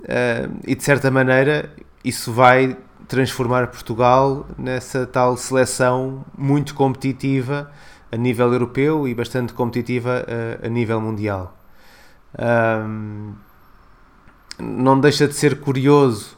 uh, 0.00 0.58
e 0.66 0.74
de 0.74 0.82
certa 0.82 1.10
maneira 1.10 1.70
isso 2.04 2.32
vai 2.32 2.76
transformar 3.06 3.66
Portugal 3.68 4.46
nessa 4.56 5.06
tal 5.06 5.36
seleção 5.36 6.24
muito 6.36 6.74
competitiva 6.74 7.70
a 8.10 8.16
nível 8.16 8.52
europeu 8.52 9.06
e 9.08 9.14
bastante 9.14 9.52
competitiva 9.52 10.24
a, 10.26 10.30
eh, 10.30 10.66
a 10.66 10.68
nível 10.68 11.00
mundial. 11.00 11.56
Um, 12.38 13.32
não 14.58 15.00
deixa 15.00 15.26
de 15.26 15.34
ser 15.34 15.60
curioso 15.60 16.36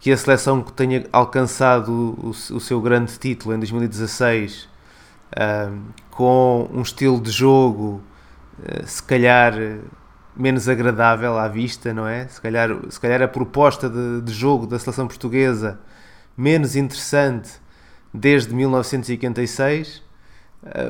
que 0.00 0.10
a 0.10 0.16
seleção 0.16 0.62
que 0.62 0.72
tenha 0.72 1.06
alcançado 1.12 1.90
o, 1.90 2.30
o 2.30 2.60
seu 2.60 2.80
grande 2.80 3.18
título 3.18 3.54
em 3.54 3.58
2016 3.58 4.68
uh, 5.32 5.78
com 6.10 6.68
um 6.72 6.82
estilo 6.82 7.20
de 7.20 7.30
jogo 7.30 8.02
se 8.84 9.02
calhar 9.02 9.54
menos 10.36 10.68
agradável 10.68 11.38
à 11.38 11.48
vista, 11.48 11.92
não 11.92 12.06
é? 12.06 12.26
Se 12.28 12.40
calhar, 12.40 12.70
se 12.88 12.98
calhar 12.98 13.22
a 13.22 13.28
proposta 13.28 13.88
de, 13.88 14.22
de 14.22 14.32
jogo 14.32 14.66
da 14.66 14.78
seleção 14.78 15.06
portuguesa 15.06 15.78
menos 16.36 16.76
interessante 16.76 17.50
desde 18.12 18.54
1956, 18.54 19.96
uh, 19.96 20.02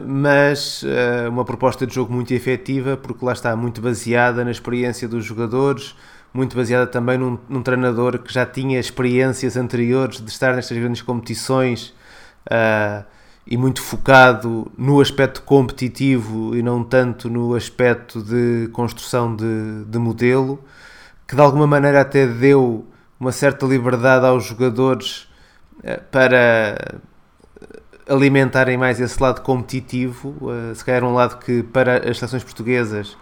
mas 0.07 0.85
uma 1.29 1.45
proposta 1.45 1.87
de 1.87 1.95
jogo 1.95 2.13
muito 2.13 2.33
efetiva, 2.33 2.97
porque 2.97 3.25
lá 3.25 3.33
está 3.33 3.55
muito 3.57 3.81
baseada 3.81 4.45
na 4.45 4.51
experiência 4.51 5.09
dos 5.09 5.25
jogadores, 5.25 5.97
muito 6.33 6.57
baseada 6.57 6.87
também 6.87 7.19
num, 7.19 7.39
num, 7.49 7.63
treinador 7.63 8.19
que 8.19 8.33
já 8.33 8.47
tinha 8.47 8.81
experiências 8.81 9.57
anteriores 9.57 10.21
de 10.21 10.31
estar 10.31 10.55
nestas 10.55 10.79
grandes 10.79 11.03
competições 11.03 11.95
uh, 12.47 13.05
e 13.47 13.57
muito 13.57 13.83
focado 13.83 14.71
no 14.79 15.01
aspecto 15.01 15.43
competitivo 15.43 16.55
e 16.55 16.63
não 16.63 16.85
tanto 16.85 17.29
no 17.29 17.55
aspecto 17.55 18.23
de 18.23 18.69
construção 18.73 19.35
de, 19.35 19.85
de 19.87 19.99
modelo, 19.99 20.63
que 21.27 21.35
de 21.35 21.43
alguma 21.43 21.67
maneira 21.67 22.01
até 22.01 22.27
deu 22.27 22.87
uma 23.19 23.33
certa 23.33 23.67
liberdade 23.67 24.27
aos 24.27 24.45
jogadores 24.45 25.29
uh, 25.79 26.03
para 26.11 27.01
alimentarem 28.09 28.77
mais 28.77 29.01
esse 29.01 29.21
lado 29.23 29.41
competitivo, 29.43 30.37
uh, 30.41 30.75
se 30.75 30.85
calhar 30.85 31.05
um 31.05 31.15
lado 31.15 31.39
que 31.39 31.63
para 31.63 32.09
as 32.09 32.19
seleções 32.19 32.45
portuguesas 32.45 33.17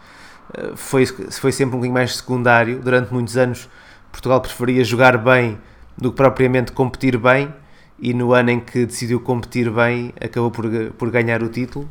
eh, 0.54 0.72
foi, 0.74 1.06
foi 1.06 1.52
sempre 1.52 1.76
um 1.76 1.78
bocadinho 1.78 1.94
mais 1.94 2.16
secundário. 2.16 2.80
Durante 2.80 3.12
muitos 3.12 3.36
anos, 3.36 3.68
Portugal 4.10 4.40
preferia 4.40 4.84
jogar 4.84 5.16
bem 5.18 5.58
do 5.96 6.10
que 6.10 6.16
propriamente 6.16 6.72
competir 6.72 7.16
bem, 7.18 7.54
e 8.00 8.14
no 8.14 8.32
ano 8.32 8.50
em 8.50 8.60
que 8.60 8.86
decidiu 8.86 9.20
competir 9.20 9.70
bem, 9.70 10.12
acabou 10.20 10.50
por, 10.50 10.64
por 10.96 11.10
ganhar 11.10 11.42
o 11.42 11.48
título. 11.48 11.88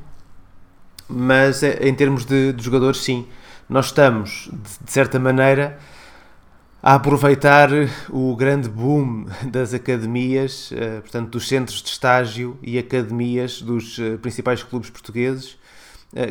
Mas 1.08 1.64
eh, 1.64 1.80
em 1.82 1.94
termos 1.94 2.26
de, 2.26 2.54
de 2.54 2.64
jogadores, 2.64 3.02
sim, 3.02 3.28
nós 3.68 3.88
estamos, 3.88 4.50
de, 4.52 4.86
de 4.86 4.92
certa 4.92 5.20
maneira, 5.20 5.78
a 6.82 6.96
aproveitar 6.96 7.70
o 8.10 8.36
grande 8.36 8.70
boom 8.70 9.26
das 9.52 9.74
academias, 9.74 10.72
eh, 10.74 11.02
portanto, 11.02 11.30
dos 11.32 11.48
centros 11.48 11.82
de 11.82 11.90
estágio 11.90 12.58
e 12.64 12.78
academias 12.80 13.62
dos 13.62 14.00
principais 14.22 14.64
clubes 14.64 14.90
portugueses, 14.90 15.58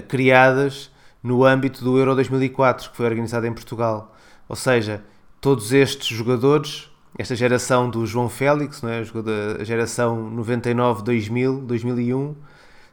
criadas 0.08 0.90
no 1.22 1.44
âmbito 1.44 1.84
do 1.84 1.98
Euro 1.98 2.14
2004, 2.14 2.90
que 2.90 2.96
foi 2.96 3.06
organizado 3.06 3.46
em 3.46 3.52
Portugal. 3.52 4.16
Ou 4.48 4.56
seja, 4.56 5.02
todos 5.40 5.72
estes 5.72 6.08
jogadores, 6.08 6.87
esta 7.16 7.34
geração 7.34 7.88
do 7.88 8.04
João 8.06 8.28
Félix, 8.28 8.82
não 8.82 8.90
é? 8.90 9.02
a 9.60 9.64
geração 9.64 10.30
99, 10.30 11.02
2000, 11.02 11.60
2001, 11.60 12.34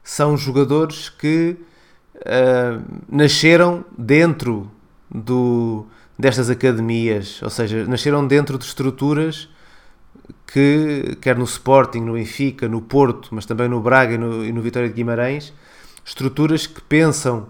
são 0.03 0.37
jogadores 0.37 1.09
que 1.09 1.57
uh, 2.15 2.83
nasceram 3.09 3.83
dentro 3.97 4.69
do, 5.09 5.85
destas 6.17 6.49
academias, 6.49 7.41
ou 7.41 7.49
seja, 7.49 7.85
nasceram 7.85 8.25
dentro 8.25 8.57
de 8.57 8.65
estruturas 8.65 9.49
que, 10.47 11.17
quer 11.21 11.37
no 11.37 11.43
Sporting, 11.43 11.99
no 11.99 12.13
Benfica, 12.13 12.67
no 12.67 12.81
Porto, 12.81 13.29
mas 13.31 13.45
também 13.45 13.67
no 13.67 13.81
Braga 13.81 14.13
e 14.13 14.17
no, 14.17 14.45
e 14.45 14.51
no 14.51 14.61
Vitória 14.61 14.87
de 14.87 14.95
Guimarães, 14.95 15.53
estruturas 16.03 16.67
que 16.67 16.81
pensam 16.81 17.47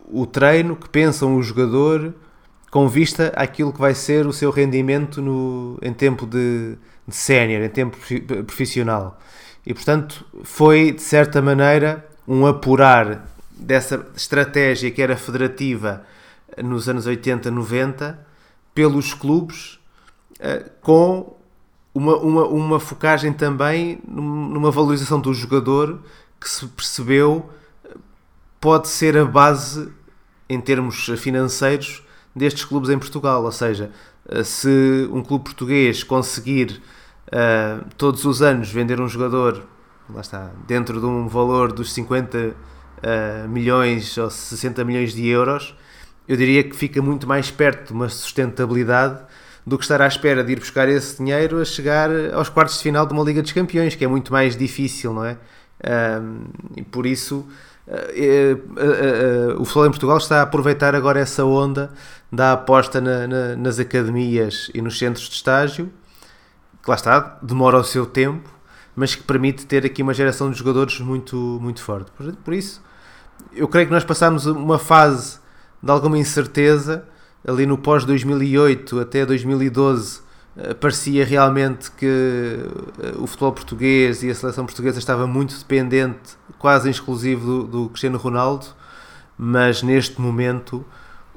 o 0.00 0.26
treino, 0.26 0.76
que 0.76 0.88
pensam 0.88 1.36
o 1.36 1.42
jogador 1.42 2.12
com 2.72 2.88
vista 2.88 3.30
àquilo 3.36 3.70
que 3.70 3.78
vai 3.78 3.94
ser 3.94 4.26
o 4.26 4.32
seu 4.32 4.50
rendimento 4.50 5.20
no, 5.20 5.78
em 5.82 5.92
tempo 5.92 6.26
de, 6.26 6.78
de 7.06 7.14
sénior, 7.14 7.62
em 7.62 7.68
tempo 7.68 7.98
profissional. 8.46 9.20
E 9.64 9.74
portanto 9.74 10.24
foi 10.42 10.90
de 10.90 11.02
certa 11.02 11.42
maneira 11.42 12.08
um 12.26 12.46
apurar 12.46 13.28
dessa 13.50 14.06
estratégia 14.16 14.90
que 14.90 15.02
era 15.02 15.18
federativa 15.18 16.02
nos 16.64 16.88
anos 16.88 17.04
80, 17.04 17.50
90 17.50 18.26
pelos 18.74 19.12
clubes 19.12 19.78
eh, 20.40 20.64
com 20.80 21.36
uma, 21.94 22.16
uma, 22.16 22.46
uma 22.46 22.80
focagem 22.80 23.34
também 23.34 24.00
numa 24.08 24.70
valorização 24.70 25.20
do 25.20 25.34
jogador 25.34 26.00
que 26.40 26.48
se 26.48 26.66
percebeu 26.68 27.50
pode 28.58 28.88
ser 28.88 29.14
a 29.18 29.26
base 29.26 29.92
em 30.48 30.58
termos 30.58 31.10
financeiros 31.18 32.02
destes 32.34 32.64
clubes 32.64 32.90
em 32.90 32.98
Portugal. 32.98 33.44
Ou 33.44 33.52
seja, 33.52 33.90
eh, 34.28 34.44
se 34.44 35.08
um 35.10 35.22
clube 35.22 35.44
português 35.44 36.02
conseguir 36.02 36.80
uh, 37.28 37.84
todos 37.96 38.24
os 38.24 38.40
anos 38.42 38.70
vender 38.70 39.00
um 39.00 39.08
jogador, 39.08 39.62
lá 40.08 40.20
está, 40.20 40.50
dentro 40.66 41.00
de 41.00 41.06
um 41.06 41.26
valor 41.28 41.72
dos 41.72 41.92
50 41.92 42.38
uh, 42.38 42.54
eh, 43.02 43.46
milhões 43.48 44.16
ou 44.16 44.30
60 44.30 44.84
milhões 44.84 45.12
de 45.12 45.26
euros, 45.26 45.74
eu 46.28 46.36
diria 46.36 46.62
que 46.62 46.76
fica 46.76 47.02
muito 47.02 47.26
mais 47.26 47.50
perto 47.50 47.88
de 47.88 47.92
uma 47.92 48.08
sustentabilidade 48.08 49.20
do 49.66 49.76
que 49.76 49.84
estar 49.84 50.00
à 50.00 50.06
espera 50.06 50.42
de 50.44 50.52
ir 50.52 50.58
buscar 50.58 50.88
esse 50.88 51.18
dinheiro 51.18 51.60
a 51.60 51.64
chegar 51.64 52.10
aos 52.32 52.48
quartos 52.48 52.76
de 52.76 52.82
final 52.82 53.06
de 53.06 53.12
uma 53.12 53.22
Liga 53.24 53.42
dos 53.42 53.52
Campeões, 53.52 53.94
que 53.94 54.04
é 54.04 54.08
muito 54.08 54.32
mais 54.32 54.56
difícil, 54.56 55.12
não 55.12 55.24
é? 55.24 55.36
e 56.76 56.82
por 56.82 57.06
isso 57.06 57.46
o 59.58 59.64
futebol 59.64 59.86
em 59.86 59.90
Portugal 59.90 60.16
está 60.16 60.38
a 60.38 60.42
aproveitar 60.42 60.94
agora 60.94 61.20
essa 61.20 61.44
onda 61.44 61.92
da 62.32 62.52
aposta 62.52 63.00
na, 63.00 63.26
na, 63.26 63.56
nas 63.56 63.78
academias 63.78 64.70
e 64.72 64.80
nos 64.80 64.98
centros 64.98 65.28
de 65.28 65.34
estágio, 65.34 65.92
que 66.82 66.88
lá 66.88 66.96
está, 66.96 67.38
demora 67.42 67.76
o 67.78 67.84
seu 67.84 68.06
tempo, 68.06 68.48
mas 68.96 69.14
que 69.14 69.22
permite 69.22 69.66
ter 69.66 69.84
aqui 69.84 70.02
uma 70.02 70.14
geração 70.14 70.50
de 70.50 70.58
jogadores 70.58 70.98
muito, 71.00 71.36
muito 71.60 71.82
forte. 71.82 72.10
Por, 72.12 72.34
por 72.36 72.54
isso, 72.54 72.82
eu 73.52 73.68
creio 73.68 73.86
que 73.86 73.92
nós 73.92 74.04
passamos 74.04 74.46
uma 74.46 74.78
fase 74.78 75.38
de 75.82 75.90
alguma 75.90 76.18
incerteza 76.18 77.04
ali 77.46 77.66
no 77.66 77.76
pós 77.76 78.04
2008 78.04 79.00
até 79.00 79.26
2012 79.26 80.20
parecia 80.80 81.24
realmente 81.24 81.90
que 81.92 82.58
o 83.16 83.26
futebol 83.26 83.52
português 83.52 84.22
e 84.22 84.30
a 84.30 84.34
seleção 84.34 84.66
portuguesa 84.66 84.98
estava 84.98 85.26
muito 85.26 85.58
dependente 85.58 86.36
quase 86.58 86.90
exclusivo 86.90 87.44
do, 87.44 87.64
do 87.64 87.88
Cristiano 87.88 88.18
Ronaldo, 88.18 88.66
mas 89.36 89.82
neste 89.82 90.20
momento 90.20 90.84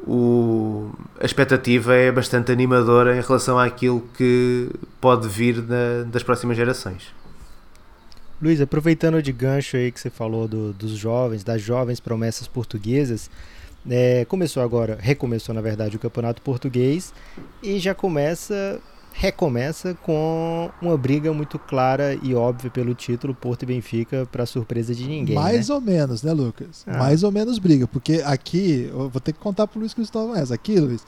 o, 0.07 0.91
a 1.19 1.25
expectativa 1.25 1.95
é 1.95 2.11
bastante 2.11 2.51
animadora 2.51 3.17
em 3.17 3.21
relação 3.21 3.57
àquilo 3.57 4.01
que 4.15 4.69
pode 5.01 5.27
vir 5.27 5.63
na, 5.63 6.03
das 6.05 6.23
próximas 6.23 6.55
gerações. 6.55 7.13
Luiz, 8.41 8.61
aproveitando 8.61 9.21
de 9.21 9.31
gancho 9.31 9.77
aí 9.77 9.91
que 9.91 9.99
você 9.99 10.09
falou 10.09 10.47
do, 10.47 10.73
dos 10.73 10.91
jovens, 10.91 11.43
das 11.43 11.61
jovens 11.61 11.99
promessas 11.99 12.47
portuguesas, 12.47 13.29
é, 13.89 14.25
começou 14.25 14.61
agora, 14.61 14.97
recomeçou 14.99 15.55
na 15.55 15.61
verdade 15.61 15.95
o 15.95 15.99
campeonato 15.99 16.41
português 16.41 17.13
e 17.63 17.79
já 17.79 17.93
começa 17.93 18.79
recomeça 19.17 19.93
com 20.03 20.69
uma 20.81 20.97
briga 20.97 21.31
muito 21.31 21.57
clara 21.57 22.19
e 22.21 22.35
óbvia 22.35 22.69
pelo 22.69 22.93
título 22.93 23.33
Porto 23.33 23.63
e 23.63 23.65
Benfica 23.65 24.27
para 24.29 24.45
surpresa 24.45 24.93
de 24.93 25.07
ninguém. 25.07 25.35
Mais 25.35 25.69
né? 25.69 25.75
ou 25.75 25.79
menos, 25.79 26.21
né, 26.21 26.33
Lucas? 26.33 26.83
Ah. 26.85 26.97
Mais 26.97 27.23
ou 27.23 27.31
menos 27.31 27.57
briga, 27.57 27.87
porque 27.87 28.21
aqui, 28.25 28.89
eu 28.91 29.09
vou 29.09 29.21
ter 29.21 29.31
que 29.31 29.39
contar 29.39 29.67
pro 29.67 29.79
Luiz 29.79 29.93
Cristóvão 29.93 30.35
essa. 30.35 30.53
Aqui, 30.53 30.77
Luiz, 30.77 31.01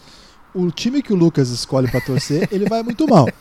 o 0.55 0.71
time 0.71 1.01
que 1.01 1.11
o 1.11 1.17
Lucas 1.17 1.49
escolhe 1.49 1.91
para 1.91 1.99
torcer, 1.99 2.47
ele 2.49 2.65
vai 2.65 2.81
muito 2.81 3.05
mal. 3.07 3.27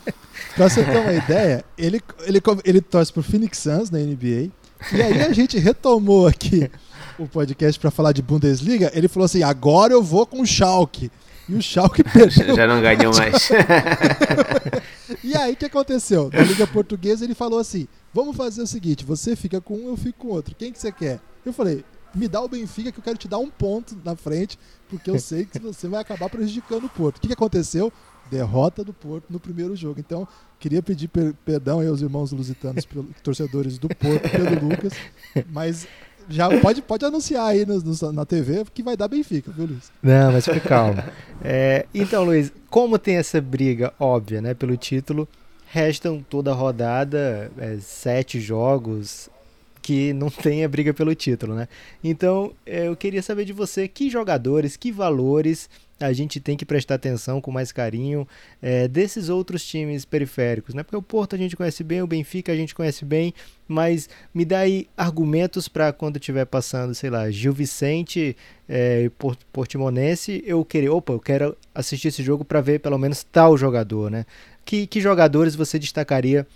Pra 0.55 0.69
você 0.69 0.85
ter 0.85 0.99
uma 0.99 1.15
ideia, 1.15 1.65
ele, 1.79 2.03
ele, 2.27 2.43
ele 2.65 2.81
torce 2.81 3.11
pro 3.11 3.23
Phoenix 3.23 3.59
Suns 3.59 3.91
na 3.91 3.99
NBA. 3.99 4.51
E 4.93 5.03
aí 5.03 5.23
a 5.23 5.33
gente 5.33 5.59
retomou 5.59 6.27
aqui 6.27 6.71
o 7.19 7.27
podcast 7.27 7.81
para 7.81 7.91
falar 7.91 8.13
de 8.13 8.21
Bundesliga. 8.21 8.91
Ele 8.95 9.09
falou 9.09 9.25
assim: 9.25 9.43
agora 9.43 9.95
eu 9.95 10.03
vou 10.03 10.27
com 10.27 10.43
o 10.43 10.47
Schalke. 10.47 11.11
E 11.49 11.55
o 11.55 11.63
Schalke 11.63 12.03
perdeu. 12.13 12.57
Já 12.57 12.67
não 12.67 12.81
ganhou 12.81 13.15
mais. 13.17 13.51
e 15.23 15.37
aí 15.37 15.53
o 15.53 15.57
que 15.57 15.67
aconteceu? 15.67 16.31
Na 16.33 16.43
Liga 16.43 16.67
Portuguesa 16.67 17.25
ele 17.25 17.35
falou 17.35 17.59
assim: 17.59 17.87
vamos 18.13 18.37
fazer 18.37 18.63
o 18.63 18.67
seguinte, 18.67 19.05
você 19.05 19.37
fica 19.37 19.61
com 19.61 19.75
um, 19.75 19.89
eu 19.89 19.97
fico 19.97 20.27
com 20.27 20.29
outro. 20.29 20.55
Quem 20.55 20.73
que 20.73 20.79
você 20.79 20.91
quer? 20.91 21.21
Eu 21.45 21.53
falei, 21.53 21.85
me 22.17 22.27
dá 22.27 22.41
o 22.41 22.49
Benfica 22.49 22.91
que 22.91 22.99
eu 22.99 23.05
quero 23.05 23.19
te 23.19 23.29
dar 23.29 23.39
um 23.39 23.51
ponto 23.51 23.97
na 24.05 24.17
frente, 24.17 24.59
porque 24.89 25.11
eu 25.11 25.19
sei 25.19 25.45
que 25.45 25.59
você 25.59 25.87
vai 25.87 26.01
acabar 26.01 26.29
prejudicando 26.29 26.85
o 26.85 26.89
Porto. 26.89 27.19
O 27.19 27.21
que, 27.21 27.29
que 27.29 27.35
aconteceu? 27.35 27.93
Derrota 28.31 28.83
do 28.83 28.93
Porto 28.93 29.27
no 29.31 29.39
primeiro 29.39 29.77
jogo. 29.77 30.01
Então, 30.01 30.27
queria 30.59 30.83
pedir 30.83 31.09
per 31.09 31.35
perdão 31.45 31.87
aos 31.87 32.01
irmãos 32.01 32.33
lusitanos, 32.33 32.85
torcedores 33.23 33.79
do 33.79 33.89
Porto, 33.89 34.29
pelo 34.29 34.69
Lucas, 34.69 34.95
mas 35.49 35.87
já 36.29 36.61
pode, 36.61 36.83
pode 36.83 37.05
anunciar 37.05 37.47
aí 37.47 37.65
no, 37.65 37.81
no, 37.81 38.13
na 38.13 38.25
TV 38.25 38.65
que 38.73 38.83
vai 38.83 38.97
dar 38.97 39.09
Benfica, 39.09 39.51
viu, 39.53 39.67
Luiz? 39.67 39.91
Não, 40.03 40.33
mas 40.33 40.45
fica 40.45 40.61
calmo. 40.61 41.03
É, 41.43 41.87
então, 41.95 42.25
Luiz, 42.25 42.53
como 42.69 42.99
tem 42.99 43.17
essa 43.17 43.41
briga 43.41 43.93
óbvia 43.99 44.41
né, 44.41 44.55
pelo 44.55 44.77
título, 44.77 45.29
restam 45.67 46.25
toda 46.29 46.51
a 46.51 46.55
rodada, 46.55 47.51
é, 47.59 47.77
sete 47.81 48.41
jogos, 48.41 49.29
que 49.83 50.13
não 50.13 50.29
tenha 50.31 50.69
briga 50.69 50.93
pelo 50.93 51.15
título, 51.15 51.55
né? 51.55 51.69
Então, 52.03 52.53
é, 52.65 52.89
eu 52.89 52.97
queria 52.97 53.23
saber 53.23 53.45
de 53.45 53.53
você 53.53 53.87
que 53.87 54.11
jogadores, 54.11 54.77
que 54.77 54.91
valores 54.91 55.69
a 55.99 56.13
gente 56.13 56.41
tem 56.41 56.57
que 56.57 56.67
prestar 56.67 56.97
atenção 56.97 57.41
com 57.41 57.51
mais 57.51 57.73
carinho 57.73 58.29
é, 58.61 58.87
desses 58.87 59.29
outros 59.29 59.65
times 59.65 60.05
periféricos, 60.05 60.75
né? 60.75 60.83
Porque 60.83 60.97
o 60.97 61.03
Porto 61.03 61.35
a 61.35 61.39
gente 61.39 61.57
conhece 61.57 61.83
bem, 61.83 62.03
o 62.03 62.07
Benfica 62.07 62.53
a 62.53 62.57
gente 62.57 62.75
conhece 62.75 63.05
bem, 63.05 63.33
mas 63.67 64.09
me 64.35 64.45
dá 64.45 64.61
aí 64.61 64.89
argumentos 64.97 65.69
para 65.69 65.93
quando 65.93 66.19
estiver 66.19 66.45
passando, 66.45 66.95
sei 66.95 67.09
lá, 67.09 67.31
Gil 67.31 67.53
Vicente 67.53 68.37
é, 68.69 69.11
Portimonense, 69.53 70.43
eu 70.47 70.65
querer, 70.65 70.91
opa, 70.91 71.13
eu 71.13 71.21
quero 71.21 71.57
assistir 71.75 72.09
esse 72.09 72.23
jogo 72.23 72.45
para 72.45 72.61
ver 72.61 72.81
pelo 72.81 72.99
menos 72.99 73.25
tal 73.25 73.57
jogador, 73.57 74.11
né? 74.11 74.27
Que, 74.65 74.87
que 74.87 75.01
jogadores 75.01 75.55
você 75.55 75.79
destacaria 75.79 76.47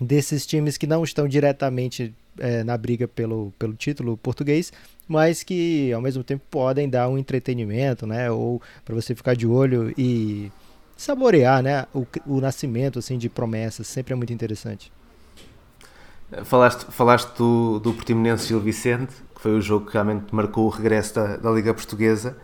desses 0.00 0.44
times 0.44 0.76
que 0.76 0.86
não 0.86 1.04
estão 1.04 1.28
diretamente 1.28 2.12
é, 2.38 2.64
na 2.64 2.76
briga 2.76 3.06
pelo, 3.06 3.52
pelo 3.58 3.74
título 3.74 4.16
português, 4.16 4.72
mas 5.08 5.42
que 5.42 5.92
ao 5.92 6.00
mesmo 6.00 6.24
tempo 6.24 6.42
podem 6.50 6.88
dar 6.88 7.08
um 7.08 7.18
entretenimento, 7.18 8.06
né? 8.06 8.30
Ou 8.30 8.60
para 8.84 8.94
você 8.94 9.14
ficar 9.14 9.34
de 9.34 9.46
olho 9.46 9.92
e 9.96 10.50
saborear, 10.96 11.62
né? 11.62 11.86
O, 11.94 12.06
o 12.26 12.40
nascimento 12.40 12.98
assim 12.98 13.18
de 13.18 13.28
promessas 13.28 13.86
sempre 13.86 14.12
é 14.12 14.16
muito 14.16 14.32
interessante. 14.32 14.92
Falaste, 16.44 16.86
falaste 16.90 17.36
do, 17.36 17.78
do 17.78 17.92
Portimonense 17.92 18.48
Gil 18.48 18.60
Vicente, 18.60 19.14
que 19.34 19.40
foi 19.40 19.52
o 19.52 19.60
jogo 19.60 19.86
que 19.86 19.92
realmente 19.92 20.34
marcou 20.34 20.66
o 20.66 20.68
regresso 20.68 21.14
da, 21.14 21.36
da 21.36 21.50
Liga 21.50 21.72
Portuguesa, 21.72 22.36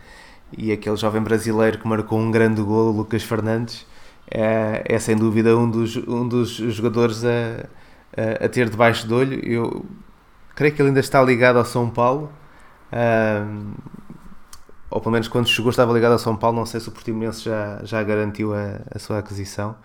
e 0.57 0.71
aquele 0.71 0.97
jovem 0.97 1.23
brasileiro 1.23 1.79
que 1.79 1.89
marcou 1.89 2.19
um 2.19 2.31
grande 2.31 2.63
gol, 2.63 2.91
Lucas 2.93 3.23
Fernandes, 3.23 3.87
é, 4.31 4.85
é 4.85 4.99
sem 4.99 5.17
dúvida 5.17 5.57
um 5.57 5.69
dos, 5.69 5.97
um 5.97 6.29
dos 6.29 6.51
jogadores 6.51 7.25
a, 7.25 7.67
a, 8.17 8.45
a 8.45 8.49
ter 8.49 8.69
debaixo 8.69 9.09
do 9.09 9.17
olho. 9.17 9.41
Eu 9.45 9.85
creio 10.55 10.75
que 10.75 10.81
ele 10.81 10.91
ainda 10.91 11.01
está 11.01 11.23
ligado 11.23 11.57
ao 11.57 11.65
São 11.65 11.91
Paulo, 11.91 12.31
um, 12.93 13.73
ou 14.91 15.01
pelo 15.01 15.13
menos 15.13 15.29
quando 15.29 15.49
chegou 15.49 15.71
estava 15.71 15.93
ligado 15.93 16.13
ao 16.13 16.19
São 16.19 16.37
Paulo, 16.37 16.57
não 16.57 16.67
sei 16.67 16.81
se 16.81 16.89
o 16.89 16.93
Portimonense 16.93 17.45
já, 17.45 17.81
já 17.85 18.03
garantiu 18.03 18.53
a, 18.55 18.81
a 18.95 18.99
sua 18.99 19.19
aquisição. 19.19 19.77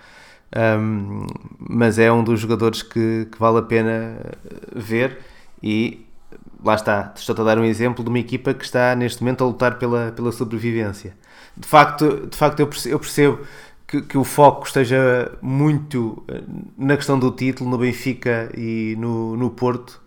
Um, 0.55 1.27
mas 1.59 1.99
é 1.99 2.11
um 2.11 2.23
dos 2.23 2.39
jogadores 2.39 2.81
que, 2.81 3.27
que, 3.31 3.37
vale 3.37 3.59
a 3.59 3.61
pena 3.61 4.17
ver 4.73 5.19
e 5.61 6.05
lá 6.63 6.75
está, 6.75 7.13
estou 7.15 7.35
a 7.41 7.43
dar 7.43 7.59
um 7.59 7.65
exemplo 7.65 8.03
de 8.03 8.09
uma 8.09 8.19
equipa 8.19 8.53
que 8.53 8.63
está 8.63 8.95
neste 8.95 9.21
momento 9.21 9.43
a 9.43 9.47
lutar 9.47 9.77
pela, 9.77 10.11
pela 10.11 10.31
sobrevivência. 10.31 11.15
De 11.57 11.67
facto, 11.67 12.27
de 12.27 12.37
facto 12.37 12.59
eu 12.59 12.67
percebo, 12.67 12.95
eu 12.95 12.99
percebo 12.99 13.39
que, 13.87 14.01
que, 14.01 14.17
o 14.17 14.23
foco 14.23 14.65
esteja 14.65 15.31
muito 15.41 16.23
eh, 16.27 16.41
na 16.77 16.95
questão 16.95 17.19
do 17.19 17.31
título 17.31 17.69
no 17.69 17.77
Benfica 17.77 18.49
e 18.57 18.95
no, 18.97 19.37
no 19.37 19.49
Porto, 19.49 20.01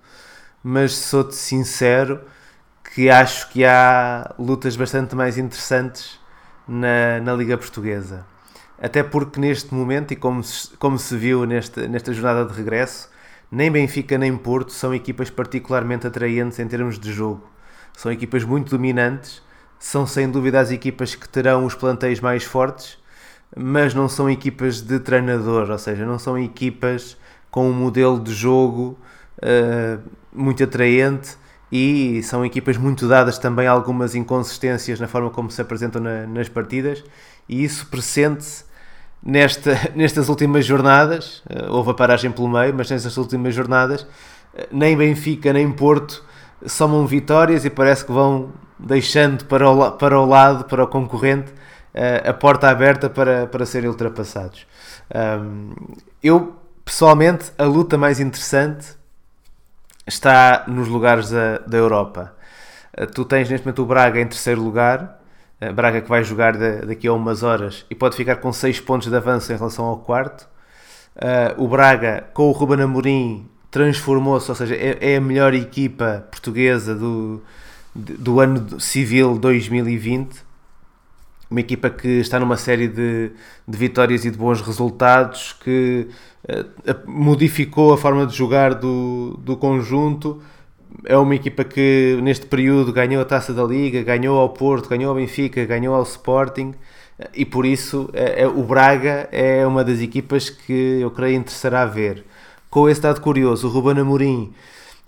mas 0.63 0.93
sou-te 0.93 1.35
sincero, 1.35 2.21
que 2.99 3.09
acho 3.09 3.49
que 3.51 3.65
há 3.65 4.35
lutas 4.37 4.75
bastante 4.75 5.15
mais 5.15 5.39
interessantes 5.39 6.19
na, 6.67 7.21
na 7.23 7.33
Liga 7.33 7.57
Portuguesa. 7.57 8.27
Até 8.77 9.05
porque 9.05 9.39
neste 9.39 9.73
momento, 9.73 10.11
e 10.11 10.17
como 10.17 10.43
se, 10.43 10.77
como 10.79 10.99
se 10.99 11.17
viu 11.17 11.47
nesta, 11.47 11.87
nesta 11.87 12.13
jornada 12.13 12.45
de 12.45 12.59
regresso, 12.59 13.09
nem 13.53 13.71
Benfica 13.71 14.19
nem 14.19 14.37
Porto 14.37 14.73
são 14.73 14.93
equipas 14.93 15.31
particularmente 15.31 16.09
atraentes 16.09 16.59
em 16.59 16.67
termos 16.67 16.99
de 16.99 17.13
jogo. 17.13 17.49
São 17.97 18.11
equipas 18.11 18.43
muito 18.43 18.71
dominantes, 18.73 19.43
são 19.79 20.05
sem 20.05 20.29
dúvida 20.29 20.59
as 20.59 20.73
equipas 20.73 21.15
que 21.15 21.29
terão 21.29 21.65
os 21.65 21.77
plantéis 21.77 22.19
mais 22.19 22.43
fortes, 22.43 22.99
mas 23.57 23.95
não 23.95 24.09
são 24.09 24.29
equipas 24.29 24.81
de 24.81 24.99
treinador, 24.99 25.71
ou 25.71 25.79
seja, 25.79 26.05
não 26.05 26.19
são 26.19 26.37
equipas 26.37 27.17
com 27.49 27.71
um 27.71 27.73
modelo 27.73 28.19
de 28.19 28.35
jogo 28.35 28.99
uh, 29.39 30.03
muito 30.33 30.65
atraente 30.65 31.37
e 31.71 32.23
são 32.23 32.45
equipas 32.45 32.77
muito 32.77 33.07
dadas 33.07 33.39
também 33.39 33.67
algumas 33.67 34.15
inconsistências 34.15 34.99
na 34.99 35.07
forma 35.07 35.31
como 35.31 35.51
se 35.51 35.61
apresentam 35.61 36.01
na, 36.01 36.27
nas 36.27 36.49
partidas 36.49 37.05
e 37.49 37.63
isso 37.63 37.87
pressente-se 37.87 38.65
nesta, 39.23 39.77
nestas 39.95 40.29
últimas 40.29 40.65
jornadas, 40.65 41.43
uh, 41.51 41.71
houve 41.73 41.91
a 41.91 41.95
paragem 41.95 42.31
pelo 42.31 42.49
meio, 42.49 42.75
mas 42.75 42.91
nestas 42.91 43.17
últimas 43.17 43.55
jornadas 43.55 44.03
uh, 44.03 44.07
nem 44.71 44.97
Benfica 44.97 45.53
nem 45.53 45.71
Porto 45.71 46.25
somam 46.67 47.07
vitórias 47.07 47.65
e 47.65 47.71
parece 47.71 48.05
que 48.05 48.13
vão 48.13 48.53
deixando 48.79 49.45
para 49.45 49.69
o, 49.71 49.93
para 49.93 50.19
o 50.19 50.25
lado, 50.25 50.65
para 50.65 50.85
o 50.85 50.87
concorrente, 50.87 51.53
uh, 51.53 52.31
a 52.31 52.33
porta 52.33 52.69
aberta 52.69 53.09
para, 53.11 53.47
para 53.47 53.67
serem 53.67 53.89
ultrapassados. 53.89 54.67
Eu, 56.23 56.55
pessoalmente, 56.85 57.51
a 57.57 57.65
luta 57.65 57.97
mais 57.97 58.21
interessante 58.21 58.98
está 60.09 60.65
nos 60.67 60.89
lugares 60.89 61.31
da, 61.31 61.59
da 61.59 61.77
Europa. 61.77 62.35
Uh, 62.99 63.07
tu 63.07 63.25
tens 63.25 63.49
neste 63.49 63.65
momento 63.65 63.83
o 63.83 63.87
Braga 63.87 64.21
em 64.21 64.27
terceiro 64.27 64.61
lugar, 64.61 65.21
uh, 65.61 65.73
Braga 65.73 66.01
que 66.01 66.09
vai 66.09 66.25
jogar 66.25 66.57
daqui 66.57 67.07
a 67.07 67.13
umas 67.13 67.43
horas 67.43 67.85
e 67.91 67.95
pode 67.95 68.17
ficar 68.17 68.37
com 68.37 68.53
6 68.53 68.81
pontos 68.81 69.09
de 69.09 69.17
avanço 69.17 69.53
em 69.53 69.57
relação 69.57 69.85
ao 69.85 69.99
quarto. 69.99 70.49
Uh, 71.17 71.63
o 71.63 71.69
Braga, 71.69 72.25
com 72.33 72.49
o 72.49 72.53
Ruben 72.53 72.83
Amorim, 72.83 73.49
transformou-se, 73.71 74.51
ou 74.51 74.55
seja, 74.55 74.75
é, 74.75 75.13
é, 75.13 75.17
a 75.17 75.21
melhor 75.21 75.53
equipa 75.55 76.27
portuguesa 76.31 76.95
do, 76.95 77.43
do 77.95 78.41
ano 78.41 78.81
civil 78.81 79.39
2020 79.39 80.48
uma 81.51 81.61
equipa 81.61 81.89
que 81.91 82.21
está 82.21 82.39
numa 82.39 82.57
série 82.57 82.89
de, 82.89 83.31
de 83.67 83.79
vitórias 83.79 84.25
e 84.25 84.31
de 84.31 84.37
bons 84.37 84.61
resultados, 84.61 85.55
que 85.65 86.09
uh, 86.49 87.11
modificou 87.11 87.93
a 87.93 87.99
forma 87.99 88.27
de 88.27 88.35
jogar 88.35 88.75
do, 88.75 89.39
do 89.43 89.57
conjunto. 89.57 90.43
É 91.05 91.17
uma 91.17 91.35
equipa 91.35 91.65
que 91.65 92.19
neste 92.23 92.47
período 92.47 92.93
ganhou 92.93 93.23
a 93.23 93.25
taça 93.25 93.53
da 93.53 93.65
Liga, 93.65 94.03
ganhou 94.03 94.39
ao 94.39 94.51
Porto, 94.51 94.89
ganhou 94.89 95.11
ao 95.11 95.17
Benfica, 95.17 95.65
ganhou 95.65 95.95
ao 95.95 96.03
Sporting 96.03 96.75
e 97.35 97.45
por 97.45 97.67
isso 97.67 98.09
é, 98.13 98.43
é, 98.43 98.47
o 98.47 98.63
Braga 98.63 99.29
é 99.33 99.67
uma 99.67 99.85
das 99.85 100.01
equipas 100.01 100.49
que 100.49 101.01
eu 101.01 101.11
creio 101.11 101.37
interessará 101.37 101.85
ver. 101.85 102.25
Com 102.71 102.89
esse 102.89 103.01
dado 103.01 103.21
curioso, 103.21 103.67
o 103.67 103.71
Ruben 103.71 104.01
Amorim 104.01 104.53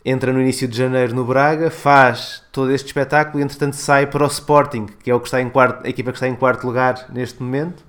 entra 0.04 0.32
no 0.32 0.40
início 0.40 0.66
de 0.66 0.76
janeiro 0.76 1.14
no 1.14 1.24
Braga, 1.24 1.70
faz 1.70 2.42
todo 2.50 2.72
este 2.72 2.86
espetáculo 2.86 3.40
e 3.40 3.44
entretanto 3.44 3.76
sai 3.76 4.06
para 4.06 4.24
o 4.24 4.26
Sporting, 4.26 4.86
que 5.02 5.10
é 5.10 5.14
o 5.14 5.20
que 5.20 5.26
está 5.26 5.40
em 5.40 5.48
quarto, 5.48 5.86
a 5.86 5.88
equipa 5.88 6.10
que 6.10 6.16
está 6.16 6.28
em 6.28 6.34
quarto 6.34 6.66
lugar 6.66 7.06
neste 7.10 7.42
momento, 7.42 7.84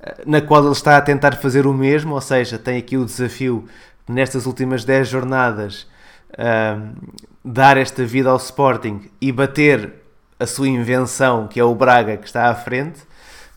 eh, 0.00 0.22
na 0.26 0.40
qual 0.40 0.62
ele 0.62 0.72
está 0.72 0.96
a 0.96 1.00
tentar 1.00 1.36
fazer 1.36 1.66
o 1.66 1.72
mesmo, 1.72 2.14
ou 2.14 2.20
seja, 2.20 2.58
tem 2.58 2.76
aqui 2.76 2.96
o 2.96 3.04
desafio 3.04 3.64
nestas 4.06 4.46
últimas 4.46 4.84
10 4.84 5.08
jornadas 5.08 5.86
uh, 6.32 6.96
dar 7.44 7.76
esta 7.76 8.04
vida 8.04 8.30
ao 8.30 8.36
Sporting 8.36 9.10
e 9.20 9.30
bater 9.30 9.92
a 10.40 10.46
sua 10.46 10.68
invenção, 10.68 11.46
que 11.46 11.60
é 11.60 11.64
o 11.64 11.74
Braga, 11.74 12.16
que 12.16 12.26
está 12.26 12.48
à 12.48 12.54
frente, 12.54 13.00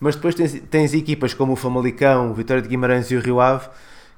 mas 0.00 0.16
depois 0.16 0.34
tens, 0.34 0.60
tens 0.70 0.94
equipas 0.94 1.32
como 1.32 1.52
o 1.52 1.56
Famalicão, 1.56 2.30
o 2.30 2.34
Vitória 2.34 2.62
de 2.62 2.68
Guimarães 2.68 3.10
e 3.10 3.16
o 3.16 3.20
Rio 3.20 3.40
Ave 3.40 3.68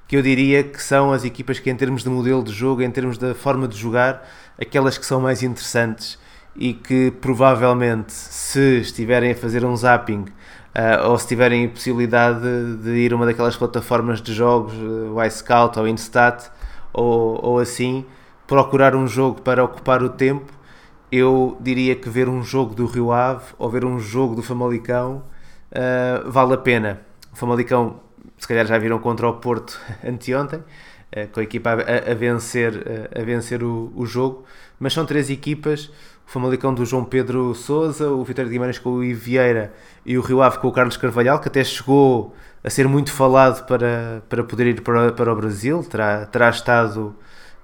que 0.06 0.16
eu 0.16 0.22
diria 0.22 0.62
que 0.62 0.82
são 0.82 1.12
as 1.12 1.24
equipas 1.24 1.58
que, 1.58 1.70
em 1.70 1.76
termos 1.76 2.02
de 2.02 2.08
modelo 2.08 2.42
de 2.42 2.52
jogo, 2.52 2.82
em 2.82 2.90
termos 2.90 3.18
da 3.18 3.34
forma 3.34 3.66
de 3.66 3.76
jogar, 3.76 4.26
aquelas 4.60 4.98
que 4.98 5.06
são 5.06 5.20
mais 5.20 5.42
interessantes 5.42 6.18
e 6.56 6.72
que 6.72 7.10
provavelmente, 7.10 8.12
se 8.12 8.80
estiverem 8.80 9.32
a 9.32 9.34
fazer 9.34 9.64
um 9.64 9.76
zapping 9.76 10.20
uh, 10.74 11.08
ou 11.08 11.18
se 11.18 11.26
tiverem 11.26 11.66
a 11.66 11.68
possibilidade 11.68 12.76
de, 12.82 12.90
ir 12.90 13.12
a 13.12 13.16
uma 13.16 13.26
daquelas 13.26 13.56
plataformas 13.56 14.20
de 14.20 14.32
jogos, 14.32 14.74
uh, 14.74 15.14
o 15.14 15.22
iScout 15.24 15.78
ou 15.78 15.88
Instat 15.88 16.50
ou, 16.92 17.44
ou 17.44 17.58
assim, 17.58 18.04
procurar 18.46 18.94
um 18.94 19.06
jogo 19.06 19.42
para 19.42 19.64
ocupar 19.64 20.02
o 20.02 20.08
tempo, 20.08 20.52
eu 21.10 21.56
diria 21.60 21.94
que 21.96 22.08
ver 22.08 22.28
um 22.28 22.42
jogo 22.42 22.74
do 22.74 22.86
Rio 22.86 23.12
Ave 23.12 23.44
ou 23.58 23.68
ver 23.70 23.84
um 23.84 23.98
jogo 23.98 24.34
do 24.34 24.42
Famalicão 24.42 25.22
uh, 25.72 26.30
vale 26.30 26.54
a 26.54 26.58
pena. 26.58 27.00
O 27.32 27.36
Famalicão 27.36 28.00
se 28.44 28.48
calhar 28.48 28.66
já 28.66 28.76
viram 28.76 28.98
contra 28.98 29.26
o 29.26 29.32
Porto 29.32 29.80
anteontem, 30.06 30.62
eh, 31.10 31.26
com 31.28 31.40
a 31.40 31.42
equipa 31.42 31.70
a, 31.70 32.14
vencer, 32.14 32.74
eh, 32.84 33.22
a 33.22 33.24
vencer 33.24 33.62
o, 33.62 33.90
o, 33.96 34.04
jogo, 34.04 34.44
mas 34.78 34.92
são 34.92 35.06
três 35.06 35.30
equipas, 35.30 35.86
o 36.26 36.30
Famalicão 36.30 36.74
do 36.74 36.84
João 36.84 37.06
Pedro 37.06 37.54
Souza, 37.54 38.10
o 38.10 38.22
Vitória 38.22 38.50
de 38.50 38.52
Guimarães 38.52 38.78
com 38.78 38.90
o 38.90 39.02
Ivieira 39.02 39.72
e 40.04 40.18
o 40.18 40.20
Rio 40.20 40.42
Ave 40.42 40.58
com 40.58 40.68
o 40.68 40.72
Carlos 40.72 40.98
Carvalhal, 40.98 41.40
que 41.40 41.48
até 41.48 41.64
chegou 41.64 42.34
a 42.62 42.68
ser 42.68 42.86
muito 42.86 43.10
falado 43.10 43.64
para, 43.64 44.22
para 44.28 44.44
poder 44.44 44.66
ir 44.66 44.82
para, 44.82 45.10
para 45.10 45.32
o 45.32 45.36
Brasil, 45.36 45.82
terá, 45.82 46.26
terá 46.26 46.50
estado 46.50 47.16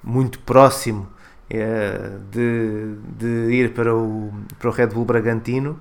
muito 0.03 0.39
próximo 0.39 1.11
é, 1.51 2.13
de, 2.31 2.95
de 3.19 3.53
ir 3.53 3.75
para 3.75 3.95
o, 3.95 4.33
para 4.59 4.71
o 4.71 4.73
Red 4.73 4.87
Bull 4.87 5.05
Bragantino. 5.05 5.79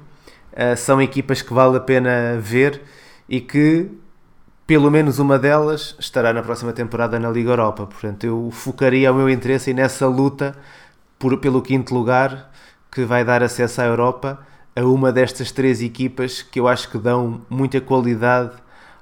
são 0.75 1.01
equipas 1.01 1.41
que 1.41 1.53
vale 1.53 1.77
a 1.77 1.79
pena 1.79 2.37
ver 2.37 2.81
e 3.29 3.39
que 3.39 3.89
pelo 4.69 4.91
menos 4.91 5.17
uma 5.17 5.39
delas 5.39 5.95
estará 5.97 6.31
na 6.31 6.43
próxima 6.43 6.71
temporada 6.71 7.19
na 7.19 7.31
Liga 7.31 7.49
Europa. 7.49 7.87
Portanto, 7.87 8.23
eu 8.23 8.51
focaria 8.51 9.11
o 9.11 9.15
meu 9.15 9.27
interesse 9.27 9.73
nessa 9.73 10.05
luta 10.05 10.55
por, 11.17 11.35
pelo 11.39 11.59
quinto 11.59 11.91
lugar 11.91 12.51
que 12.91 13.03
vai 13.03 13.25
dar 13.25 13.41
acesso 13.41 13.81
à 13.81 13.85
Europa 13.85 14.37
a 14.75 14.81
uma 14.81 15.11
destas 15.11 15.51
três 15.51 15.81
equipas 15.81 16.43
que 16.43 16.59
eu 16.59 16.67
acho 16.67 16.87
que 16.87 16.99
dão 16.99 17.41
muita 17.49 17.81
qualidade 17.81 18.51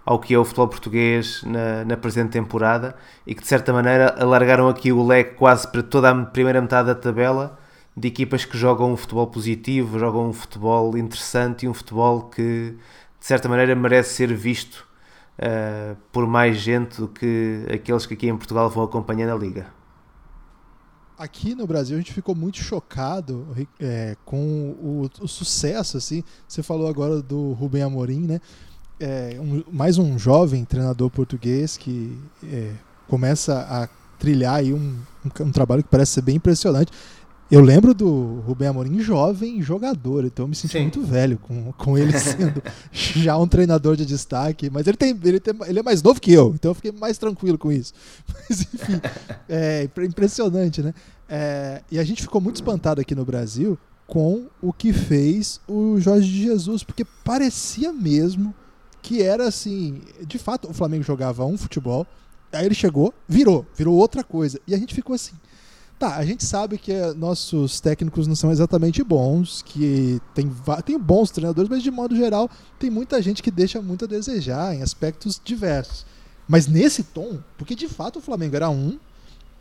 ao 0.05 0.19
que 0.19 0.33
é 0.33 0.39
o 0.39 0.45
futebol 0.45 0.69
português 0.69 1.43
na, 1.43 1.83
na 1.83 1.97
presente 1.97 2.29
temporada 2.29 2.95
e 3.25 3.35
que 3.35 3.41
de 3.41 3.47
certa 3.49 3.73
maneira 3.73 4.15
alargaram 4.17 4.69
aqui 4.69 4.93
o 4.93 5.05
leque 5.05 5.35
quase 5.35 5.69
para 5.69 5.83
toda 5.83 6.09
a 6.09 6.15
primeira 6.27 6.61
metade 6.61 6.87
da 6.87 6.95
tabela 6.95 7.59
de 7.93 8.07
equipas 8.07 8.45
que 8.45 8.57
jogam 8.57 8.93
um 8.93 8.95
futebol 8.95 9.27
positivo, 9.27 9.99
jogam 9.99 10.29
um 10.29 10.33
futebol 10.33 10.97
interessante 10.97 11.65
e 11.65 11.67
um 11.67 11.73
futebol 11.73 12.29
que 12.29 12.73
de 13.19 13.25
certa 13.25 13.49
maneira 13.49 13.75
merece 13.75 14.13
ser 14.13 14.33
visto 14.33 14.86
uh, 15.39 15.95
por 16.11 16.27
mais 16.27 16.57
gente 16.57 16.99
do 16.99 17.07
que 17.07 17.65
aqueles 17.71 18.05
que 18.05 18.13
aqui 18.13 18.27
em 18.27 18.37
Portugal 18.37 18.69
vão 18.69 18.83
acompanhando 18.83 19.31
a 19.31 19.37
liga. 19.37 19.77
Aqui 21.17 21.55
no 21.55 21.65
Brasil 21.65 21.95
a 21.95 21.99
gente 21.99 22.13
ficou 22.13 22.35
muito 22.35 22.59
chocado 22.59 23.47
é, 23.79 24.15
com 24.23 24.69
o, 24.79 25.09
o, 25.19 25.27
sucesso, 25.27 25.97
assim. 25.97 26.23
Você 26.47 26.61
falou 26.61 26.87
agora 26.87 27.23
do 27.23 27.53
Rubem 27.53 27.81
Amorim, 27.81 28.19
né? 28.19 28.39
É, 28.99 29.35
um, 29.39 29.63
mais 29.71 29.97
um 29.97 30.17
jovem 30.17 30.63
treinador 30.63 31.09
português 31.09 31.75
que 31.75 32.15
é, 32.43 32.71
começa 33.07 33.61
a 33.61 33.87
trilhar 34.19 34.55
aí 34.55 34.73
um, 34.73 34.95
um, 35.25 35.43
um, 35.45 35.51
trabalho 35.51 35.83
que 35.83 35.89
parece 35.89 36.13
ser 36.13 36.21
bem 36.21 36.35
impressionante. 36.35 36.91
Eu 37.49 37.61
lembro 37.61 37.93
do 37.93 38.41
Rubem 38.45 38.67
Amorim 38.67 38.99
jovem 38.99 39.61
jogador, 39.61 40.25
então 40.25 40.43
eu 40.43 40.49
me 40.49 40.55
senti 40.55 40.73
Sim. 40.73 40.81
muito 40.81 41.01
velho 41.01 41.37
com, 41.37 41.71
com 41.71 41.97
ele 41.97 42.11
sendo 42.19 42.61
já 42.91 43.37
um 43.37 43.47
treinador 43.47 43.95
de 43.95 44.05
destaque. 44.05 44.69
Mas 44.69 44.85
ele, 44.85 44.97
tem, 44.97 45.17
ele, 45.23 45.39
tem, 45.39 45.55
ele 45.65 45.79
é 45.79 45.83
mais 45.83 46.03
novo 46.03 46.19
que 46.19 46.33
eu, 46.33 46.53
então 46.53 46.71
eu 46.71 46.75
fiquei 46.75 46.91
mais 46.91 47.17
tranquilo 47.17 47.57
com 47.57 47.71
isso. 47.71 47.93
Mas 48.27 48.61
enfim, 48.61 48.99
é 49.47 49.89
impressionante, 49.99 50.81
né? 50.81 50.93
É, 51.29 51.81
e 51.89 51.97
a 51.97 52.03
gente 52.03 52.21
ficou 52.21 52.41
muito 52.41 52.57
espantado 52.57 52.99
aqui 52.99 53.15
no 53.15 53.23
Brasil 53.23 53.77
com 54.05 54.47
o 54.61 54.73
que 54.73 54.91
fez 54.91 55.61
o 55.67 55.99
Jorge 55.99 56.29
Jesus, 56.29 56.83
porque 56.83 57.05
parecia 57.23 57.93
mesmo 57.93 58.53
que 59.01 59.21
era 59.21 59.47
assim. 59.47 60.01
De 60.25 60.37
fato, 60.37 60.69
o 60.69 60.73
Flamengo 60.73 61.03
jogava 61.03 61.45
um 61.45 61.57
futebol, 61.57 62.05
aí 62.51 62.65
ele 62.65 62.75
chegou, 62.75 63.13
virou, 63.27 63.65
virou 63.73 63.95
outra 63.95 64.21
coisa. 64.21 64.59
E 64.67 64.75
a 64.75 64.77
gente 64.77 64.93
ficou 64.93 65.13
assim 65.13 65.35
Tá, 65.99 66.17
a 66.17 66.25
gente 66.25 66.45
sabe 66.45 66.77
que 66.77 66.91
eh, 66.91 67.11
nossos 67.15 67.79
técnicos 67.79 68.27
não 68.27 68.35
são 68.35 68.51
exatamente 68.51 69.03
bons, 69.03 69.63
que 69.63 70.21
tem, 70.35 70.51
tem 70.85 70.99
bons 70.99 71.31
treinadores, 71.31 71.69
mas 71.69 71.81
de 71.81 71.89
modo 71.89 72.15
geral 72.15 72.47
tem 72.77 72.91
muita 72.91 73.19
gente 73.19 73.41
que 73.41 73.49
deixa 73.49 73.81
muito 73.81 74.05
a 74.05 74.07
desejar 74.07 74.75
em 74.75 74.83
aspectos 74.83 75.41
diversos. 75.43 76.05
Mas 76.47 76.67
nesse 76.67 77.01
tom, 77.01 77.39
porque 77.57 77.73
de 77.73 77.87
fato 77.87 78.19
o 78.19 78.21
Flamengo 78.21 78.55
era 78.55 78.69
um, 78.69 78.99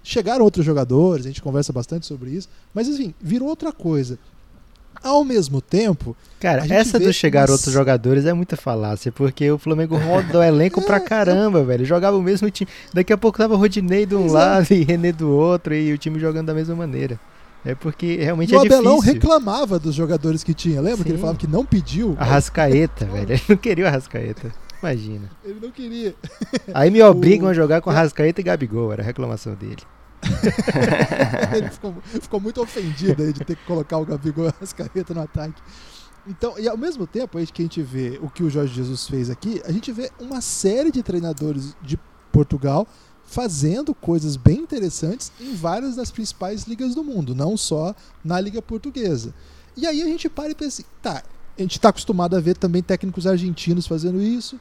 chegaram 0.03 0.45
outros 0.45 0.65
jogadores, 0.65 1.25
a 1.25 1.29
gente 1.31 1.41
conversa 1.41 1.73
bastante 1.73 2.05
sobre 2.05 2.31
isso, 2.31 2.51
mas 2.75 2.87
enfim, 2.87 3.15
virou 3.19 3.49
outra 3.49 3.73
coisa. 3.73 4.19
Ao 5.03 5.25
mesmo 5.25 5.61
tempo. 5.61 6.17
Cara, 6.41 6.67
essa 6.69 6.99
do 6.99 7.13
chegar 7.13 7.51
outros 7.51 7.73
jogadores 7.73 8.27
é 8.27 8.33
muita 8.33 8.57
falácia, 8.57 9.11
porque 9.11 9.51
o 9.51 9.59
Flamengo 9.59 9.97
roda 9.97 10.39
o 10.39 10.43
elenco 10.43 10.81
é, 10.81 10.85
pra 10.85 11.01
caramba, 11.01 11.65
velho. 11.65 11.85
Jogava 11.85 12.17
o 12.17 12.23
mesmo 12.23 12.51
time. 12.51 12.71
Daqui 12.93 13.13
a 13.13 13.17
pouco 13.17 13.39
tava 13.39 13.57
Rodinei 13.57 14.05
de 14.05 14.15
um 14.15 14.31
lado 14.31 14.71
e 14.75 14.85
René 14.85 15.13
do 15.13 15.31
outro, 15.31 15.75
e 15.75 15.93
o 15.93 15.99
time 15.99 16.19
jogando 16.19 16.47
da 16.47 16.55
mesma 16.55 16.75
maneira. 16.75 17.19
É 17.65 17.75
porque 17.75 18.17
realmente 18.17 18.55
o 18.55 18.59
é 18.59 18.63
difícil. 18.63 18.77
O 18.77 18.81
Abelão 18.81 18.99
reclamava 19.01 19.79
dos 19.79 19.95
jogadores 19.95 20.45
que 20.45 20.55
tinha. 20.55 20.81
Lembra 20.81 20.99
Sim. 20.99 21.03
que 21.05 21.11
ele 21.11 21.19
falava 21.19 21.39
que 21.39 21.49
não 21.49 21.65
pediu? 21.65 22.15
Arrascaeta, 22.19 23.07
velho. 23.07 23.33
Ele 23.33 23.43
não 23.49 23.57
queria 23.57 23.85
o 23.87 23.89
Arrascaeta. 23.89 24.53
Imagina. 24.81 25.29
Ele 25.45 25.59
não 25.61 25.71
queria. 25.71 26.15
Aí 26.73 26.91
me 26.91 27.03
obrigam 27.03 27.49
o... 27.49 27.51
a 27.51 27.55
jogar 27.55 27.81
com 27.81 27.91
Arrascaeta 27.91 28.41
e 28.41 28.45
Gabigol, 28.45 28.93
era 28.93 29.03
a 29.03 29.05
reclamação 29.05 29.55
dele. 29.55 29.83
ele 31.57 31.71
ficou, 31.71 31.95
ficou, 32.03 32.41
muito 32.41 32.61
ofendido 32.61 33.23
aí 33.23 33.33
de 33.33 33.45
ter 33.45 33.57
que 33.57 33.65
colocar 33.65 33.99
o 33.99 34.05
Gabigol 34.05 34.53
Ascareta 34.61 35.15
no 35.15 35.23
ataque. 35.23 35.61
Então, 36.27 36.59
e 36.59 36.69
ao 36.69 36.77
mesmo 36.77 37.07
tempo 37.07 37.39
aí 37.39 37.47
que 37.47 37.63
a 37.63 37.65
gente 37.65 37.83
vê 37.83 38.19
o 38.23 38.29
que 38.29 38.43
o 38.43 38.51
Jorge 38.51 38.75
Jesus 38.75 39.07
fez 39.07 39.31
aqui, 39.31 39.63
a 39.65 39.73
gente 39.73 39.93
vê 39.93 40.11
uma 40.19 40.41
série 40.41 40.91
de 40.91 41.03
treinadores 41.03 41.77
de 41.83 41.99
Portugal 42.33 42.87
fazendo 43.25 43.95
coisas 43.95 44.37
bem 44.37 44.59
interessantes 44.59 45.33
em 45.41 45.55
várias 45.55 45.97
das 45.97 46.11
principais 46.11 46.65
ligas 46.65 46.95
do 46.95 47.03
mundo, 47.03 47.35
não 47.35 47.57
só 47.57 47.95
na 48.25 48.41
Liga 48.41 48.63
Portuguesa. 48.63 49.35
E 49.77 49.87
aí 49.87 50.03
a 50.03 50.07
gente 50.07 50.29
para 50.29 50.51
e 50.51 50.55
pensa, 50.55 50.83
assim, 50.83 50.91
tá, 51.03 51.23
a 51.57 51.63
gente 51.63 51.77
está 51.77 51.89
acostumado 51.89 52.37
a 52.37 52.41
ver 52.41 52.57
também 52.57 52.83
técnicos 52.83 53.27
argentinos 53.27 53.87
fazendo 53.87 54.21
isso. 54.21 54.59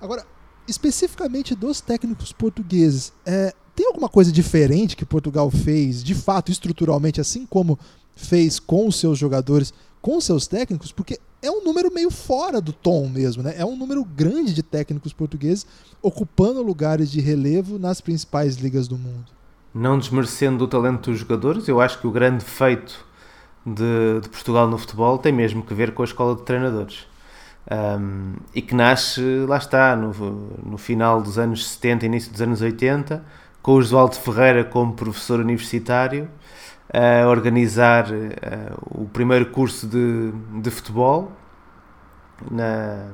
Agora, 0.00 0.26
especificamente 0.66 1.54
dos 1.54 1.80
técnicos 1.80 2.32
portugueses, 2.32 3.12
é, 3.24 3.54
tem 3.78 3.86
alguma 3.86 4.08
coisa 4.08 4.32
diferente 4.32 4.96
que 4.96 5.06
Portugal 5.06 5.48
fez, 5.52 6.02
de 6.02 6.12
fato, 6.12 6.50
estruturalmente, 6.50 7.20
assim 7.20 7.46
como 7.46 7.78
fez 8.16 8.58
com 8.58 8.88
os 8.88 8.96
seus 8.96 9.16
jogadores, 9.16 9.72
com 10.02 10.16
os 10.16 10.24
seus 10.24 10.48
técnicos? 10.48 10.90
Porque 10.90 11.20
é 11.40 11.48
um 11.48 11.62
número 11.62 11.88
meio 11.94 12.10
fora 12.10 12.60
do 12.60 12.72
tom 12.72 13.08
mesmo, 13.08 13.40
né? 13.40 13.54
É 13.56 13.64
um 13.64 13.76
número 13.76 14.04
grande 14.04 14.52
de 14.52 14.64
técnicos 14.64 15.12
portugueses 15.12 15.64
ocupando 16.02 16.60
lugares 16.60 17.08
de 17.08 17.20
relevo 17.20 17.78
nas 17.78 18.00
principais 18.00 18.56
ligas 18.56 18.88
do 18.88 18.98
mundo. 18.98 19.26
Não 19.72 19.96
desmerecendo 19.96 20.64
o 20.64 20.66
talento 20.66 21.12
dos 21.12 21.20
jogadores, 21.20 21.68
eu 21.68 21.80
acho 21.80 22.00
que 22.00 22.06
o 22.08 22.10
grande 22.10 22.44
feito 22.44 23.06
de, 23.64 24.20
de 24.22 24.28
Portugal 24.28 24.68
no 24.68 24.76
futebol 24.76 25.18
tem 25.18 25.32
mesmo 25.32 25.62
que 25.62 25.72
ver 25.72 25.94
com 25.94 26.02
a 26.02 26.04
escola 26.04 26.34
de 26.34 26.42
treinadores. 26.42 27.06
Um, 27.70 28.32
e 28.52 28.60
que 28.60 28.74
nasce, 28.74 29.22
lá 29.46 29.58
está, 29.58 29.94
no, 29.94 30.12
no 30.64 30.78
final 30.78 31.22
dos 31.22 31.38
anos 31.38 31.64
70, 31.68 32.06
início 32.06 32.32
dos 32.32 32.42
anos 32.42 32.60
80, 32.60 33.24
com 33.62 33.72
o 33.72 33.82
Josualdo 33.82 34.16
Ferreira 34.16 34.64
como 34.64 34.92
professor 34.94 35.40
universitário, 35.40 36.28
a 36.92 37.28
organizar 37.28 38.10
uh, 38.10 39.02
o 39.02 39.08
primeiro 39.08 39.46
curso 39.46 39.86
de, 39.86 40.32
de 40.62 40.70
futebol 40.70 41.32
na, 42.50 43.10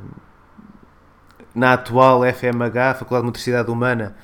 na 1.54 1.72
atual 1.72 2.22
FMH, 2.24 2.94
Faculdade 2.98 3.22
de 3.22 3.26
Motricidade 3.26 3.70
Humana, 3.70 4.16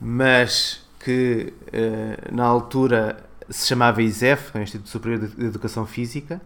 mas 0.00 0.84
que 0.98 1.52
uh, 1.68 2.34
na 2.34 2.44
altura 2.44 3.24
se 3.48 3.68
chamava 3.68 4.02
ISEF, 4.02 4.56
é 4.56 4.62
Instituto 4.62 4.88
Superior 4.88 5.28
de 5.28 5.46
Educação 5.46 5.86
Física, 5.86 6.40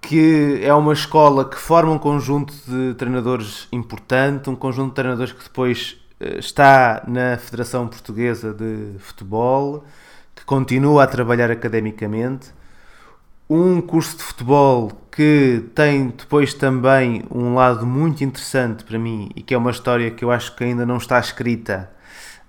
que 0.00 0.60
é 0.62 0.72
uma 0.74 0.92
escola 0.92 1.48
que 1.48 1.56
forma 1.56 1.92
um 1.92 1.98
conjunto 1.98 2.52
de 2.66 2.94
treinadores 2.94 3.66
importante, 3.72 4.50
um 4.50 4.56
conjunto 4.56 4.90
de 4.90 4.94
treinadores 4.94 5.32
que 5.32 5.42
depois 5.42 5.96
eh, 5.96 6.03
está 6.38 7.02
na 7.06 7.36
Federação 7.36 7.86
Portuguesa 7.86 8.52
de 8.52 8.98
Futebol, 8.98 9.84
que 10.34 10.44
continua 10.44 11.04
a 11.04 11.06
trabalhar 11.06 11.50
academicamente. 11.50 12.52
Um 13.48 13.80
curso 13.80 14.16
de 14.16 14.22
futebol 14.22 14.90
que 15.10 15.64
tem 15.74 16.08
depois 16.08 16.54
também 16.54 17.24
um 17.30 17.54
lado 17.54 17.86
muito 17.86 18.24
interessante 18.24 18.84
para 18.84 18.98
mim 18.98 19.30
e 19.36 19.42
que 19.42 19.54
é 19.54 19.58
uma 19.58 19.70
história 19.70 20.10
que 20.10 20.24
eu 20.24 20.30
acho 20.30 20.56
que 20.56 20.64
ainda 20.64 20.84
não 20.84 20.96
está 20.96 21.20
escrita, 21.20 21.90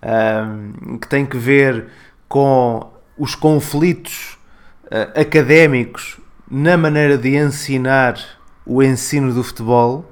um, 0.02 0.98
que 0.98 1.08
tem 1.08 1.26
que 1.26 1.38
ver 1.38 1.88
com 2.28 2.92
os 3.18 3.36
conflitos 3.36 4.38
uh, 4.86 5.20
académicos 5.20 6.20
na 6.50 6.78
maneira 6.78 7.18
de 7.18 7.36
ensinar 7.36 8.18
o 8.66 8.82
ensino 8.82 9.34
do 9.34 9.44
futebol 9.44 10.12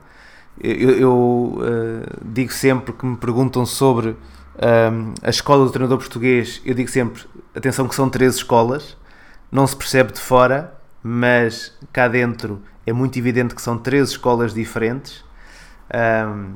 eu, 0.62 0.92
eu 0.92 1.14
uh, 1.58 2.22
digo 2.24 2.52
sempre 2.52 2.94
que 2.94 3.06
me 3.06 3.18
perguntam 3.18 3.66
sobre 3.66 4.16
ehm, 4.60 5.14
a 5.22 5.30
escola 5.30 5.66
do 5.66 5.72
treinador 5.72 5.98
português, 5.98 6.62
eu 6.66 6.74
digo 6.74 6.90
sempre, 6.90 7.24
atenção 7.56 7.88
que 7.88 7.96
são 7.96 8.10
três 8.10 8.36
escolas, 8.36 8.96
não 9.52 9.66
se 9.66 9.76
percebe 9.76 10.14
de 10.14 10.20
fora, 10.20 10.74
mas 11.02 11.74
cá 11.92 12.08
dentro 12.08 12.62
é 12.86 12.94
muito 12.94 13.18
evidente 13.18 13.56
que 13.56 13.62
são 13.62 13.78
três 13.78 14.10
escolas 14.10 14.54
diferentes, 14.54 15.24
ehm, 15.90 16.54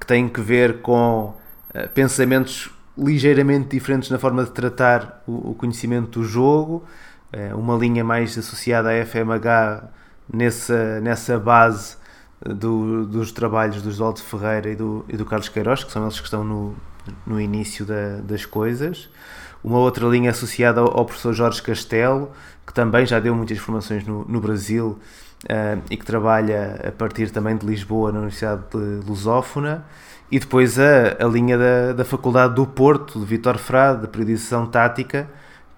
que 0.00 0.06
têm 0.06 0.28
que 0.28 0.40
ver 0.40 0.80
com 0.80 1.34
uh, 1.74 1.88
pensamentos 1.94 2.70
ligeiramente 2.96 3.68
diferentes 3.68 4.10
na 4.10 4.18
forma 4.18 4.44
de 4.44 4.50
tratar 4.50 5.22
o, 5.26 5.50
o 5.50 5.54
conhecimento 5.54 6.20
do 6.20 6.24
jogo, 6.26 6.84
uh, 7.32 7.58
uma 7.58 7.76
linha 7.76 8.02
mais 8.02 8.36
associada 8.38 8.90
à 8.90 9.04
FMH 9.04 9.88
nessa, 10.32 11.00
nessa 11.00 11.38
base 11.38 11.96
do, 12.44 13.06
dos 13.06 13.32
trabalhos 13.32 13.80
do 13.80 13.88
Oswaldo 13.88 14.20
Ferreira 14.20 14.70
e 14.70 14.76
do, 14.76 15.04
e 15.08 15.16
do 15.16 15.24
Carlos 15.24 15.48
Queiroz, 15.48 15.82
que 15.82 15.90
são 15.90 16.02
eles 16.02 16.18
que 16.18 16.26
estão 16.26 16.44
no, 16.44 16.74
no 17.26 17.40
início 17.40 17.84
da, 17.84 18.18
das 18.22 18.44
coisas. 18.44 19.08
Uma 19.62 19.78
outra 19.78 20.06
linha 20.06 20.30
associada 20.30 20.80
ao, 20.80 20.98
ao, 20.98 21.06
professor 21.06 21.32
Jorge 21.32 21.62
Castelo, 21.62 22.30
que 22.66 22.74
também 22.74 23.06
já 23.06 23.18
deu 23.18 23.34
muitas 23.34 23.58
formações 23.58 24.06
no, 24.06 24.24
no 24.26 24.40
Brasil 24.40 24.98
uh, 25.44 25.82
e 25.90 25.96
que 25.96 26.04
trabalha 26.04 26.82
a 26.86 26.92
partir 26.92 27.30
também 27.30 27.56
de 27.56 27.66
Lisboa, 27.66 28.12
na 28.12 28.18
Universidade 28.18 28.62
de 28.70 29.06
Lusófona. 29.08 29.84
E 30.30 30.38
depois 30.38 30.78
a, 30.78 31.16
a 31.18 31.26
linha 31.26 31.56
da, 31.56 31.92
da 31.94 32.04
Faculdade 32.04 32.54
do 32.54 32.66
Porto, 32.66 33.18
de 33.18 33.24
Vitor 33.24 33.56
Frade, 33.56 34.02
de 34.02 34.08
periodização 34.08 34.66
tática, 34.66 35.28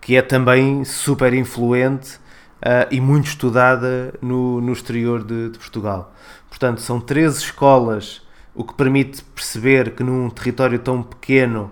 que 0.01 0.17
é 0.17 0.23
também 0.23 0.85
super 0.85 1.33
influente 1.33 2.17
uh, 2.57 2.87
e 2.91 3.01
muito 3.01 3.27
estudada 3.27 4.15
no, 4.21 4.61
no 4.61 4.73
exterior 4.73 5.23
de, 5.23 5.51
de 5.51 5.59
Portugal. 5.59 6.13
Portanto, 6.57 6.81
são 6.81 6.99
três 6.99 7.37
escolas, 7.37 8.23
o 8.55 8.65
que 8.65 8.73
permite 8.73 9.23
perceber 9.23 9.91
que 9.91 10.03
num 10.03 10.31
território 10.31 10.79
tão 10.79 11.03
pequeno 11.03 11.71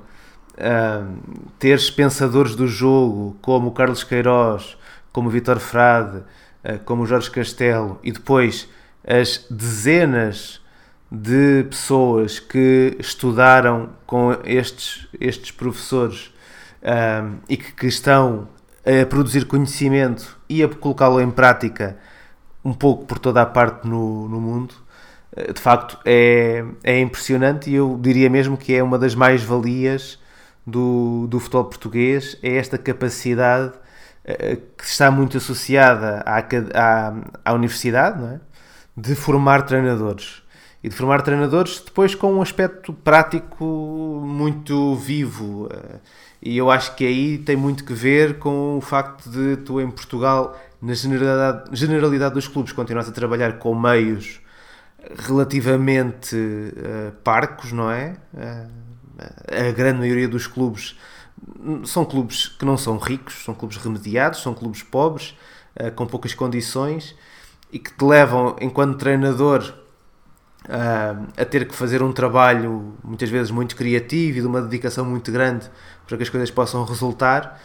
uh, 0.59 1.41
teres 1.59 1.91
pensadores 1.91 2.55
do 2.55 2.69
jogo 2.69 3.35
como 3.41 3.69
o 3.69 3.73
Carlos 3.73 4.05
Queiroz, 4.05 4.77
como 5.11 5.29
o 5.29 5.31
Vitor 5.31 5.59
Frade, 5.59 6.19
uh, 6.19 6.79
como 6.85 7.05
o 7.05 7.07
Jorge 7.07 7.31
Castelo 7.31 7.99
e 8.05 8.13
depois 8.13 8.69
as 9.09 9.47
dezenas 9.51 10.61
de 11.11 11.65
pessoas 11.71 12.39
que 12.39 12.95
estudaram 12.99 13.89
com 14.07 14.37
estes, 14.45 15.09
estes 15.19 15.51
professores 15.51 16.31
um, 16.83 17.39
e 17.49 17.57
que, 17.57 17.73
que, 17.73 17.87
estão 17.87 18.49
a 18.85 19.07
produzir 19.07 19.47
conhecimento 19.47 20.39
e 20.47 20.63
a 20.63 20.69
colocá-lo 20.69 21.23
em 21.23 21.31
prática 21.31 21.97
um 22.65 22.73
pouco 22.73 23.05
por 23.05 23.19
toda 23.19 23.43
a 23.43 23.47
parte 23.47 23.87
no, 23.87 24.29
no 24.29 24.41
mundo, 24.41 24.75
eh, 25.37 25.53
de 25.53 25.61
facto 25.61 25.99
é, 26.05 26.65
é 26.83 27.01
impressionante 27.01 27.71
e 27.71 27.75
eu 27.75 27.99
diria 28.01 28.31
mesmo 28.31 28.57
que 28.57 28.75
é 28.75 28.83
uma 28.83 28.99
das 28.99 29.15
mais-valias 29.15 30.19
do, 30.67 31.27
do 31.29 31.39
futebol 31.39 31.65
português, 31.67 32.39
é 32.43 32.57
esta 32.57 32.79
capacidade 32.79 33.69
uh, 33.69 34.57
que 34.77 34.85
está 34.85 35.11
muito 35.11 35.37
associada 35.37 36.23
à, 36.27 36.39
à, 36.39 37.15
à 37.45 37.53
universidade, 37.53 38.25
é? 38.25 38.41
de 38.97 39.15
formar 39.15 39.63
treinadores. 39.63 40.43
E 40.83 40.89
de 40.89 40.95
formar 40.95 41.23
treinadores 41.23 41.81
depois 41.81 42.15
com 42.15 42.35
um 42.35 42.43
aspecto 42.43 42.93
prático 42.93 43.65
muito 44.27 44.95
vivo. 44.97 45.67
Uh, 45.67 46.01
e 46.43 46.57
eu 46.59 46.71
acho 46.71 46.95
que 46.95 47.07
aí 47.07 47.39
tem 47.39 47.57
muito 47.57 47.85
que 47.85 47.95
ver 47.95 48.39
com 48.39 48.77
o 48.77 48.81
facto 48.81 49.31
de 49.31 49.57
tu 49.59 49.81
em 49.81 49.91
Portugal, 49.91 50.59
na 50.85 50.93
generalidade, 50.93 51.71
generalidade 51.73 52.35
dos 52.35 52.47
clubes, 52.47 52.71
continuas 52.73 53.09
a 53.09 53.13
trabalhar 53.13 53.59
com 53.59 53.75
meios 53.75 54.41
relativamente 55.17 56.37
uh, 56.37 57.13
parcos, 57.25 57.73
não 57.73 57.91
é? 57.91 58.17
Uh, 58.35 59.69
a 59.69 59.73
grande 59.73 60.01
maioria 60.01 60.29
dos 60.29 60.47
clubes 60.47 60.99
são 61.85 62.05
clubes 62.05 62.49
que 62.49 62.67
não 62.67 62.77
são 62.77 62.99
ricos, 62.99 63.45
são 63.45 63.55
clubes 63.55 63.79
remediados, 63.79 64.43
são 64.43 64.53
clubes 64.53 64.83
pobres, 64.83 65.35
uh, 65.81 65.91
com 65.93 66.07
poucas 66.07 66.35
condições 66.35 67.15
e 67.73 67.79
que 67.79 67.91
te 67.91 68.05
levam, 68.05 68.55
enquanto 68.61 68.99
treinador, 68.99 69.75
a 71.37 71.45
ter 71.45 71.69
que 71.69 71.75
fazer 71.75 72.03
um 72.03 72.11
trabalho 72.11 72.95
muitas 73.05 73.29
vezes 73.29 73.51
muito 73.51 73.77
criativo 73.77 74.39
e 74.39 74.41
de 74.41 74.47
uma 74.47 74.63
dedicação 74.63 75.05
muito 75.05 75.31
grande 75.31 75.69
para 76.07 76.17
que 76.17 76.23
as 76.23 76.31
coisas 76.31 76.51
possam 76.51 76.85
resultar. 76.85 77.61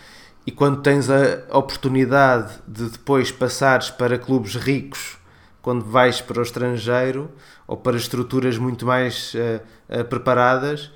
E 0.46 0.52
quando 0.52 0.82
tens 0.82 1.10
a 1.10 1.58
oportunidade 1.58 2.54
de 2.68 2.90
depois 2.90 3.32
passares 3.32 3.90
para 3.90 4.18
clubes 4.18 4.56
ricos, 4.56 5.20
quando 5.62 5.86
vais 5.86 6.22
para 6.22 6.40
o 6.40 6.42
estrangeiro 6.42 7.30
ou 7.68 7.78
para 7.78 7.98
estruturas 7.98 8.58
muito 8.58 8.86
mais 8.86 9.34
uh, 9.36 10.00
uh, 10.00 10.06
preparadas, 10.06 10.92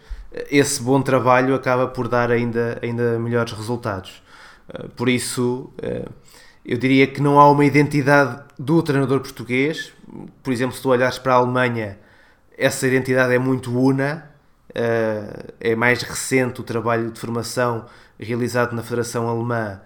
esse 0.49 0.81
bom 0.81 1.01
trabalho 1.01 1.53
acaba 1.53 1.87
por 1.87 2.07
dar 2.07 2.31
ainda, 2.31 2.79
ainda 2.81 3.19
melhores 3.19 3.53
resultados. 3.53 4.23
Uh, 4.67 4.89
por 4.89 5.09
isso, 5.09 5.71
eu 6.65 6.77
diria 6.77 7.05
que 7.05 7.21
não 7.21 7.39
há 7.39 7.51
uma 7.51 7.65
identidade 7.65 8.41
do 8.57 8.81
treinador 8.81 9.19
português. 9.19 9.91
Por 10.41 10.51
exemplo, 10.51 10.75
se 10.75 10.81
tu 10.81 10.89
olhares 10.89 11.19
para 11.19 11.33
a 11.33 11.37
Alemanha, 11.37 11.99
essa 12.57 12.87
identidade 12.87 13.33
é 13.33 13.39
muito 13.39 13.77
una 13.77 14.31
é 15.59 15.75
mais 15.75 16.01
recente 16.01 16.61
o 16.61 16.63
trabalho 16.63 17.11
de 17.11 17.19
formação 17.19 17.85
realizado 18.23 18.73
na 18.73 18.81
Federação 18.81 19.27
Alemã 19.27 19.81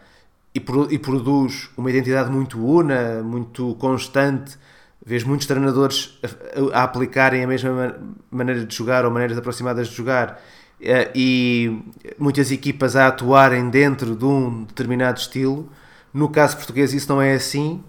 e, 0.54 0.60
pro, 0.60 0.92
e, 0.92 0.98
produz 0.98 1.70
uma 1.78 1.90
identidade 1.90 2.30
muito 2.30 2.64
una, 2.64 3.22
muito 3.24 3.76
constante. 3.76 4.58
Vês 5.06 5.24
muitos 5.24 5.48
treinadores 5.48 6.20
a, 6.74 6.80
a 6.80 6.84
aplicarem 6.84 7.44
a 7.44 7.48
mesma 7.48 7.96
maneira 8.30 8.66
de 8.66 8.76
jogar 8.76 9.06
ou 9.06 9.12
maneiras 9.12 9.38
aproximadas 9.38 9.88
de 9.88 9.96
jogar 9.96 10.42
uh, 10.82 11.12
e 11.16 11.82
muitas 12.18 12.52
equipas 12.52 12.96
a 12.96 13.08
atuarem 13.08 13.70
dentro 13.70 14.16
de 14.16 14.26
um 14.26 14.64
determinado 14.64 15.20
estilo. 15.20 15.70
No 16.14 16.30
caso 16.30 16.58
português, 16.58 16.94
isso 16.94 17.08
não 17.10 17.22
é 17.22 17.34
assim, 17.34 17.84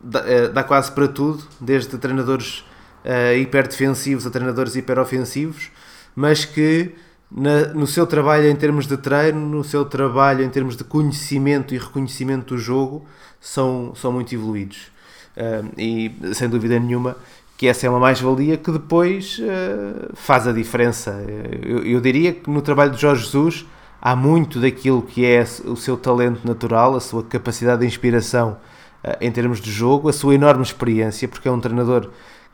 dá, 0.00 0.22
dá 0.52 0.64
quase 0.64 0.90
para 0.92 1.06
tudo, 1.06 1.44
desde 1.60 1.98
treinadores 1.98 2.64
uh, 3.04 3.36
hiperdefensivos 3.36 4.26
a 4.26 4.30
treinadores 4.30 4.76
hiperofensivos 4.76 5.70
mas 6.14 6.44
que 6.44 6.94
na, 7.30 7.68
no 7.68 7.86
seu 7.86 8.06
trabalho 8.06 8.48
em 8.48 8.56
termos 8.56 8.86
de 8.86 8.96
treino, 8.96 9.40
no 9.40 9.62
seu 9.62 9.84
trabalho 9.84 10.44
em 10.44 10.50
termos 10.50 10.76
de 10.76 10.84
conhecimento 10.84 11.74
e 11.74 11.78
reconhecimento 11.78 12.54
do 12.54 12.58
jogo, 12.58 13.04
são, 13.40 13.92
são 13.94 14.12
muito 14.12 14.34
evoluídos. 14.34 14.88
Uh, 15.36 15.70
e 15.78 16.14
sem 16.34 16.48
dúvida 16.48 16.78
nenhuma 16.78 17.16
que 17.56 17.68
essa 17.68 17.86
é 17.86 17.90
uma 17.90 18.00
mais-valia 18.00 18.56
que 18.56 18.70
depois 18.72 19.38
uh, 19.38 20.10
faz 20.14 20.46
a 20.48 20.52
diferença. 20.52 21.22
Eu, 21.62 21.84
eu, 21.84 22.00
diria 22.00 22.32
que 22.32 22.50
no 22.50 22.62
trabalho 22.62 22.90
de 22.90 23.00
Jorge 23.00 23.24
Jesus 23.24 23.66
há 24.00 24.16
muito 24.16 24.58
daquilo 24.58 25.02
que 25.02 25.24
é 25.24 25.44
o 25.66 25.76
seu 25.76 25.96
talento 25.96 26.46
natural, 26.46 26.96
a 26.96 27.00
sua 27.00 27.22
capacidade 27.22 27.82
de 27.82 27.86
inspiração 27.86 28.56
uh, 29.04 29.16
em 29.20 29.30
termos 29.30 29.60
de 29.60 29.70
jogo, 29.70 30.08
a 30.08 30.12
sua 30.12 30.34
enorme 30.34 30.62
experiência, 30.62 31.28
porque 31.28 31.46
é 31.46 31.50
um 31.50 31.60
treinador 31.60 32.10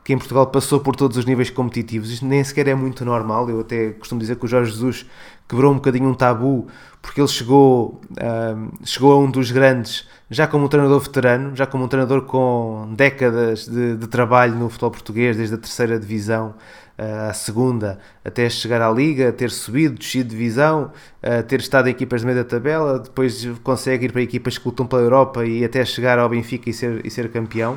que 0.06 0.12
em 0.12 0.18
Portugal 0.18 0.46
passou 0.46 0.78
por 0.78 0.94
todos 0.94 1.16
os 1.16 1.24
níveis 1.24 1.50
competitivos. 1.50 2.12
Isto 2.12 2.24
nem 2.26 2.42
sequer 2.44 2.68
é 2.68 2.76
muito 2.76 3.04
normal. 3.04 3.50
Eu 3.50 3.58
até 3.58 3.90
costumo 3.90 4.20
dizer 4.20 4.36
que 4.36 4.44
o 4.44 4.48
Jorge 4.48 4.70
Jesus 4.70 5.04
quebrou 5.48 5.72
um 5.72 5.74
bocadinho 5.74 6.08
um 6.08 6.14
tabu 6.14 6.68
porque 7.02 7.20
ele 7.20 7.26
chegou, 7.26 8.00
chegou 8.84 9.12
a 9.12 9.18
um 9.18 9.28
dos 9.28 9.50
grandes 9.50 10.06
já 10.30 10.46
como 10.46 10.66
um 10.66 10.68
treinador 10.68 11.00
veterano, 11.00 11.56
já 11.56 11.66
como 11.66 11.84
um 11.84 11.88
treinador 11.88 12.22
com 12.22 12.94
décadas 12.96 13.66
de, 13.66 13.96
de 13.96 14.06
trabalho 14.06 14.54
no 14.54 14.68
futebol 14.68 14.92
português, 14.92 15.36
desde 15.36 15.56
a 15.56 15.58
terceira 15.58 15.98
divisão 15.98 16.54
uh, 16.96 17.28
à 17.28 17.32
segunda, 17.32 17.98
até 18.24 18.48
chegar 18.48 18.82
à 18.82 18.90
Liga, 18.90 19.32
ter 19.32 19.50
subido, 19.50 19.96
descido 19.96 20.30
de 20.30 20.36
divisão, 20.36 20.92
ter 21.48 21.58
estado 21.58 21.88
em 21.88 21.90
equipas 21.90 22.20
de 22.20 22.26
meio 22.26 22.38
da 22.38 22.44
tabela, 22.44 23.00
depois 23.00 23.44
consegue 23.64 24.06
ir 24.06 24.12
para 24.12 24.22
equipas 24.22 24.56
que 24.56 24.68
lutam 24.68 24.86
pela 24.86 25.02
Europa 25.02 25.44
e 25.44 25.64
até 25.64 25.84
chegar 25.84 26.16
ao 26.16 26.28
Benfica 26.28 26.70
e 26.70 26.72
ser, 26.72 27.04
e 27.04 27.10
ser 27.10 27.28
campeão 27.32 27.76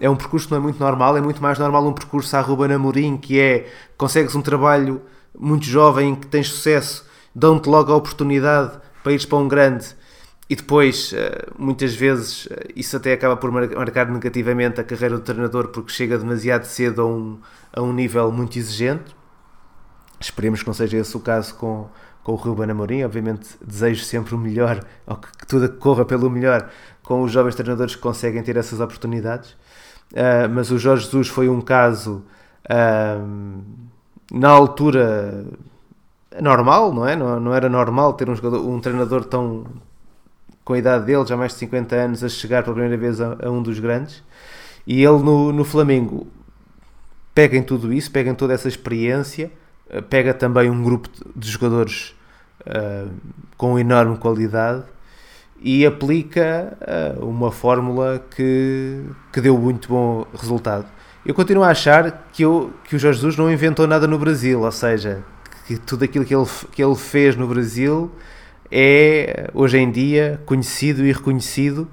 é 0.00 0.08
um 0.10 0.16
percurso 0.16 0.46
que 0.46 0.52
não 0.52 0.58
é 0.58 0.62
muito 0.62 0.80
normal, 0.80 1.16
é 1.16 1.20
muito 1.20 1.42
mais 1.42 1.58
normal 1.58 1.86
um 1.86 1.92
percurso 1.92 2.36
à 2.36 2.40
Ruben 2.40 2.72
Amorim, 2.72 3.16
que 3.16 3.38
é, 3.38 3.70
consegues 3.96 4.34
um 4.34 4.42
trabalho 4.42 5.02
muito 5.38 5.64
jovem, 5.64 6.14
que 6.14 6.26
tens 6.26 6.48
sucesso, 6.48 7.06
dão-te 7.34 7.68
logo 7.68 7.92
a 7.92 7.96
oportunidade 7.96 8.78
para 9.02 9.12
ires 9.12 9.24
para 9.24 9.38
um 9.38 9.48
grande 9.48 9.94
e 10.52 10.54
depois, 10.54 11.14
eh, 11.14 11.46
muitas 11.58 11.94
vezes, 11.94 12.46
eh, 12.50 12.72
isso 12.76 12.94
até 12.94 13.14
acaba 13.14 13.38
por 13.38 13.50
marcar 13.50 14.06
negativamente 14.10 14.78
a 14.78 14.84
carreira 14.84 15.16
do 15.16 15.22
treinador 15.22 15.68
porque 15.68 15.90
chega 15.90 16.18
demasiado 16.18 16.64
cedo 16.64 17.00
a 17.00 17.06
um, 17.06 17.40
a 17.72 17.80
um 17.80 17.90
nível 17.90 18.30
muito 18.30 18.58
exigente. 18.58 19.16
Esperemos 20.20 20.60
que 20.60 20.66
não 20.66 20.74
seja 20.74 20.98
esse 20.98 21.16
o 21.16 21.20
caso 21.20 21.54
com, 21.54 21.88
com 22.22 22.32
o 22.32 22.34
Ruben 22.34 22.70
Amorim. 22.70 23.02
Obviamente, 23.02 23.48
desejo 23.64 24.04
sempre 24.04 24.34
o 24.34 24.38
melhor, 24.38 24.84
ou 25.06 25.16
que, 25.16 25.32
que 25.38 25.46
tudo 25.46 25.70
corra 25.78 26.04
pelo 26.04 26.28
melhor 26.28 26.68
com 27.02 27.22
os 27.22 27.32
jovens 27.32 27.54
treinadores 27.54 27.96
que 27.96 28.02
conseguem 28.02 28.42
ter 28.42 28.58
essas 28.58 28.78
oportunidades. 28.78 29.56
Uh, 30.12 30.48
mas 30.50 30.70
o 30.70 30.78
Jorge 30.78 31.04
Jesus 31.04 31.28
foi 31.28 31.48
um 31.48 31.60
caso 31.60 32.22
uh, 32.66 33.62
na 34.30 34.50
altura 34.50 35.44
normal, 36.40 36.92
não 36.92 37.06
é? 37.06 37.16
Não, 37.16 37.40
não 37.40 37.54
era 37.54 37.68
normal 37.68 38.12
ter 38.12 38.28
um, 38.28 38.34
jogador, 38.34 38.66
um 38.66 38.78
treinador 38.78 39.24
tão 39.24 39.64
com 40.64 40.74
a 40.74 40.78
idade 40.78 41.06
dele, 41.06 41.26
já 41.26 41.36
mais 41.36 41.52
de 41.52 41.58
50 41.58 41.96
anos, 41.96 42.22
a 42.22 42.28
chegar 42.28 42.62
pela 42.62 42.74
primeira 42.74 42.96
vez 42.96 43.20
a, 43.20 43.36
a 43.42 43.50
um 43.50 43.62
dos 43.62 43.78
grandes. 43.78 44.22
E 44.86 45.02
ele 45.02 45.22
no, 45.22 45.52
no 45.52 45.64
Flamengo 45.64 46.26
pega 47.34 47.56
em 47.56 47.62
tudo 47.62 47.92
isso, 47.92 48.10
pega 48.10 48.30
em 48.30 48.34
toda 48.34 48.52
essa 48.52 48.68
experiência, 48.68 49.50
ah, 49.90 50.02
pega 50.02 50.34
também 50.34 50.70
um 50.70 50.82
grupo 50.82 51.08
de 51.34 51.50
jogadores 51.50 52.14
uh, 52.66 53.10
com 53.56 53.78
enorme 53.78 54.16
qualidade 54.18 54.84
e 55.62 55.86
aplica 55.86 56.76
uh, 57.20 57.24
uma 57.24 57.52
fórmula 57.52 58.24
que, 58.34 59.00
que 59.32 59.40
deu 59.40 59.56
muito 59.56 59.88
bom 59.88 60.26
resultado. 60.36 60.86
Eu 61.24 61.34
continuo 61.34 61.62
a 61.62 61.68
achar 61.68 62.28
que, 62.32 62.42
eu, 62.42 62.72
que 62.84 62.96
o 62.96 62.98
Jorge 62.98 63.18
Jesus 63.18 63.36
não 63.36 63.50
inventou 63.50 63.86
nada 63.86 64.08
no 64.08 64.18
Brasil, 64.18 64.60
ou 64.60 64.72
seja, 64.72 65.22
que 65.66 65.78
tudo 65.78 66.04
aquilo 66.04 66.24
que 66.24 66.34
ele, 66.34 66.46
que 66.72 66.82
ele 66.82 66.96
fez 66.96 67.36
no 67.36 67.46
Brasil 67.46 68.10
é 68.70 69.48
hoje 69.54 69.78
em 69.78 69.90
dia 69.90 70.40
conhecido 70.44 71.04
e 71.04 71.12
reconhecido 71.12 71.86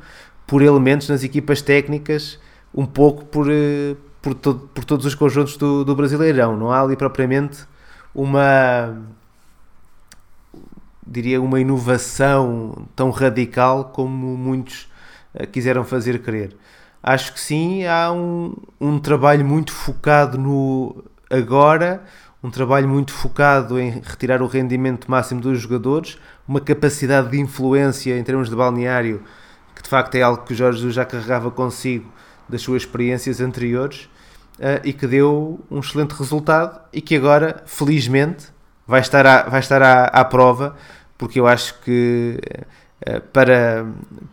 por 0.47 0.63
elementos 0.63 1.07
nas 1.09 1.23
equipas 1.23 1.61
técnicas, 1.61 2.39
um 2.73 2.85
pouco 2.85 3.25
por, 3.25 3.51
eh, 3.51 3.95
por, 4.19 4.33
todo, 4.33 4.67
por 4.73 4.83
todos 4.83 5.05
os 5.05 5.13
conjuntos 5.13 5.57
do, 5.57 5.85
do 5.85 5.95
Brasileirão. 5.95 6.57
Não 6.57 6.71
há 6.71 6.81
ali 6.81 6.95
propriamente 6.95 7.59
uma 8.15 8.97
diria, 11.09 11.41
uma 11.41 11.59
inovação 11.59 12.87
tão 12.95 13.09
radical 13.09 13.85
como 13.85 14.37
muitos 14.37 14.87
uh, 15.33 15.47
quiseram 15.47 15.83
fazer 15.83 16.21
crer. 16.21 16.55
Acho 17.01 17.33
que 17.33 17.39
sim, 17.39 17.85
há 17.85 18.11
um, 18.11 18.55
um 18.79 18.99
trabalho 18.99 19.45
muito 19.45 19.71
focado 19.71 20.37
no 20.37 21.03
agora, 21.29 22.03
um 22.43 22.49
trabalho 22.49 22.87
muito 22.87 23.13
focado 23.13 23.79
em 23.79 23.89
retirar 23.89 24.41
o 24.41 24.47
rendimento 24.47 25.09
máximo 25.09 25.41
dos 25.41 25.59
jogadores, 25.59 26.17
uma 26.47 26.59
capacidade 26.59 27.29
de 27.29 27.39
influência 27.39 28.17
em 28.17 28.23
termos 28.23 28.49
de 28.49 28.55
balneário, 28.55 29.23
que 29.75 29.81
de 29.81 29.89
facto 29.89 30.15
é 30.15 30.21
algo 30.21 30.43
que 30.43 30.53
o 30.53 30.55
Jorge 30.55 30.91
já 30.91 31.05
carregava 31.05 31.49
consigo 31.49 32.11
das 32.47 32.61
suas 32.61 32.83
experiências 32.83 33.39
anteriores 33.39 34.09
uh, 34.59 34.81
e 34.83 34.91
que 34.91 35.07
deu 35.07 35.59
um 35.71 35.79
excelente 35.79 36.11
resultado 36.11 36.81
e 36.91 37.01
que 37.01 37.15
agora, 37.15 37.63
felizmente, 37.65 38.47
vai 38.85 39.01
estar 39.01 39.25
à, 39.25 39.43
vai 39.43 39.59
estar 39.59 39.81
à, 39.81 40.05
à 40.05 40.25
prova 40.25 40.75
porque 41.19 41.37
eu 41.39 41.45
acho 41.45 41.77
que 41.81 42.39
eh, 43.05 43.19
para, 43.19 43.85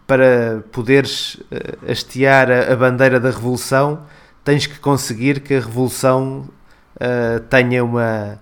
para 0.07 0.63
poderes 0.71 1.37
eh, 1.51 1.91
hastear 1.91 2.49
a, 2.51 2.77
bandeira 2.77 3.19
da 3.19 3.29
revolução 3.31 4.05
tens 4.45 4.67
que 4.67 4.79
conseguir 4.79 5.41
que 5.41 5.55
a 5.55 5.61
revolução 5.61 6.49
tenha 7.51 7.85
uma 7.85 8.41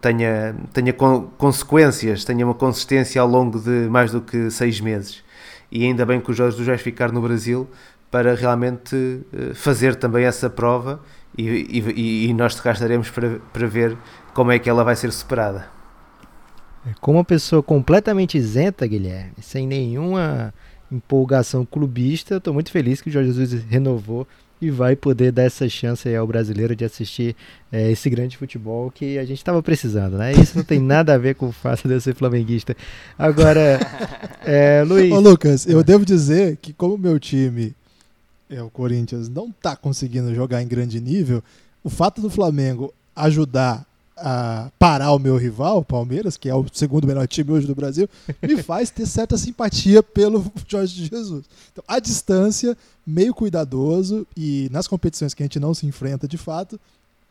tenha, 0.00 0.56
tenha 0.72 0.92
consequências, 0.92 2.24
tenha 2.24 2.44
uma 2.44 2.54
consistência 2.54 3.20
ao 3.20 3.28
longo 3.28 3.60
de 3.60 3.88
mais 3.88 4.10
do 4.10 4.20
que 4.20 4.50
seis 4.50 4.80
meses. 4.80 5.22
E 5.70 5.84
ainda 5.84 6.04
bem 6.06 6.20
que 6.20 6.30
o 6.30 6.34
Jorge 6.34 6.52
Jesus 6.52 6.66
vai 6.66 6.78
ficar 6.78 7.12
no 7.12 7.20
Brasil 7.20 7.68
para 8.10 8.34
realmente 8.34 9.20
fazer 9.54 9.96
também 9.96 10.24
essa 10.24 10.48
prova 10.48 11.00
e, 11.36 11.44
e, 11.44 12.28
e 12.30 12.34
nós 12.34 12.58
cá 12.58 12.72
estaremos 12.72 13.10
para, 13.10 13.38
para 13.52 13.66
ver 13.66 13.96
como 14.32 14.50
é 14.50 14.58
que 14.58 14.70
ela 14.70 14.82
vai 14.82 14.96
ser 14.96 15.12
superada. 15.12 15.68
Como 17.00 17.18
uma 17.18 17.24
pessoa 17.24 17.62
completamente 17.62 18.36
isenta, 18.36 18.86
Guilherme, 18.86 19.32
sem 19.40 19.66
nenhuma 19.66 20.52
empolgação 20.90 21.64
clubista, 21.64 22.34
eu 22.34 22.38
estou 22.38 22.54
muito 22.54 22.70
feliz 22.70 23.00
que 23.00 23.08
o 23.08 23.12
Jorge 23.12 23.32
Jesus 23.32 23.64
renovou 23.68 24.26
e 24.60 24.70
vai 24.70 24.94
poder 24.96 25.32
dar 25.32 25.42
essa 25.42 25.68
chance 25.68 26.14
ao 26.14 26.26
brasileiro 26.26 26.74
de 26.74 26.84
assistir 26.84 27.34
é, 27.70 27.90
esse 27.90 28.08
grande 28.08 28.36
futebol 28.36 28.90
que 28.90 29.18
a 29.18 29.24
gente 29.24 29.38
estava 29.38 29.62
precisando, 29.62 30.16
né? 30.16 30.32
Isso 30.32 30.56
não 30.56 30.64
tem 30.64 30.78
nada 30.80 31.14
a 31.14 31.18
ver 31.18 31.34
com 31.34 31.48
o 31.48 31.52
fato 31.52 31.88
de 31.88 31.94
eu 31.94 32.00
ser 32.00 32.14
flamenguista. 32.14 32.76
Agora, 33.18 33.78
é, 34.44 34.82
Luiz. 34.86 35.12
Ô, 35.12 35.20
Lucas, 35.20 35.66
eu 35.66 35.82
devo 35.82 36.04
dizer 36.04 36.56
que 36.62 36.72
como 36.72 36.96
meu 36.96 37.18
time, 37.18 37.74
é 38.48 38.62
o 38.62 38.70
Corinthians, 38.70 39.28
não 39.28 39.48
está 39.48 39.74
conseguindo 39.76 40.34
jogar 40.34 40.62
em 40.62 40.68
grande 40.68 41.00
nível, 41.00 41.42
o 41.82 41.90
fato 41.90 42.20
do 42.20 42.30
Flamengo 42.30 42.94
ajudar 43.14 43.84
a 44.16 44.70
parar 44.78 45.12
o 45.12 45.18
meu 45.18 45.36
rival, 45.36 45.78
o 45.78 45.84
Palmeiras, 45.84 46.36
que 46.36 46.48
é 46.48 46.54
o 46.54 46.64
segundo 46.72 47.06
melhor 47.06 47.26
time 47.26 47.52
hoje 47.52 47.66
do 47.66 47.74
Brasil, 47.74 48.08
me 48.42 48.62
faz 48.62 48.90
ter 48.90 49.06
certa 49.06 49.36
simpatia 49.36 50.02
pelo 50.02 50.44
Jorge 50.68 51.06
Jesus. 51.06 51.44
Então, 51.72 51.84
a 51.86 51.98
distância, 51.98 52.76
meio 53.06 53.34
cuidadoso 53.34 54.26
e 54.36 54.68
nas 54.70 54.86
competições 54.86 55.34
que 55.34 55.42
a 55.42 55.46
gente 55.46 55.58
não 55.58 55.74
se 55.74 55.86
enfrenta 55.86 56.28
de 56.28 56.38
fato, 56.38 56.78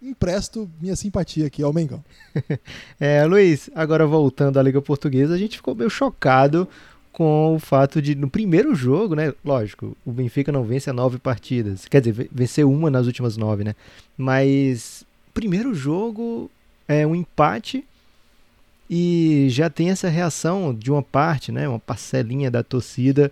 empresto 0.02 0.70
minha 0.82 0.96
simpatia 0.96 1.48
aqui 1.48 1.64
ao 1.64 1.72
Mengão. 1.72 2.04
é, 3.00 3.24
Luiz, 3.26 3.70
agora 3.74 4.06
voltando 4.06 4.60
à 4.60 4.64
Liga 4.64 4.82
Portuguesa, 4.82 5.34
a 5.34 5.38
gente 5.38 5.58
ficou 5.58 5.74
meio 5.74 5.90
chocado 5.90 6.68
com 7.14 7.56
o 7.56 7.60
fato 7.60 8.02
de, 8.02 8.16
no 8.16 8.28
primeiro 8.28 8.74
jogo, 8.74 9.16
né? 9.16 9.34
Lógico, 9.46 9.96
o 10.04 10.12
Benfica 10.12 10.52
não 10.52 10.64
vence 10.64 10.90
a 10.90 10.94
nove 10.94 11.20
partidas. 11.20 11.86
Quer 11.86 12.02
dizer, 12.02 12.28
venceu 12.32 12.70
uma 12.70 12.90
nas 12.90 13.06
últimas 13.06 13.38
nove, 13.38 13.64
né? 13.64 13.76
Mas, 14.18 15.06
primeiro 15.32 15.76
jogo, 15.76 16.50
é 16.88 17.06
um 17.06 17.16
empate 17.16 17.86
e 18.90 19.48
já 19.50 19.70
tem 19.70 19.90
essa 19.90 20.10
reação 20.10 20.74
de 20.74 20.92
uma 20.92 21.02
parte, 21.02 21.52
né, 21.52 21.68
uma 21.68 21.80
parcelinha 21.80 22.52
da 22.52 22.64
torcida. 22.64 23.32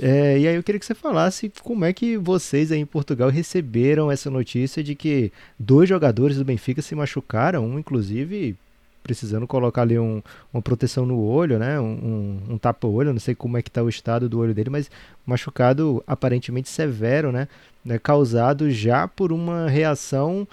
É, 0.00 0.38
e 0.38 0.48
aí 0.48 0.54
eu 0.56 0.62
queria 0.62 0.78
que 0.78 0.86
você 0.86 0.94
falasse 0.94 1.52
como 1.62 1.84
é 1.84 1.92
que 1.92 2.16
vocês 2.16 2.72
aí 2.72 2.80
em 2.80 2.86
Portugal 2.86 3.28
receberam 3.28 4.10
essa 4.10 4.30
notícia 4.30 4.82
de 4.82 4.94
que 4.94 5.30
dois 5.58 5.88
jogadores 5.88 6.36
do 6.36 6.44
Benfica 6.44 6.82
se 6.82 6.94
machucaram, 6.94 7.64
um 7.64 7.78
inclusive 7.78 8.56
precisando 9.04 9.46
colocar 9.46 9.82
ali 9.82 9.98
um, 9.98 10.22
uma 10.52 10.62
proteção 10.62 11.04
no 11.04 11.20
olho, 11.20 11.58
né, 11.58 11.78
um, 11.78 12.40
um, 12.48 12.58
tapa-olho, 12.58 13.12
não 13.12 13.20
sei 13.20 13.34
como 13.34 13.58
é 13.58 13.62
que 13.62 13.68
está 13.68 13.82
o 13.82 13.88
estado 13.88 14.30
do 14.30 14.38
olho 14.38 14.54
dele, 14.54 14.70
mas 14.70 14.90
machucado 15.26 16.02
aparentemente 16.06 16.70
severo, 16.70 17.30
né, 17.30 17.46
né 17.84 17.98
causado 17.98 18.70
já 18.70 19.06
por 19.06 19.30
uma 19.30 19.68
reação 19.68 20.48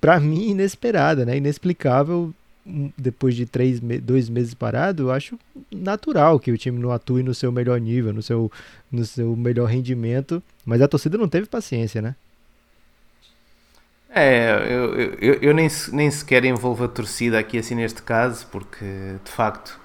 para 0.00 0.18
mim, 0.20 0.50
inesperada, 0.50 1.24
né? 1.24 1.36
Inexplicável. 1.36 2.32
Depois 2.96 3.34
de 3.34 3.44
três, 3.44 3.80
dois 3.80 4.28
meses 4.28 4.54
parado, 4.54 5.04
eu 5.04 5.10
acho 5.10 5.36
natural 5.68 6.38
que 6.38 6.52
o 6.52 6.56
time 6.56 6.78
não 6.78 6.92
atue 6.92 7.20
no 7.20 7.34
seu 7.34 7.50
melhor 7.50 7.80
nível, 7.80 8.12
no 8.12 8.22
seu, 8.22 8.52
no 8.90 9.04
seu 9.04 9.34
melhor 9.34 9.68
rendimento. 9.68 10.40
Mas 10.64 10.80
a 10.80 10.86
torcida 10.86 11.18
não 11.18 11.28
teve 11.28 11.48
paciência, 11.48 12.00
né? 12.00 12.14
É, 14.14 14.66
eu, 14.68 14.94
eu, 14.94 15.34
eu 15.40 15.54
nem, 15.54 15.68
nem 15.92 16.10
sequer 16.10 16.44
envolvo 16.44 16.84
a 16.84 16.88
torcida 16.88 17.38
aqui 17.38 17.56
assim 17.58 17.74
neste 17.74 18.02
caso, 18.02 18.46
porque 18.48 18.84
de 19.24 19.30
facto 19.30 19.80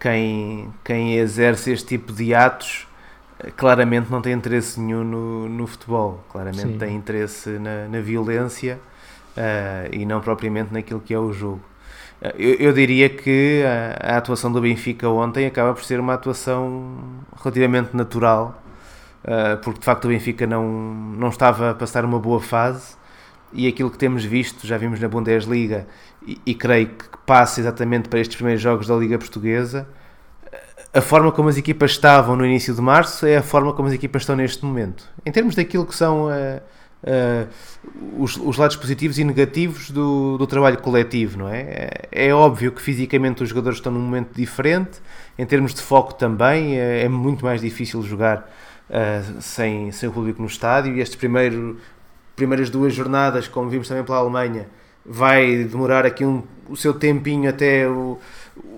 quem, 0.00 0.74
quem 0.82 1.14
exerce 1.14 1.70
este 1.70 1.86
tipo 1.86 2.12
de 2.12 2.34
atos 2.34 2.88
eh, 3.38 3.52
claramente 3.56 4.10
não 4.10 4.20
tem 4.20 4.32
interesse 4.32 4.80
nenhum 4.80 5.04
no, 5.04 5.48
no 5.48 5.66
futebol, 5.68 6.24
claramente 6.28 6.72
Sim. 6.72 6.78
tem 6.78 6.96
interesse 6.96 7.50
na, 7.50 7.86
na 7.86 8.00
violência 8.00 8.80
uh, 9.36 9.88
e 9.92 10.04
não 10.04 10.20
propriamente 10.20 10.72
naquilo 10.72 11.00
que 11.00 11.12
é 11.14 11.18
o 11.18 11.32
jogo. 11.32 11.60
Uh, 12.20 12.32
eu, 12.38 12.54
eu, 12.54 12.72
diria 12.72 13.08
que 13.08 13.62
a, 13.64 14.14
a, 14.14 14.16
atuação 14.18 14.52
do 14.52 14.60
Benfica 14.60 15.08
ontem 15.08 15.46
acaba 15.46 15.74
por 15.74 15.84
ser 15.84 16.00
uma 16.00 16.14
atuação 16.14 16.96
relativamente 17.40 17.96
natural, 17.96 18.62
uh, 19.24 19.56
porque 19.62 19.80
de 19.80 19.84
facto 19.84 20.04
o 20.06 20.08
Benfica 20.08 20.46
não, 20.46 20.66
não 20.66 21.28
estava 21.28 21.70
a 21.70 21.74
passar 21.74 22.04
uma 22.04 22.18
boa 22.18 22.40
fase 22.40 22.96
e 23.52 23.66
aquilo 23.66 23.90
que 23.90 23.98
temos 23.98 24.24
visto, 24.24 24.66
já 24.66 24.78
vimos 24.78 24.98
na 24.98 25.08
Bundesliga 25.08 25.86
e, 26.26 26.40
e 26.46 26.54
creio 26.54 26.88
que 26.88 27.04
passa 27.26 27.60
exatamente 27.60 28.08
para 28.08 28.20
estes 28.20 28.36
primeiros 28.36 28.62
jogos 28.62 28.86
da 28.86 28.94
Liga 28.96 29.18
Portuguesa 29.18 29.86
a 30.94 31.00
forma 31.00 31.32
como 31.32 31.48
as 31.48 31.56
equipas 31.56 31.92
estavam 31.92 32.36
no 32.36 32.44
início 32.44 32.74
de 32.74 32.80
março 32.80 33.24
é 33.24 33.38
a 33.38 33.42
forma 33.42 33.72
como 33.72 33.88
as 33.88 33.94
equipas 33.94 34.22
estão 34.22 34.36
neste 34.36 34.64
momento. 34.64 35.08
Em 35.24 35.32
termos 35.32 35.54
daquilo 35.54 35.86
que 35.86 35.94
são 35.94 36.26
uh, 36.26 36.60
uh, 37.02 37.48
os, 38.18 38.36
os, 38.36 38.56
lados 38.56 38.76
positivos 38.76 39.18
e 39.18 39.24
negativos 39.24 39.90
do, 39.90 40.38
do 40.38 40.46
trabalho 40.46 40.78
coletivo, 40.78 41.38
não 41.38 41.48
é? 41.48 41.60
é? 42.10 42.26
é? 42.28 42.34
óbvio 42.34 42.72
que 42.72 42.80
fisicamente 42.80 43.42
os 43.42 43.48
jogadores 43.48 43.78
estão 43.78 43.92
num 43.92 44.00
momento 44.00 44.34
diferente, 44.34 45.00
em 45.38 45.46
termos 45.46 45.74
de 45.74 45.80
foco 45.82 46.14
também, 46.14 46.78
é, 46.78 47.04
é 47.04 47.08
muito 47.08 47.44
mais 47.44 47.60
difícil 47.60 48.02
jogar 48.02 48.50
uh, 48.88 49.40
sem, 49.40 49.90
sem 49.92 50.08
o 50.08 50.12
público 50.12 50.40
no 50.40 50.48
estádio 50.48 50.96
e 50.96 51.16
primeiro, 51.16 51.78
primeiras 52.36 52.70
duas 52.70 52.94
jornadas, 52.94 53.48
como 53.48 53.68
vimos 53.68 53.88
também 53.88 54.04
pela 54.04 54.18
Alemanha, 54.18 54.66
vai 55.04 55.64
demorar 55.64 56.06
aqui 56.06 56.24
um, 56.24 56.42
o 56.68 56.76
seu 56.76 56.94
tempinho 56.94 57.50
até 57.50 57.88
o, 57.88 58.18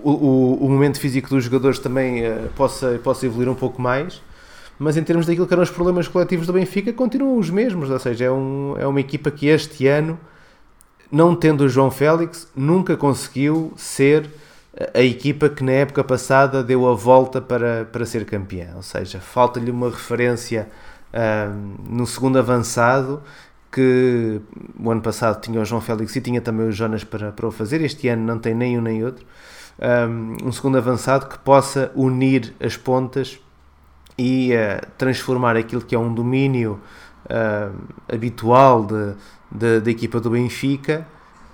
o, 0.03 0.57
o 0.59 0.69
momento 0.69 0.99
físico 0.99 1.29
dos 1.29 1.43
jogadores 1.43 1.79
também 1.79 2.25
uh, 2.25 2.49
possa, 2.55 2.99
possa 3.03 3.25
evoluir 3.25 3.49
um 3.49 3.55
pouco 3.55 3.81
mais 3.81 4.21
mas 4.77 4.97
em 4.97 5.03
termos 5.03 5.25
daquilo 5.25 5.47
que 5.47 5.53
eram 5.53 5.63
os 5.63 5.69
problemas 5.69 6.07
coletivos 6.07 6.47
do 6.47 6.53
Benfica, 6.53 6.91
continuam 6.91 7.37
os 7.37 7.49
mesmos. 7.49 7.89
Ou 7.89 7.99
seja, 7.99 8.25
é, 8.25 8.31
um, 8.31 8.75
é 8.77 8.85
uma 8.85 8.99
equipa 8.99 9.31
que 9.31 9.47
este 9.47 9.87
ano, 9.87 10.19
não 11.11 11.35
tendo 11.35 11.61
o 11.61 11.69
João 11.69 11.89
Félix, 11.89 12.47
nunca 12.55 12.97
conseguiu 12.97 13.73
ser 13.75 14.29
a 14.93 15.01
equipa 15.01 15.47
que 15.47 15.63
na 15.63 15.71
época 15.71 16.03
passada 16.03 16.61
deu 16.61 16.87
a 16.87 16.93
volta 16.93 17.41
para, 17.41 17.85
para 17.85 18.05
ser 18.05 18.25
campeã. 18.25 18.73
Ou 18.75 18.81
seja, 18.81 19.19
falta-lhe 19.19 19.71
uma 19.71 19.89
referência 19.89 20.67
no 21.87 22.05
segundo 22.05 22.37
avançado 22.37 23.21
que 23.71 24.41
o 24.77 24.91
ano 24.91 25.01
passado 25.01 25.41
tinha 25.41 25.59
o 25.61 25.65
João 25.65 25.81
Félix 25.81 26.15
e 26.15 26.21
tinha 26.21 26.41
também 26.41 26.67
o 26.67 26.71
Jonas 26.71 27.03
para, 27.03 27.31
para 27.31 27.47
o 27.47 27.51
fazer. 27.51 27.81
Este 27.81 28.07
ano 28.09 28.23
não 28.25 28.37
tem 28.37 28.53
nem 28.53 28.77
um 28.77 28.81
nem 28.81 29.03
outro. 29.03 29.25
Um 30.43 30.51
segundo 30.51 30.77
avançado 30.77 31.27
que 31.27 31.37
possa 31.39 31.91
unir 31.95 32.53
as 32.59 32.75
pontas 32.75 33.39
e 34.17 34.51
uh, 34.53 34.85
transformar 34.97 35.57
aquilo 35.57 35.81
que 35.81 35.95
é 35.95 35.99
um 35.99 36.13
domínio 36.13 36.79
uh, 37.25 37.75
habitual 38.11 38.87
da 39.51 39.89
equipa 39.91 40.19
do 40.19 40.29
Benfica 40.29 41.07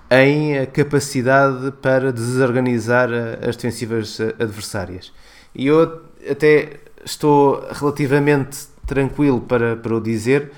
em 0.10 0.66
capacidade 0.66 1.72
para 1.82 2.12
desorganizar 2.12 3.10
eh, 3.10 3.48
as 3.48 3.56
defensivas 3.56 4.20
adversárias. 4.38 5.14
E 5.56 5.68
eu 5.68 6.02
até 6.30 6.82
estou 7.06 7.66
relativamente 7.72 8.68
tranquilo 8.86 9.40
para, 9.40 9.78
para 9.78 9.96
o 9.96 10.02
dizer, 10.02 10.52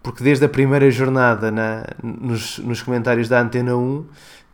porque 0.00 0.22
desde 0.22 0.44
a 0.44 0.48
primeira 0.48 0.88
jornada 0.92 1.50
na, 1.50 1.84
nos, 2.00 2.58
nos 2.58 2.82
comentários 2.82 3.28
da 3.28 3.40
Antena 3.40 3.76
1 3.76 4.06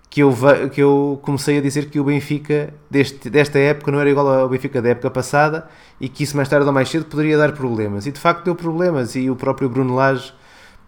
que 0.09 0.23
eu, 0.23 0.35
que 0.73 0.83
eu 0.83 1.21
comecei 1.23 1.59
a 1.59 1.61
dizer 1.61 1.91
que 1.91 2.01
o 2.01 2.05
Benfica 2.05 2.73
deste, 2.91 3.29
desta 3.29 3.59
época 3.59 3.91
não 3.91 4.01
era 4.01 4.09
igual 4.09 4.29
ao 4.29 4.49
Benfica 4.49 4.81
da 4.81 4.91
época 4.91 5.11
passada 5.11 5.69
e 6.01 6.09
que 6.09 6.23
isso 6.23 6.37
mais 6.37 6.49
tarde 6.49 6.67
ou 6.67 6.73
mais 6.73 6.89
cedo 6.89 7.05
poderia 7.07 7.37
dar 7.37 7.53
problemas. 7.53 8.07
E 8.07 8.13
de 8.13 8.21
facto 8.21 8.45
deu 8.45 8.55
problemas 8.55 9.15
e 9.15 9.29
o 9.31 9.37
próprio 9.37 9.69
Bruno 9.69 9.95
Lage 9.95 10.33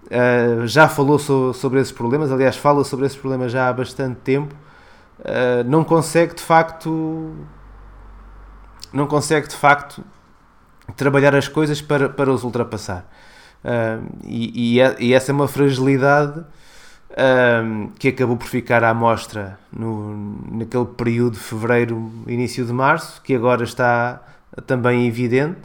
uh, 0.07 0.67
já 0.67 0.89
falou 0.89 1.19
so, 1.19 1.53
sobre 1.53 1.81
esses 1.81 1.93
problemas, 1.93 2.31
aliás 2.33 2.57
fala 2.57 2.85
sobre 2.85 3.07
esses 3.07 3.19
problemas 3.19 3.53
já 3.53 3.69
há 3.69 3.73
bastante 3.73 4.17
tempo. 4.21 4.55
Uh, 5.21 5.65
não 5.67 5.83
consegue 5.83 6.35
de 6.35 6.43
facto 6.43 7.35
não 8.93 9.07
consegue 9.07 9.49
de 9.49 9.57
facto 9.57 10.03
trabalhar 10.97 11.35
as 11.35 11.49
coisas 11.49 11.83
para, 11.83 12.09
para 12.09 12.33
os 12.33 12.45
ultrapassar. 12.45 13.07
Uh, 13.65 14.07
e, 14.25 14.77
e, 14.77 14.81
é, 14.81 14.97
e 14.99 15.13
essa 15.13 15.33
é 15.33 15.35
uma 15.35 15.49
fragilidade 15.49 16.45
um, 17.19 17.89
que 17.99 18.09
acabou 18.09 18.37
por 18.37 18.47
ficar 18.47 18.85
à 18.85 18.95
mostra 18.95 19.59
no, 19.73 20.39
naquele 20.53 20.87
período 20.87 21.35
de 21.35 21.41
fevereiro, 21.41 22.11
início 22.27 22.65
de 22.65 22.73
março, 22.73 23.21
que 23.23 23.35
agora 23.35 23.65
está 23.65 24.23
também 24.67 25.07
evidente. 25.07 25.59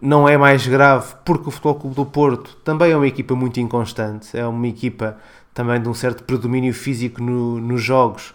Não 0.00 0.28
é 0.28 0.38
mais 0.38 0.66
grave 0.66 1.14
porque 1.24 1.48
o 1.48 1.50
Futebol 1.50 1.74
Clube 1.74 1.96
do 1.96 2.06
Porto 2.06 2.56
também 2.64 2.92
é 2.92 2.96
uma 2.96 3.06
equipa 3.06 3.34
muito 3.34 3.60
inconstante, 3.60 4.36
é 4.36 4.46
uma 4.46 4.66
equipa 4.66 5.18
também 5.52 5.80
de 5.82 5.88
um 5.88 5.94
certo 5.94 6.24
predomínio 6.24 6.72
físico 6.72 7.22
no, 7.22 7.60
nos 7.60 7.82
jogos, 7.82 8.30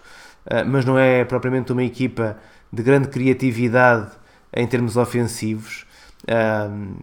uh, 0.46 0.64
mas 0.66 0.84
não 0.84 0.98
é 0.98 1.24
propriamente 1.24 1.72
uma 1.72 1.82
equipa 1.82 2.36
de 2.72 2.82
grande 2.82 3.08
criatividade 3.08 4.10
em 4.54 4.66
termos 4.66 4.96
ofensivos. 4.96 5.86
Uh, 6.24 6.96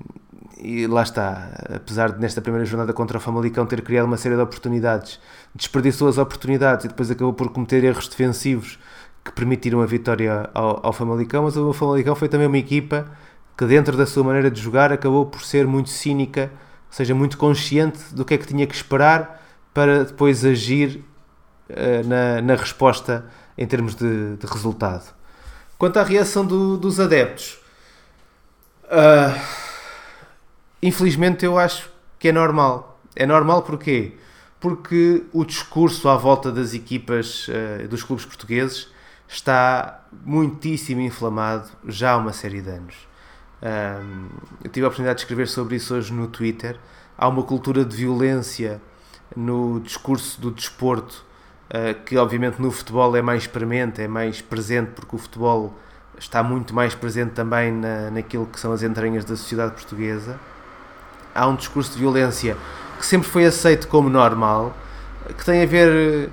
e 0.57 0.87
lá 0.87 1.03
está, 1.03 1.49
apesar 1.73 2.13
de 2.13 2.19
nesta 2.19 2.41
primeira 2.41 2.65
jornada 2.65 2.93
contra 2.93 3.17
o 3.17 3.21
Famalicão 3.21 3.65
ter 3.65 3.81
criado 3.81 4.05
uma 4.05 4.17
série 4.17 4.35
de 4.35 4.41
oportunidades, 4.41 5.19
desperdiçou 5.53 6.07
as 6.07 6.17
oportunidades 6.17 6.85
e 6.85 6.87
depois 6.87 7.11
acabou 7.11 7.33
por 7.33 7.49
cometer 7.49 7.83
erros 7.83 8.07
defensivos 8.07 8.79
que 9.23 9.31
permitiram 9.31 9.81
a 9.81 9.85
vitória 9.85 10.49
ao, 10.53 10.85
ao 10.85 10.93
Famalicão, 10.93 11.43
mas 11.43 11.57
o 11.57 11.73
Famalicão 11.73 12.15
foi 12.15 12.29
também 12.29 12.47
uma 12.47 12.57
equipa 12.57 13.05
que 13.57 13.65
dentro 13.65 13.97
da 13.97 14.05
sua 14.05 14.23
maneira 14.23 14.51
de 14.51 14.61
jogar 14.61 14.91
acabou 14.91 15.25
por 15.25 15.41
ser 15.43 15.65
muito 15.65 15.89
cínica, 15.89 16.51
ou 16.87 16.93
seja, 16.93 17.15
muito 17.15 17.37
consciente 17.37 18.13
do 18.13 18.23
que 18.23 18.33
é 18.33 18.37
que 18.37 18.47
tinha 18.47 18.67
que 18.67 18.75
esperar 18.75 19.41
para 19.73 20.05
depois 20.05 20.45
agir 20.45 21.03
uh, 21.69 22.07
na, 22.07 22.41
na 22.41 22.55
resposta 22.55 23.25
em 23.57 23.65
termos 23.65 23.95
de, 23.95 24.35
de 24.35 24.45
resultado. 24.45 25.13
Quanto 25.77 25.97
à 25.97 26.03
reação 26.03 26.45
do, 26.45 26.77
dos 26.77 26.99
adeptos, 26.99 27.59
uh, 28.85 29.64
infelizmente 30.87 31.43
eu 31.43 31.57
acho 31.57 31.89
que 32.19 32.27
é 32.27 32.31
normal. 32.31 32.99
É 33.15 33.25
normal 33.25 33.63
porquê? 33.63 34.13
Porque 34.59 35.23
o 35.33 35.43
discurso 35.43 36.07
à 36.09 36.15
volta 36.15 36.51
das 36.51 36.73
equipas 36.73 37.47
uh, 37.47 37.87
dos 37.87 38.03
clubes 38.03 38.25
portugueses 38.25 38.89
está 39.27 40.05
muitíssimo 40.23 41.01
inflamado 41.01 41.69
já 41.85 42.11
há 42.11 42.17
uma 42.17 42.33
série 42.33 42.61
de 42.61 42.69
anos. 42.69 42.95
Um, 43.61 44.27
eu 44.63 44.69
tive 44.69 44.85
a 44.85 44.87
oportunidade 44.87 45.17
de 45.17 45.23
escrever 45.23 45.47
sobre 45.47 45.75
isso 45.75 45.95
hoje 45.95 46.13
no 46.13 46.27
Twitter. 46.27 46.79
Há 47.17 47.27
uma 47.27 47.43
cultura 47.43 47.83
de 47.83 47.95
violência 47.95 48.81
no 49.35 49.79
discurso 49.79 50.39
do 50.39 50.51
desporto 50.51 51.25
uh, 51.69 52.03
que, 52.03 52.17
obviamente, 52.17 52.61
no 52.61 52.69
futebol 52.71 53.15
é 53.15 53.21
mais 53.21 53.47
premente, 53.47 54.01
é 54.01 54.07
mais 54.07 54.41
presente, 54.41 54.91
porque 54.91 55.15
o 55.15 55.19
futebol 55.19 55.73
está 56.17 56.43
muito 56.43 56.73
mais 56.73 56.93
presente 56.93 57.31
também 57.31 57.71
na, 57.71 58.11
naquilo 58.11 58.45
que 58.45 58.59
são 58.59 58.71
as 58.71 58.83
entranhas 58.83 59.25
da 59.25 59.35
sociedade 59.35 59.73
portuguesa. 59.73 60.39
Há 61.35 61.47
um 61.47 61.55
discurso 61.55 61.91
de 61.91 61.99
violência 61.99 62.57
que 62.97 63.05
sempre 63.05 63.27
foi 63.27 63.45
aceito 63.45 63.87
como 63.87 64.09
normal 64.09 64.73
que 65.33 65.43
tem 65.43 65.63
a 65.63 65.65
ver, 65.65 66.29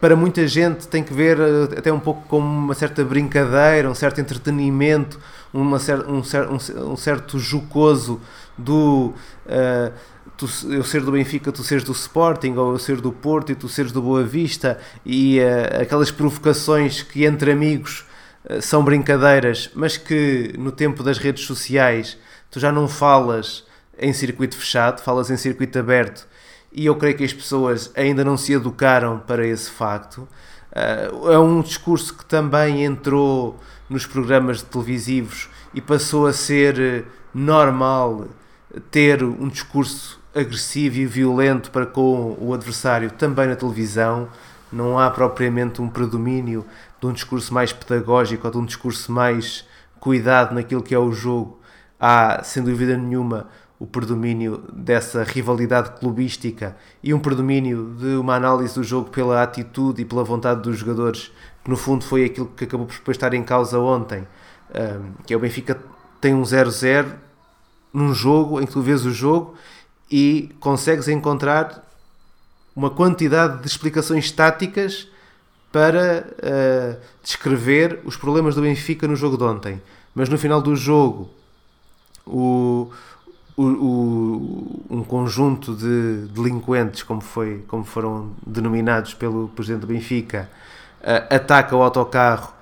para 0.00 0.14
muita 0.14 0.46
gente, 0.46 0.86
tem 0.86 1.02
que 1.02 1.14
ver 1.14 1.38
eh, 1.40 1.78
até 1.78 1.92
um 1.92 1.98
pouco 1.98 2.22
como 2.28 2.46
uma 2.46 2.74
certa 2.74 3.02
brincadeira, 3.02 3.88
um 3.88 3.94
certo 3.94 4.20
entretenimento, 4.20 5.18
uma 5.52 5.78
cer 5.78 6.00
um, 6.06 6.22
cer 6.22 6.46
um, 6.48 6.56
um, 6.92 6.96
certo 6.96 7.38
jocoso 7.38 8.20
do 8.58 9.14
uh, 9.46 9.92
tu, 10.36 10.46
eu 10.68 10.84
ser 10.84 11.00
do 11.00 11.12
Benfica, 11.12 11.50
tu 11.50 11.62
seres 11.62 11.82
do 11.82 11.92
Sporting, 11.92 12.54
ou 12.56 12.72
eu 12.72 12.78
ser 12.78 13.00
do 13.00 13.10
Porto 13.10 13.52
e 13.52 13.54
tu 13.54 13.68
seres 13.68 13.90
do 13.90 14.02
Boa 14.02 14.22
Vista, 14.22 14.78
e 15.04 15.38
uh, 15.40 15.80
aquelas 15.80 16.10
provocações 16.10 17.02
que 17.02 17.24
entre 17.24 17.52
amigos 17.52 18.04
uh, 18.44 18.60
são 18.60 18.84
brincadeiras, 18.84 19.70
mas 19.74 19.96
que 19.96 20.52
no 20.58 20.70
tempo 20.70 21.02
das 21.02 21.16
redes 21.16 21.44
sociais 21.44 22.18
tu 22.50 22.60
já 22.60 22.70
não 22.70 22.86
falas 22.86 23.63
em 23.98 24.12
circuito 24.12 24.56
fechado, 24.56 25.00
falas 25.00 25.30
em 25.30 25.36
circuito 25.36 25.78
aberto 25.78 26.26
e 26.74 26.86
eu 26.86 26.96
creio 26.96 27.16
que 27.16 27.24
as 27.24 27.32
pessoas 27.32 27.92
ainda 27.94 28.24
não 28.24 28.36
se 28.36 28.52
educaram 28.52 29.20
para 29.20 29.46
esse 29.46 29.70
facto. 29.70 30.28
Uh, 30.72 31.30
é 31.30 31.38
um 31.38 31.62
discurso 31.62 32.16
que 32.16 32.24
também 32.24 32.84
entrou 32.84 33.60
nos 33.88 34.04
programas 34.06 34.60
televisivos 34.60 35.48
e 35.72 35.80
passou 35.80 36.26
a 36.26 36.32
ser 36.32 36.80
eh, 36.80 37.04
normal 37.32 38.26
ter 38.90 39.22
um 39.22 39.48
discurso 39.48 40.20
agressivo 40.34 40.96
e 40.96 41.06
violento 41.06 41.70
para 41.70 41.86
com 41.86 42.36
o 42.40 42.52
adversário 42.54 43.10
também 43.10 43.46
na 43.46 43.54
televisão. 43.54 44.28
Não 44.72 44.98
há 44.98 45.10
propriamente 45.10 45.80
um 45.82 45.88
predomínio 45.88 46.64
de 47.00 47.06
um 47.06 47.12
discurso 47.12 47.52
mais 47.52 47.72
pedagógico 47.72 48.46
ou 48.46 48.52
de 48.52 48.58
um 48.58 48.64
discurso 48.64 49.12
mais 49.12 49.64
cuidado 50.00 50.54
naquilo 50.54 50.82
que 50.82 50.94
é 50.94 50.98
o 50.98 51.12
jogo. 51.12 51.60
Há, 52.00 52.42
sem 52.42 52.62
dúvida 52.62 52.96
nenhuma, 52.96 53.48
o 53.84 53.86
predomínio 53.86 54.64
dessa 54.72 55.22
rivalidade 55.22 55.90
clubística 56.00 56.74
e 57.02 57.12
um 57.12 57.20
predomínio 57.20 57.94
de 58.00 58.16
uma 58.16 58.34
análise 58.34 58.74
do 58.74 58.82
jogo 58.82 59.10
pela 59.10 59.42
atitude 59.42 60.00
e 60.00 60.04
pela 60.06 60.24
vontade 60.24 60.62
dos 60.62 60.78
jogadores, 60.78 61.30
que 61.62 61.68
no 61.68 61.76
fundo 61.76 62.02
foi 62.02 62.24
aquilo 62.24 62.46
que 62.46 62.64
acabou 62.64 62.86
por 62.86 63.10
estar 63.10 63.34
em 63.34 63.44
causa 63.44 63.78
ontem, 63.78 64.26
que 65.26 65.34
é 65.34 65.36
o 65.36 65.40
Benfica 65.40 65.78
tem 66.18 66.32
um 66.32 66.40
0-0 66.40 67.12
num 67.92 68.14
jogo 68.14 68.58
em 68.58 68.64
que 68.64 68.72
tu 68.72 68.80
vês 68.80 69.04
o 69.04 69.10
jogo 69.10 69.54
e 70.10 70.50
consegues 70.60 71.06
encontrar 71.06 71.86
uma 72.74 72.88
quantidade 72.88 73.60
de 73.60 73.68
explicações 73.68 74.30
táticas 74.30 75.06
para 75.70 76.26
uh, 76.26 77.00
descrever 77.22 78.00
os 78.06 78.16
problemas 78.16 78.54
do 78.54 78.62
Benfica 78.62 79.06
no 79.06 79.14
jogo 79.14 79.36
de 79.36 79.44
ontem. 79.44 79.82
Mas 80.14 80.30
no 80.30 80.38
final 80.38 80.62
do 80.62 80.74
jogo, 80.74 81.28
o, 82.26 82.90
o, 83.56 83.62
o, 83.62 84.84
um 84.90 85.02
conjunto 85.02 85.74
de 85.74 86.26
delinquentes, 86.32 87.02
como, 87.02 87.20
foi, 87.20 87.64
como 87.68 87.84
foram 87.84 88.32
denominados 88.46 89.14
pelo 89.14 89.48
presidente 89.48 89.82
do 89.82 89.86
Benfica, 89.86 90.50
uh, 91.00 91.34
ataca 91.34 91.76
o 91.76 91.82
autocarro 91.82 92.52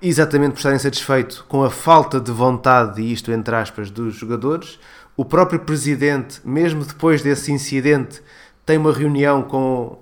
exatamente 0.00 0.52
por 0.52 0.58
estar 0.58 0.74
insatisfeito 0.74 1.44
com 1.48 1.64
a 1.64 1.70
falta 1.70 2.20
de 2.20 2.30
vontade, 2.30 3.00
e 3.02 3.12
isto 3.12 3.32
entre 3.32 3.54
aspas, 3.54 3.90
dos 3.90 4.14
jogadores. 4.14 4.78
O 5.16 5.24
próprio 5.24 5.60
presidente, 5.60 6.40
mesmo 6.44 6.84
depois 6.84 7.22
desse 7.22 7.50
incidente, 7.50 8.22
tem 8.64 8.76
uma 8.76 8.92
reunião 8.92 9.42
com 9.42 9.98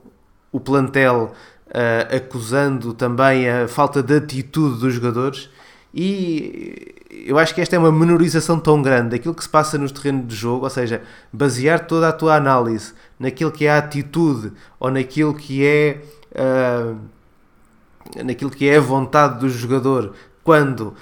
o 0.50 0.60
plantel 0.60 1.32
uh, 1.68 2.16
acusando 2.16 2.92
também 2.92 3.48
a 3.48 3.68
falta 3.68 4.02
de 4.02 4.16
atitude 4.16 4.80
dos 4.80 4.94
jogadores. 4.94 5.48
E 5.94 6.94
eu 7.26 7.38
acho 7.38 7.54
que 7.54 7.60
esta 7.60 7.76
é 7.76 7.78
uma 7.78 7.92
menorização 7.92 8.58
tão 8.58 8.82
grande 8.82 9.10
daquilo 9.10 9.34
que 9.34 9.42
se 9.42 9.48
passa 9.48 9.78
no 9.78 9.90
terreno 9.90 10.24
de 10.24 10.34
jogo, 10.34 10.64
ou 10.64 10.70
seja, 10.70 11.02
basear 11.32 11.86
toda 11.86 12.08
a 12.08 12.12
tua 12.12 12.34
análise 12.34 12.92
naquilo 13.18 13.52
que 13.52 13.66
é 13.66 13.70
a 13.70 13.78
atitude 13.78 14.52
ou 14.78 14.90
naquilo 14.90 15.34
que 15.34 15.64
é 15.64 16.02
uh, 16.34 16.96
naquilo 18.24 18.50
que 18.50 18.68
é 18.68 18.76
a 18.76 18.80
vontade 18.80 19.40
do 19.40 19.48
jogador 19.48 20.14
quando 20.42 20.94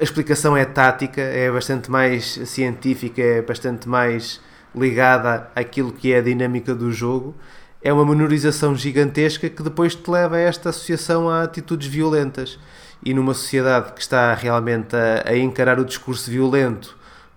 a 0.00 0.02
explicação 0.02 0.56
é 0.56 0.64
tática, 0.64 1.20
é 1.20 1.50
bastante 1.50 1.90
mais 1.90 2.40
científica, 2.46 3.22
é 3.22 3.42
bastante 3.42 3.88
mais 3.88 4.40
ligada 4.74 5.50
àquilo 5.54 5.92
que 5.92 6.12
é 6.12 6.18
a 6.18 6.22
dinâmica 6.22 6.74
do 6.74 6.90
jogo, 6.90 7.34
é 7.82 7.92
uma 7.92 8.04
menorização 8.04 8.74
gigantesca 8.74 9.48
que 9.48 9.62
depois 9.62 9.94
te 9.94 10.10
leva 10.10 10.36
a 10.36 10.40
esta 10.40 10.70
associação 10.70 11.28
a 11.28 11.42
atitudes 11.42 11.86
violentas 11.86 12.58
e 13.04 13.14
numa 13.14 13.34
sociedade 13.34 13.92
que 13.92 14.00
está 14.00 14.34
realmente 14.34 14.94
a, 14.94 15.30
a 15.30 15.36
encarar 15.36 15.78
o 15.78 15.84
discurso 15.84 16.30
violento 16.30 16.96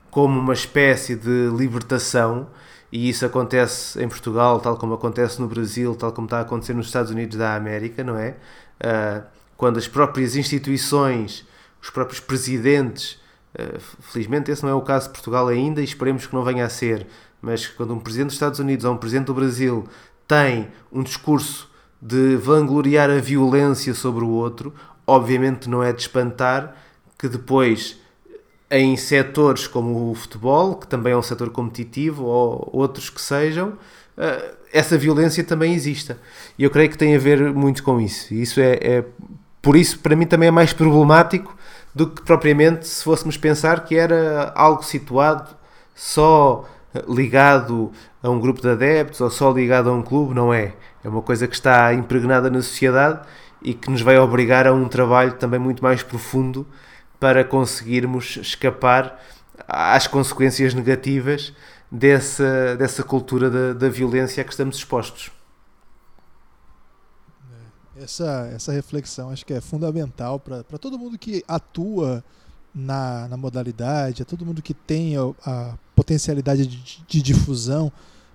como 0.09 0.39
uma 0.39 0.53
espécie 0.53 1.15
de 1.15 1.49
libertação, 1.57 2.47
e 2.91 3.09
isso 3.09 3.25
acontece 3.25 4.01
em 4.03 4.07
Portugal, 4.07 4.59
tal 4.59 4.77
como 4.77 4.93
acontece 4.93 5.41
no 5.41 5.47
Brasil, 5.47 5.95
tal 5.95 6.11
como 6.11 6.27
está 6.27 6.37
a 6.37 6.41
acontecer 6.41 6.75
nos 6.75 6.85
Estados 6.85 7.09
Unidos 7.09 7.35
da 7.37 7.55
América, 7.55 8.03
não 8.03 8.15
é? 8.15 8.35
Uh, 8.79 9.23
quando 9.57 9.79
as 9.79 9.87
próprias 9.87 10.35
instituições, 10.35 11.43
os 11.81 11.89
próprios 11.89 12.19
presidentes, 12.19 13.19
uh, 13.55 13.79
felizmente 14.01 14.51
esse 14.51 14.61
não 14.61 14.69
é 14.69 14.75
o 14.75 14.81
caso 14.81 15.07
de 15.07 15.13
Portugal 15.13 15.47
ainda 15.47 15.81
e 15.81 15.83
esperemos 15.83 16.27
que 16.27 16.35
não 16.35 16.43
venha 16.43 16.65
a 16.65 16.69
ser, 16.69 17.07
mas 17.41 17.65
quando 17.65 17.95
um 17.95 17.99
presidente 17.99 18.27
dos 18.27 18.35
Estados 18.35 18.59
Unidos 18.59 18.85
ou 18.85 18.93
um 18.93 18.97
presidente 18.97 19.25
do 19.25 19.33
Brasil 19.33 19.87
tem 20.27 20.67
um 20.91 21.01
discurso 21.01 21.67
de 21.99 22.35
vangloriar 22.35 23.09
a 23.09 23.19
violência 23.19 23.95
sobre 23.95 24.23
o 24.23 24.29
outro, 24.29 24.71
obviamente 25.05 25.69
não 25.69 25.83
é 25.83 25.91
de 25.91 26.01
espantar 26.01 26.75
que 27.17 27.27
depois 27.27 27.97
em 28.69 28.97
setores 28.97 29.67
como 29.67 30.09
o 30.09 30.15
futebol, 30.15 30.75
que 30.75 30.87
também 30.87 31.13
é 31.13 31.17
um 31.17 31.21
setor 31.21 31.51
competitivo, 31.51 32.25
ou 32.25 32.69
outros 32.73 33.09
que 33.09 33.21
sejam, 33.21 33.73
eh, 34.17 34.51
essa 34.73 34.97
violência 34.97 35.43
também 35.43 35.73
exista. 35.73 36.17
E 36.57 36.63
eu 36.63 36.71
creio 36.71 36.89
que 36.89 36.97
tem 36.97 37.15
a 37.15 37.19
ver 37.19 37.53
muito 37.53 37.83
com 37.83 38.01
isso. 38.01 38.33
Isso 38.33 38.59
é, 38.59 38.73
é, 38.81 39.05
por 39.61 39.75
isso, 39.75 39.99
para 39.99 40.15
mim, 40.15 40.25
também 40.25 40.47
é 40.47 40.51
mais 40.51 40.73
problemático 40.73 41.55
do 41.93 42.07
que 42.07 42.23
propriamente 42.23 42.87
se 42.87 43.03
fôssemos 43.03 43.37
pensar 43.37 43.85
que 43.85 43.95
era 43.95 44.51
algo 44.55 44.83
situado 44.83 45.55
só 45.95 46.67
ligado 47.07 47.91
a 48.21 48.29
um 48.29 48.39
grupo 48.39 48.61
de 48.61 48.69
adeptos 48.69 49.21
ou 49.21 49.29
só 49.29 49.51
ligado 49.51 49.89
a 49.89 49.93
um 49.93 50.01
clube. 50.01 50.33
Não 50.33 50.51
é. 50.51 50.73
É 51.03 51.09
uma 51.09 51.21
coisa 51.21 51.47
que 51.47 51.53
está 51.53 51.93
impregnada 51.93 52.49
na 52.49 52.61
sociedade 52.61 53.21
e 53.63 53.73
que 53.73 53.89
nos 53.89 54.01
vai 54.01 54.17
obrigar 54.17 54.67
a 54.67 54.73
um 54.73 54.87
trabalho 54.87 55.33
também 55.33 55.59
muito 55.59 55.81
mais 55.81 56.03
profundo 56.03 56.67
para 57.19 57.43
conseguirmos 57.43 58.37
escapar 58.37 59.19
às 59.67 60.07
consequências 60.07 60.73
negativas 60.73 61.53
dessa, 61.89 62.75
dessa 62.75 63.03
cultura 63.03 63.49
da, 63.49 63.73
da 63.73 63.89
violência 63.89 64.41
a 64.41 64.43
que 64.43 64.51
estamos 64.51 64.75
expostos. 64.77 65.31
É, 67.95 68.03
essa, 68.03 68.51
essa 68.53 68.71
reflexão 68.71 69.29
acho 69.29 69.45
que 69.45 69.53
é 69.53 69.61
fundamental 69.61 70.39
para 70.39 70.63
todo 70.77 70.99
mundo 70.99 71.17
que 71.17 71.43
atua 71.47 72.23
na, 72.73 73.27
na 73.27 73.37
modalidade, 73.37 74.23
a 74.23 74.25
todo 74.25 74.45
mundo 74.45 74.61
que 74.61 74.73
tem 74.73 75.15
a, 75.15 75.21
a 75.45 75.77
potencialidade 75.95 76.65
de, 76.65 77.03
de 77.07 77.21
difusão 77.21 77.91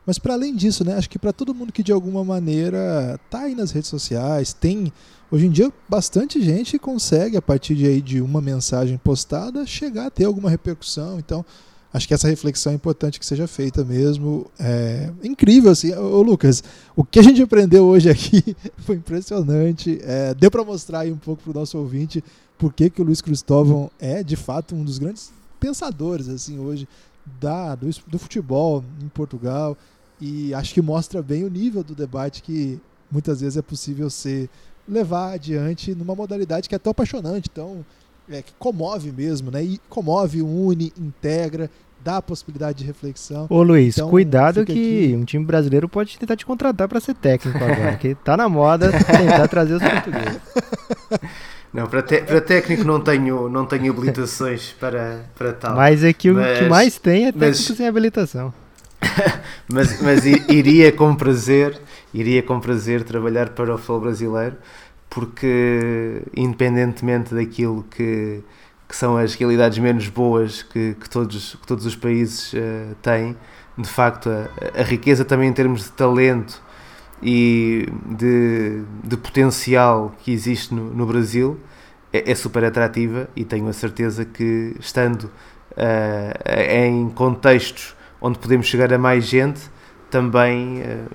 mas 0.08 0.18
para 0.18 0.32
além 0.32 0.56
disso, 0.56 0.82
né, 0.86 0.94
acho 0.94 1.10
que 1.10 1.18
para 1.18 1.34
todo 1.34 1.54
mundo 1.54 1.70
que 1.70 1.82
de 1.82 1.92
alguma 1.92 2.24
maneira 2.24 3.20
tá 3.28 3.40
aí 3.40 3.54
nas 3.54 3.72
redes 3.72 3.90
sociais, 3.90 4.54
tem 4.54 4.90
hoje 5.30 5.44
em 5.44 5.50
dia 5.50 5.70
bastante 5.86 6.40
gente 6.40 6.78
consegue 6.78 7.36
a 7.36 7.42
partir 7.42 7.74
de 7.74 7.86
aí 7.86 8.00
de 8.00 8.22
uma 8.22 8.40
mensagem 8.40 8.96
postada 8.96 9.66
chegar 9.66 10.06
a 10.06 10.10
ter 10.10 10.24
alguma 10.24 10.48
repercussão. 10.48 11.18
Então, 11.18 11.44
acho 11.92 12.08
que 12.08 12.14
essa 12.14 12.26
reflexão 12.26 12.72
é 12.72 12.74
importante 12.74 13.20
que 13.20 13.26
seja 13.26 13.46
feita 13.46 13.84
mesmo. 13.84 14.50
É 14.58 15.12
incrível, 15.22 15.70
assim. 15.70 15.94
Ô, 15.94 16.22
Lucas, 16.22 16.64
o 16.96 17.04
que 17.04 17.18
a 17.18 17.22
gente 17.22 17.42
aprendeu 17.42 17.84
hoje 17.84 18.08
aqui 18.08 18.56
foi 18.86 18.96
impressionante. 18.96 19.98
É, 20.02 20.32
deu 20.32 20.50
para 20.50 20.64
mostrar 20.64 21.00
aí 21.00 21.12
um 21.12 21.18
pouco 21.18 21.42
para 21.42 21.50
o 21.50 21.60
nosso 21.60 21.76
ouvinte 21.76 22.24
por 22.56 22.72
que, 22.72 22.88
que 22.88 23.02
o 23.02 23.04
Luiz 23.04 23.20
Cristóvão 23.20 23.90
é, 23.98 24.22
de 24.22 24.36
fato, 24.36 24.74
um 24.74 24.82
dos 24.82 24.96
grandes 24.96 25.30
pensadores, 25.60 26.30
assim, 26.30 26.58
hoje, 26.58 26.88
da, 27.38 27.74
do, 27.74 27.88
do 28.06 28.18
futebol 28.18 28.82
em 29.02 29.08
Portugal. 29.08 29.76
E 30.20 30.52
acho 30.54 30.74
que 30.74 30.82
mostra 30.82 31.22
bem 31.22 31.44
o 31.44 31.50
nível 31.50 31.82
do 31.84 31.94
debate 31.94 32.42
que 32.42 32.80
muitas 33.10 33.40
vezes 33.40 33.56
é 33.56 33.62
possível 33.62 34.10
ser 34.10 34.48
levar 34.88 35.34
adiante 35.34 35.94
numa 35.94 36.14
modalidade 36.14 36.68
que 36.68 36.74
é 36.74 36.78
tão 36.78 36.90
apaixonante, 36.90 37.48
tão 37.50 37.84
é, 38.30 38.42
que 38.42 38.52
comove 38.58 39.12
mesmo, 39.12 39.50
né? 39.50 39.62
E 39.62 39.80
comove, 39.88 40.42
une, 40.42 40.92
integra, 40.98 41.70
dá 42.02 42.18
a 42.18 42.22
possibilidade 42.22 42.78
de 42.78 42.84
reflexão. 42.84 43.46
Ô 43.50 43.62
Luiz, 43.62 43.96
então, 43.96 44.08
cuidado 44.08 44.64
que 44.64 44.72
aqui... 44.72 45.16
um 45.16 45.24
time 45.24 45.44
brasileiro 45.44 45.88
pode 45.88 46.18
tentar 46.18 46.36
te 46.36 46.46
contratar 46.46 46.88
para 46.88 47.00
ser 47.00 47.14
técnico 47.14 47.58
agora, 47.58 47.96
que 47.96 48.14
tá 48.14 48.36
na 48.36 48.48
moda 48.48 48.90
tentar 48.92 49.48
trazer 49.48 49.74
os 49.74 49.82
portugueses. 49.82 50.40
Não, 51.70 51.86
para, 51.86 52.02
te, 52.02 52.22
para 52.22 52.40
técnico 52.40 52.82
não 52.82 52.98
tenho, 52.98 53.46
não 53.50 53.66
tenho 53.66 53.92
habilitações 53.92 54.74
para, 54.80 55.26
para 55.36 55.52
tal. 55.52 55.76
Mas 55.76 56.02
é 56.02 56.14
que 56.14 56.30
mas, 56.30 56.56
o 56.56 56.62
que 56.62 56.68
mais 56.68 56.98
tem 56.98 57.26
é 57.26 57.32
técnico 57.32 57.46
mas, 57.46 57.76
sem 57.76 57.86
habilitação. 57.86 58.54
mas, 59.72 60.00
mas 60.02 60.24
iria 60.26 60.90
com 60.92 61.14
prazer, 61.14 61.80
iria 62.12 62.42
com 62.42 62.58
prazer 62.60 63.04
trabalhar 63.04 63.50
para 63.50 63.74
o 63.74 63.78
futebol 63.78 64.00
brasileiro 64.00 64.56
porque 65.10 66.22
independentemente 66.36 67.34
daquilo 67.34 67.84
que, 67.90 68.42
que 68.88 68.96
são 68.96 69.16
as 69.16 69.34
realidades 69.34 69.78
menos 69.78 70.08
boas 70.08 70.62
que, 70.62 70.94
que 70.94 71.08
todos, 71.08 71.54
que 71.54 71.66
todos 71.66 71.86
os 71.86 71.96
países 71.96 72.52
uh, 72.52 72.94
têm, 73.02 73.36
de 73.76 73.88
facto 73.88 74.28
a, 74.28 74.80
a, 74.80 74.82
riqueza 74.82 75.24
também 75.24 75.48
em 75.48 75.52
termos 75.52 75.84
de 75.84 75.92
talento 75.92 76.62
e 77.22 77.88
de, 78.06 78.82
de 79.02 79.16
potencial 79.16 80.14
que 80.22 80.30
existe 80.30 80.74
no, 80.74 80.92
no 80.92 81.06
Brasil 81.06 81.58
é, 82.12 82.30
é, 82.30 82.34
super 82.34 82.64
atrativa 82.64 83.28
e 83.34 83.44
tenho 83.44 83.66
a 83.68 83.72
certeza 83.72 84.24
que 84.24 84.74
estando 84.78 85.24
uh, 85.24 86.60
em 86.70 87.08
contextos 87.10 87.96
onde 88.20 88.38
podemos 88.38 88.66
chegar 88.66 88.92
a 88.92 88.98
mais 88.98 89.24
gente 89.26 89.60
também 90.10 90.82
uh, 90.82 91.08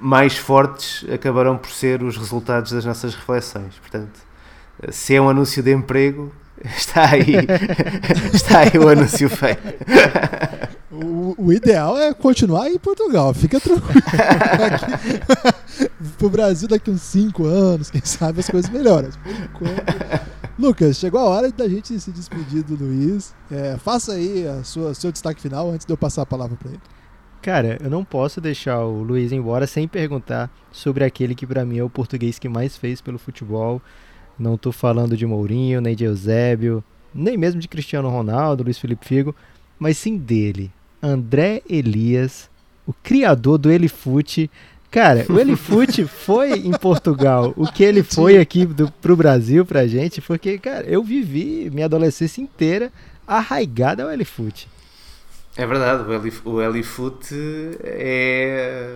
mais 0.00 0.36
fortes 0.36 1.04
acabarão 1.10 1.56
por 1.56 1.70
ser 1.70 2.02
os 2.02 2.16
resultados 2.16 2.72
das 2.72 2.84
nossas 2.84 3.14
reflexões. 3.14 3.74
Portanto, 3.80 4.20
uh, 4.82 4.92
se 4.92 5.14
é 5.14 5.20
um 5.20 5.28
anúncio 5.28 5.62
de 5.62 5.72
emprego, 5.72 6.32
está 6.64 7.10
aí, 7.10 7.34
está 8.32 8.60
aí 8.60 8.78
o 8.78 8.88
anúncio 8.88 9.28
feito. 9.28 9.62
O, 10.90 11.34
o, 11.38 11.52
ideal 11.52 11.96
é 11.98 12.12
continuar 12.12 12.68
em 12.68 12.78
Portugal, 12.78 13.32
fica 13.32 13.60
tranquilo. 13.60 14.02
Para 16.18 16.26
o 16.26 16.30
Brasil, 16.30 16.68
daqui 16.68 16.90
uns 16.90 17.00
5 17.02 17.46
anos, 17.46 17.90
quem 17.90 18.02
sabe 18.04 18.40
as 18.40 18.50
coisas 18.50 18.70
melhoram. 18.70 19.08
Por 19.22 19.32
enquanto. 19.32 20.29
Lucas, 20.60 20.98
chegou 20.98 21.18
a 21.18 21.24
hora 21.24 21.50
da 21.50 21.66
gente 21.66 21.98
se 21.98 22.10
despedir 22.12 22.62
do 22.62 22.76
Luiz. 22.76 23.34
É, 23.50 23.78
faça 23.78 24.12
aí 24.12 24.46
a 24.46 24.62
sua 24.62 24.92
seu 24.92 25.10
destaque 25.10 25.40
final 25.40 25.70
antes 25.70 25.86
de 25.86 25.92
eu 25.92 25.96
passar 25.96 26.20
a 26.20 26.26
palavra 26.26 26.54
para 26.54 26.68
ele. 26.68 26.80
Cara, 27.40 27.78
eu 27.82 27.88
não 27.88 28.04
posso 28.04 28.42
deixar 28.42 28.84
o 28.84 29.02
Luiz 29.02 29.32
embora 29.32 29.66
sem 29.66 29.88
perguntar 29.88 30.50
sobre 30.70 31.02
aquele 31.02 31.34
que 31.34 31.46
para 31.46 31.64
mim 31.64 31.78
é 31.78 31.82
o 31.82 31.88
português 31.88 32.38
que 32.38 32.46
mais 32.46 32.76
fez 32.76 33.00
pelo 33.00 33.18
futebol. 33.18 33.80
Não 34.38 34.58
tô 34.58 34.70
falando 34.70 35.16
de 35.16 35.24
Mourinho, 35.24 35.80
nem 35.80 35.96
de 35.96 36.04
Eusébio, 36.04 36.84
nem 37.14 37.38
mesmo 37.38 37.58
de 37.58 37.66
Cristiano 37.66 38.10
Ronaldo, 38.10 38.62
Luiz 38.62 38.78
Felipe 38.78 39.06
Figo, 39.06 39.34
mas 39.78 39.96
sim 39.96 40.18
dele, 40.18 40.70
André 41.02 41.62
Elias, 41.66 42.50
o 42.86 42.92
criador 42.92 43.56
do 43.56 43.70
Elifute. 43.70 44.50
Cara, 44.90 45.24
o 45.28 45.38
Elifute 45.38 46.04
foi 46.08 46.52
em 46.52 46.72
Portugal, 46.72 47.54
o 47.56 47.70
que 47.70 47.84
ele 47.84 48.02
foi 48.02 48.38
aqui 48.38 48.66
do, 48.66 48.90
pro 49.00 49.16
Brasil 49.16 49.64
pra 49.64 49.86
gente, 49.86 50.20
porque, 50.20 50.58
cara, 50.58 50.84
eu 50.86 51.02
vivi 51.02 51.70
minha 51.72 51.86
adolescência 51.86 52.42
inteira 52.42 52.90
arraigada 53.26 54.02
ao 54.02 54.10
Elifute. 54.10 54.68
É 55.56 55.66
verdade, 55.66 56.04
o 56.44 56.62
Elifoot 56.62 57.34
é 57.82 58.94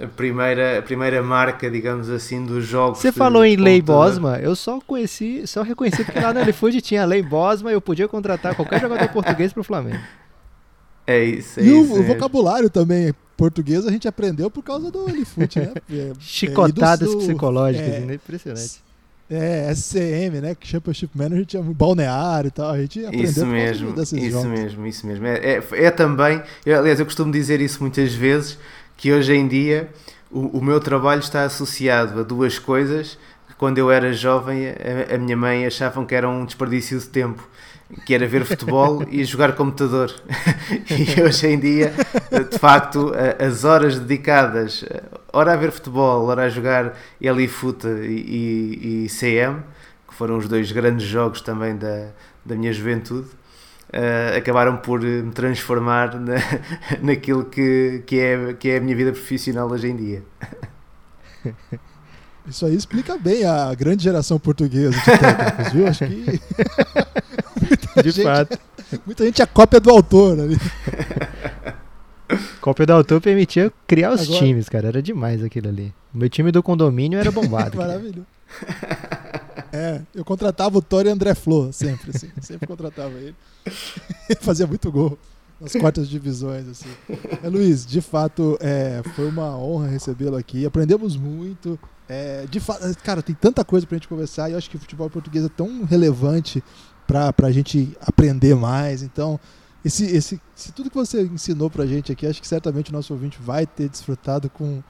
a 0.00 0.06
primeira, 0.08 0.78
a 0.80 0.82
primeira 0.82 1.22
marca, 1.22 1.70
digamos 1.70 2.10
assim, 2.10 2.44
dos 2.44 2.66
jogos. 2.66 2.98
Você 2.98 3.12
falou 3.12 3.44
em 3.44 3.56
Lei 3.56 3.80
Bosma, 3.80 4.38
eu 4.38 4.54
só 4.54 4.80
conheci, 4.80 5.46
só 5.46 5.62
reconheci 5.62 6.04
porque 6.04 6.18
lá 6.18 6.34
no 6.34 6.40
Elifoot 6.40 6.80
tinha 6.82 7.04
Lei 7.04 7.22
Bosma 7.22 7.70
e 7.70 7.74
eu 7.74 7.80
podia 7.80 8.08
contratar 8.08 8.54
qualquer 8.54 8.80
jogador 8.80 9.08
português 9.08 9.52
para 9.52 9.60
o 9.60 9.64
Flamengo. 9.64 10.02
É 11.06 11.22
isso, 11.22 11.60
é 11.60 11.62
e 11.62 11.66
isso. 11.66 11.96
E 11.96 12.00
o, 12.00 12.02
vocabulário 12.02 12.68
também 12.68 13.14
português 13.42 13.84
a 13.84 13.90
gente 13.90 14.06
aprendeu 14.06 14.48
por 14.48 14.62
causa 14.62 14.88
do 14.88 15.08
Elifoot, 15.08 15.58
né? 15.58 15.72
É, 15.90 16.12
Chicotadas 16.20 17.08
é, 17.08 17.12
do, 17.12 17.18
psicológicas, 17.18 17.88
é, 17.88 18.00
né? 18.00 18.14
impressionante. 18.14 18.80
É, 19.28 19.72
SCM, 19.72 20.40
né? 20.40 20.54
Que 20.54 20.66
Championship 20.68 21.10
Manager 21.18 21.46
tinha 21.46 21.62
balneário 21.62 22.48
e 22.48 22.50
tal. 22.52 22.70
A 22.70 22.80
gente 22.80 23.04
aprendeu 23.04 23.28
isso 23.28 23.46
mesmo, 23.46 23.92
desses 23.92 24.22
isso 24.22 24.30
jogos. 24.30 24.46
mesmo, 24.46 24.86
isso 24.86 25.06
mesmo. 25.06 25.26
É, 25.26 25.56
é, 25.56 25.84
é 25.86 25.90
também, 25.90 26.40
eu, 26.64 26.78
aliás, 26.78 27.00
eu 27.00 27.06
costumo 27.06 27.32
dizer 27.32 27.60
isso 27.60 27.80
muitas 27.80 28.14
vezes, 28.14 28.58
que 28.96 29.12
hoje 29.12 29.34
em 29.34 29.48
dia 29.48 29.90
o, 30.30 30.58
o 30.58 30.62
meu 30.62 30.78
trabalho 30.78 31.20
está 31.20 31.44
associado 31.44 32.20
a 32.20 32.22
duas 32.22 32.60
coisas 32.60 33.18
que 33.48 33.54
quando 33.56 33.78
eu 33.78 33.90
era 33.90 34.12
jovem 34.12 34.68
a, 34.68 35.16
a 35.16 35.18
minha 35.18 35.36
mãe 35.36 35.66
achavam 35.66 36.06
que 36.06 36.14
era 36.14 36.28
um 36.28 36.44
desperdício 36.44 36.98
de 36.98 37.06
tempo 37.08 37.46
que 38.04 38.14
era 38.14 38.26
ver 38.26 38.44
futebol 38.44 39.04
e 39.08 39.24
jogar 39.24 39.54
computador. 39.54 40.12
e 40.90 41.20
hoje 41.22 41.46
em 41.46 41.58
dia, 41.58 41.92
de 42.50 42.58
facto, 42.58 43.12
as 43.38 43.64
horas 43.64 43.98
dedicadas, 43.98 44.84
ora 45.32 45.52
a 45.52 45.56
ver 45.56 45.70
futebol, 45.70 46.26
ora 46.26 46.44
a 46.44 46.48
jogar 46.48 46.94
Elifoot 47.20 47.86
e, 47.86 47.90
e, 47.90 49.04
e 49.04 49.08
CM, 49.08 49.62
que 50.08 50.14
foram 50.14 50.36
os 50.36 50.48
dois 50.48 50.70
grandes 50.72 51.06
jogos 51.06 51.40
também 51.40 51.76
da, 51.76 52.08
da 52.44 52.54
minha 52.54 52.72
juventude, 52.72 53.28
uh, 53.92 54.36
acabaram 54.36 54.76
por 54.76 55.00
me 55.00 55.32
transformar 55.32 56.14
na, 56.20 56.36
naquilo 57.00 57.44
que, 57.44 58.02
que, 58.06 58.18
é, 58.18 58.52
que 58.54 58.70
é 58.70 58.76
a 58.78 58.80
minha 58.80 58.96
vida 58.96 59.12
profissional 59.12 59.70
hoje 59.70 59.88
em 59.88 59.96
dia. 59.96 60.22
Isso 62.46 62.66
aí 62.66 62.74
explica 62.74 63.16
bem 63.16 63.44
a 63.44 63.72
grande 63.74 64.02
geração 64.02 64.38
portuguesa 64.38 64.90
de 64.90 65.04
técnicos, 65.04 65.72
viu? 65.72 65.86
Acho 65.86 66.06
que. 66.06 66.14
de 68.02 68.10
gente, 68.10 68.24
fato. 68.24 68.58
Muita 69.06 69.24
gente 69.24 69.40
é 69.40 69.46
cópia 69.46 69.80
do 69.80 69.90
autor 69.90 70.40
ali. 70.40 70.58
Cópia 72.62 72.86
do 72.86 72.94
autor 72.94 73.20
permitia 73.20 73.70
criar 73.86 74.12
os 74.12 74.22
Agora... 74.22 74.38
times, 74.38 74.68
cara. 74.68 74.88
Era 74.88 75.02
demais 75.02 75.44
aquilo 75.44 75.68
ali. 75.68 75.92
Meu 76.14 76.30
time 76.30 76.50
do 76.50 76.62
condomínio 76.62 77.18
era 77.18 77.30
bombado. 77.30 77.76
Maravilhoso. 77.76 78.26
É, 79.70 80.00
eu 80.14 80.24
contratava 80.24 80.78
o 80.78 80.82
Toro 80.82 81.08
e 81.08 81.10
André 81.10 81.34
Flor, 81.34 81.72
sempre, 81.72 82.10
assim. 82.14 82.30
Sempre 82.40 82.66
contratava 82.66 83.12
ele. 83.18 83.34
ele 84.30 84.40
fazia 84.40 84.66
muito 84.66 84.90
gol 84.90 85.18
nas 85.62 85.72
quartas 85.72 86.08
divisões, 86.08 86.66
assim. 86.68 86.88
É, 87.42 87.48
Luiz, 87.48 87.86
de 87.86 88.00
fato, 88.00 88.58
é, 88.60 89.00
foi 89.14 89.28
uma 89.28 89.56
honra 89.56 89.86
recebê-lo 89.86 90.36
aqui. 90.36 90.66
Aprendemos 90.66 91.16
muito. 91.16 91.78
É, 92.08 92.44
de 92.50 92.58
fato, 92.58 92.82
cara, 93.02 93.22
tem 93.22 93.34
tanta 93.34 93.64
coisa 93.64 93.86
pra 93.86 93.96
gente 93.96 94.08
conversar 94.08 94.48
e 94.48 94.52
eu 94.52 94.58
acho 94.58 94.68
que 94.68 94.76
o 94.76 94.80
futebol 94.80 95.08
português 95.08 95.44
é 95.44 95.48
tão 95.48 95.84
relevante 95.84 96.62
pra, 97.06 97.32
pra 97.32 97.52
gente 97.52 97.96
aprender 98.00 98.56
mais. 98.56 99.02
Então, 99.02 99.38
esse, 99.84 100.04
esse, 100.04 100.40
se 100.54 100.72
tudo 100.72 100.90
que 100.90 100.96
você 100.96 101.22
ensinou 101.22 101.70
pra 101.70 101.86
gente 101.86 102.10
aqui, 102.10 102.26
acho 102.26 102.40
que 102.40 102.48
certamente 102.48 102.90
o 102.90 102.92
nosso 102.92 103.12
ouvinte 103.12 103.38
vai 103.40 103.64
ter 103.64 103.88
desfrutado 103.88 104.50
com, 104.50 104.82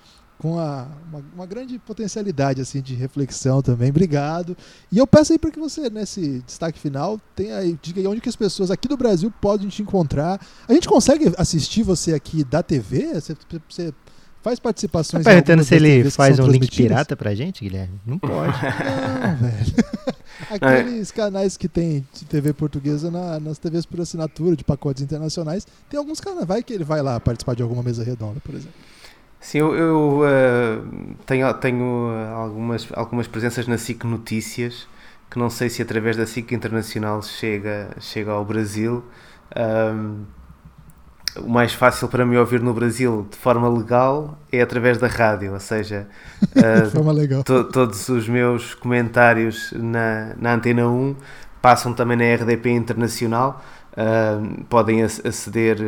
com 0.42 0.58
a, 0.58 0.88
uma, 1.08 1.24
uma, 1.36 1.46
grande 1.46 1.78
potencialidade 1.78 2.60
assim 2.60 2.82
de 2.82 2.96
reflexão 2.96 3.62
também. 3.62 3.90
Obrigado. 3.90 4.56
E 4.90 4.98
eu 4.98 5.06
peço 5.06 5.32
aí 5.32 5.38
para 5.38 5.52
que 5.52 5.58
você, 5.60 5.88
nesse 5.88 6.42
destaque 6.44 6.80
final, 6.80 7.20
tenha 7.36 7.58
aí, 7.58 7.78
diga 7.80 8.00
aí 8.00 8.06
onde 8.08 8.20
que 8.20 8.28
as 8.28 8.34
pessoas 8.34 8.68
aqui 8.68 8.88
do 8.88 8.96
Brasil 8.96 9.32
podem 9.40 9.68
te 9.68 9.82
encontrar. 9.82 10.44
A 10.68 10.72
gente 10.74 10.88
consegue 10.88 11.32
assistir 11.38 11.84
você 11.84 12.12
aqui 12.12 12.42
da 12.42 12.60
TV? 12.60 13.14
Você, 13.14 13.36
você 13.68 13.94
faz 14.42 14.58
participações. 14.58 15.22
Tá 15.22 15.30
perguntando 15.30 15.62
se 15.62 15.76
ele 15.76 16.10
faz 16.10 16.40
um 16.40 16.48
link 16.48 16.68
pirata 16.68 17.16
pra 17.16 17.36
gente, 17.36 17.62
Guilherme? 17.62 18.00
Não 18.04 18.18
pode. 18.18 18.52
Não, 19.22 19.36
velho. 19.36 19.74
Aqueles 20.50 21.10
é. 21.10 21.14
canais 21.14 21.56
que 21.56 21.68
tem 21.68 22.04
TV 22.28 22.52
portuguesa 22.52 23.12
na, 23.12 23.38
nas 23.38 23.58
TVs 23.58 23.86
por 23.86 24.00
assinatura 24.00 24.56
de 24.56 24.64
pacotes 24.64 25.04
internacionais, 25.04 25.64
tem 25.88 25.98
alguns 25.98 26.18
canais. 26.18 26.44
Vai 26.44 26.64
que 26.64 26.72
ele 26.72 26.82
vai 26.82 27.00
lá 27.00 27.20
participar 27.20 27.54
de 27.54 27.62
alguma 27.62 27.84
mesa 27.84 28.02
redonda, 28.02 28.40
por 28.40 28.56
exemplo. 28.56 28.74
Sim, 29.42 29.58
eu, 29.58 29.74
eu 29.74 30.20
uh, 30.20 31.14
tenho, 31.26 31.52
tenho 31.54 32.10
algumas, 32.32 32.88
algumas 32.92 33.26
presenças 33.26 33.66
na 33.66 33.76
SIC 33.76 34.04
Notícias, 34.04 34.86
que 35.28 35.36
não 35.36 35.50
sei 35.50 35.68
se 35.68 35.82
através 35.82 36.16
da 36.16 36.24
SIC 36.24 36.52
Internacional 36.52 37.20
chega, 37.22 37.90
chega 37.98 38.30
ao 38.30 38.44
Brasil. 38.44 39.04
Um, 39.56 40.24
o 41.36 41.48
mais 41.48 41.74
fácil 41.74 42.06
para 42.06 42.24
me 42.24 42.38
ouvir 42.38 42.60
no 42.60 42.72
Brasil 42.72 43.26
de 43.28 43.36
forma 43.36 43.68
legal 43.68 44.38
é 44.52 44.60
através 44.60 44.98
da 44.98 45.08
rádio, 45.08 45.52
ou 45.52 45.60
seja, 45.60 46.06
uh, 46.54 47.42
to, 47.42 47.64
todos 47.64 48.08
os 48.08 48.28
meus 48.28 48.74
comentários 48.74 49.72
na, 49.72 50.34
na 50.38 50.54
Antena 50.54 50.86
1 50.86 51.16
passam 51.60 51.92
também 51.92 52.16
na 52.16 52.24
RDP 52.34 52.70
Internacional, 52.70 53.60
uh, 53.92 54.64
podem 54.64 55.02
aceder 55.02 55.78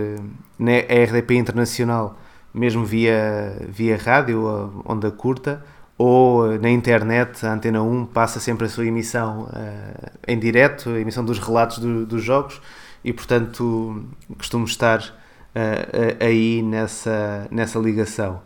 na 0.59 0.73
RDP 0.79 1.37
Internacional, 1.37 2.19
mesmo 2.55 2.85
via, 2.85 3.57
via 3.69 3.97
rádio, 3.97 4.83
onda 4.87 5.11
curta, 5.11 5.63
ou 5.99 6.59
na 6.59 6.71
internet, 6.71 7.45
a 7.45 7.53
Antena 7.53 7.83
1 7.83 8.07
passa 8.07 8.41
sempre 8.41 8.67
a 8.67 8.69
sua 8.69 8.87
emissão 8.87 9.45
uh, 9.45 10.11
em 10.27 10.39
direto, 10.39 10.91
a 10.91 11.01
emissão 11.01 11.25
dos 11.25 11.39
relatos 11.39 11.79
do, 11.79 12.07
dos 12.07 12.23
jogos, 12.23 12.61
e 13.05 13.13
portanto 13.13 14.05
costumo 14.37 14.65
estar 14.65 15.01
uh, 15.01 16.25
aí 16.25 16.63
nessa, 16.63 17.47
nessa 17.51 17.79
ligação. 17.79 18.41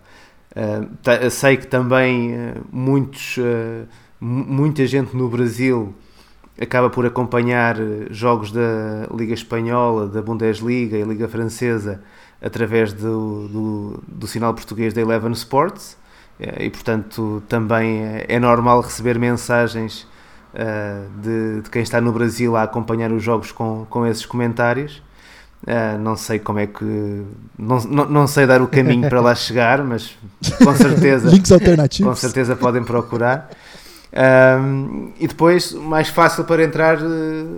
Uh, 0.52 1.30
sei 1.30 1.56
que 1.56 1.66
também 1.66 2.34
muitos, 2.72 3.36
muita 4.20 4.86
gente 4.86 5.14
no 5.16 5.28
Brasil 5.28 5.94
acaba 6.60 6.90
por 6.90 7.06
acompanhar 7.06 7.76
jogos 8.10 8.50
da 8.50 9.06
Liga 9.14 9.32
Espanhola, 9.32 10.08
da 10.08 10.20
Bundesliga 10.20 10.96
e 10.96 11.02
Liga 11.02 11.28
Francesa 11.28 12.02
através 12.40 12.92
do, 12.92 13.48
do, 13.48 14.02
do 14.06 14.26
sinal 14.26 14.54
português 14.54 14.94
da 14.94 15.00
Eleven 15.00 15.32
Sports 15.32 15.96
e 16.38 16.70
portanto 16.70 17.42
também 17.48 18.00
é 18.28 18.38
normal 18.38 18.80
receber 18.80 19.18
mensagens 19.18 20.06
uh, 20.54 21.20
de, 21.20 21.62
de, 21.62 21.70
quem 21.70 21.82
está 21.82 22.00
no 22.00 22.12
Brasil 22.12 22.56
a 22.56 22.62
acompanhar 22.62 23.12
os 23.12 23.22
jogos 23.22 23.52
com, 23.52 23.86
com 23.88 24.06
esses 24.06 24.24
comentários. 24.24 25.02
Uh, 25.64 25.98
não 25.98 26.16
sei 26.16 26.38
como 26.38 26.60
é 26.60 26.66
que. 26.66 26.84
Não, 27.58 27.80
não, 27.80 28.04
não, 28.04 28.26
sei 28.28 28.46
dar 28.46 28.62
o 28.62 28.68
caminho 28.68 29.08
para 29.08 29.20
lá 29.20 29.34
chegar, 29.34 29.82
mas 29.82 30.16
com 30.62 30.74
certeza. 30.76 31.28
Links 31.30 31.50
alternativos. 31.50 32.08
Com 32.08 32.14
certeza 32.14 32.54
podem 32.54 32.84
procurar. 32.84 33.50
Um, 34.60 35.12
e 35.18 35.26
depois, 35.26 35.72
mais 35.72 36.08
fácil 36.08 36.44
para 36.44 36.62
entrar, 36.62 36.98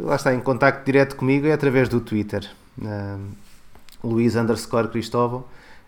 lá 0.03 0.17
está, 0.17 0.35
em 0.35 0.41
contacto 0.41 0.85
direto 0.85 1.15
comigo 1.15 1.47
é 1.47 1.53
através 1.53 1.89
do 1.89 2.01
Twitter. 2.01 2.49
Luís 4.03 4.37
underscore 4.37 4.89
Cristóvão. 4.89 5.45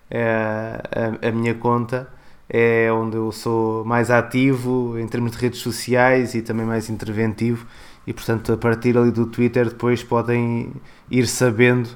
É 0.09 0.79
a, 1.23 1.29
a, 1.29 1.31
minha 1.31 1.55
conta 1.55 2.07
é 2.49 2.91
onde 2.91 3.15
eu 3.15 3.31
sou 3.31 3.83
mais 3.85 4.11
ativo 4.11 4.99
em 4.99 5.07
termos 5.07 5.31
de 5.31 5.37
redes 5.37 5.59
sociais 5.59 6.35
e 6.35 6.41
também 6.41 6.65
mais 6.65 6.89
interventivo. 6.89 7.65
E 8.05 8.13
portanto 8.13 8.53
a 8.53 8.57
partir 8.57 8.97
ali 8.97 9.11
do 9.11 9.25
Twitter 9.25 9.69
depois 9.69 10.03
podem 10.03 10.71
ir 11.09 11.25
sabendo 11.27 11.89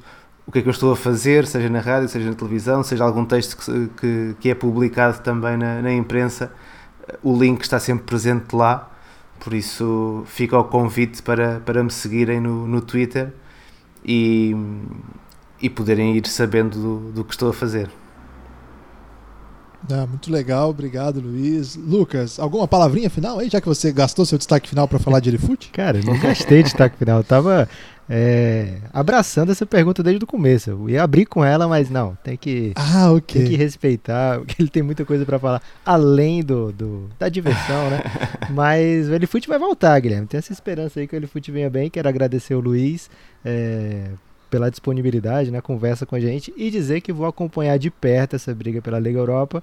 o 0.47 0.51
que 0.51 0.59
é 0.59 0.61
que 0.61 0.67
eu 0.69 0.71
estou 0.71 0.93
a 0.93 0.95
fazer, 0.95 1.45
seja 1.45 1.69
na 1.69 1.81
rádio, 1.81 2.07
seja 2.07 2.29
na 2.29 2.35
televisão, 2.35 2.81
seja 2.81 3.03
algum 3.03 3.25
texto 3.25 3.57
que, 3.57 3.89
que, 3.99 4.35
que 4.39 4.49
é 4.49 4.55
publicado 4.55 5.19
também 5.19 5.57
na, 5.57 5.81
na, 5.81 5.91
imprensa, 5.91 6.53
o 7.21 7.37
link 7.37 7.61
está 7.61 7.77
sempre 7.79 8.05
presente 8.05 8.55
lá, 8.55 8.89
por 9.41 9.53
isso 9.53 10.23
fica 10.25 10.57
o 10.57 10.63
convite 10.63 11.21
para, 11.21 11.59
para 11.59 11.83
me 11.83 11.91
seguirem 11.91 12.39
no, 12.39 12.65
no 12.65 12.79
Twitter. 12.81 13.33
E, 14.05 14.55
e 15.61 15.69
poderem 15.69 16.15
ir 16.15 16.27
sabendo 16.27 16.79
do, 16.79 17.11
do 17.11 17.23
que 17.23 17.33
estou 17.33 17.49
a 17.49 17.53
fazer. 17.53 17.89
Ah, 19.89 20.05
muito 20.05 20.31
legal, 20.31 20.69
obrigado 20.69 21.21
Luiz. 21.21 21.75
Lucas, 21.75 22.39
alguma 22.39 22.67
palavrinha 22.67 23.09
final 23.09 23.39
aí, 23.39 23.49
já 23.49 23.61
que 23.61 23.67
você 23.67 23.91
gastou 23.91 24.25
seu 24.25 24.37
destaque 24.37 24.67
final 24.67 24.87
para 24.87 24.99
falar 24.99 25.19
de 25.19 25.29
Elifute? 25.29 25.69
Cara, 25.71 26.01
não 26.03 26.19
gastei 26.19 26.61
destaque 26.61 26.97
final, 26.97 27.19
eu 27.19 27.23
tava 27.23 27.69
é, 28.09 28.79
abraçando 28.91 29.51
essa 29.51 29.65
pergunta 29.65 30.03
desde 30.03 30.23
o 30.23 30.27
começo. 30.27 30.71
Eu 30.71 30.89
ia 30.89 31.03
abrir 31.03 31.25
com 31.25 31.43
ela, 31.43 31.67
mas 31.67 31.89
não, 31.89 32.17
tem 32.21 32.35
que, 32.35 32.73
ah, 32.75 33.11
okay. 33.11 33.43
tem 33.43 33.51
que 33.51 33.57
respeitar, 33.57 34.39
porque 34.43 34.61
ele 34.61 34.69
tem 34.69 34.83
muita 34.83 35.05
coisa 35.05 35.25
para 35.25 35.39
falar, 35.39 35.61
além 35.85 36.43
do, 36.43 36.71
do, 36.73 37.09
da 37.17 37.29
diversão, 37.29 37.89
né? 37.89 38.01
mas 38.51 39.07
o 39.07 39.13
Elifute 39.13 39.47
vai 39.47 39.59
voltar, 39.59 39.97
Guilherme. 39.99 40.27
Tem 40.27 40.37
essa 40.37 40.51
esperança 40.51 40.99
aí 40.99 41.07
que 41.07 41.15
o 41.15 41.17
Elifute 41.17 41.51
venha 41.51 41.69
bem. 41.69 41.89
Quero 41.89 42.09
agradecer 42.09 42.55
o 42.55 42.59
Luiz. 42.59 43.09
É, 43.45 44.09
pela 44.49 44.69
disponibilidade 44.69 45.51
na 45.51 45.57
né, 45.57 45.61
conversa 45.61 46.05
com 46.05 46.15
a 46.15 46.19
gente 46.19 46.53
e 46.55 46.69
dizer 46.69 47.01
que 47.01 47.13
vou 47.13 47.27
acompanhar 47.27 47.77
de 47.77 47.89
perto 47.89 48.35
essa 48.35 48.53
briga 48.53 48.81
pela 48.81 48.99
Liga 48.99 49.19
Europa, 49.19 49.61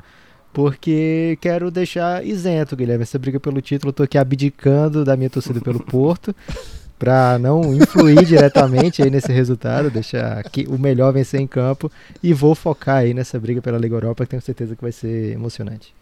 porque 0.52 1.36
quero 1.40 1.70
deixar 1.70 2.24
isento, 2.24 2.76
Guilherme, 2.76 3.02
essa 3.02 3.18
briga 3.18 3.40
pelo 3.40 3.60
título. 3.60 3.90
Estou 3.90 4.04
aqui 4.04 4.16
abdicando 4.16 5.04
da 5.04 5.16
minha 5.16 5.30
torcida 5.30 5.60
pelo 5.60 5.80
Porto 5.80 6.34
para 6.98 7.38
não 7.38 7.74
influir 7.74 8.24
diretamente 8.24 9.02
aí 9.02 9.10
nesse 9.10 9.32
resultado, 9.32 9.90
deixar 9.90 10.42
que 10.44 10.66
o 10.68 10.78
melhor 10.78 11.12
vencer 11.12 11.40
em 11.40 11.46
campo 11.46 11.90
e 12.22 12.32
vou 12.32 12.54
focar 12.54 12.98
aí 12.98 13.12
nessa 13.12 13.38
briga 13.38 13.60
pela 13.60 13.78
Liga 13.78 13.96
Europa, 13.96 14.24
que 14.24 14.30
tenho 14.30 14.42
certeza 14.42 14.76
que 14.76 14.82
vai 14.82 14.92
ser 14.92 15.32
emocionante. 15.32 15.92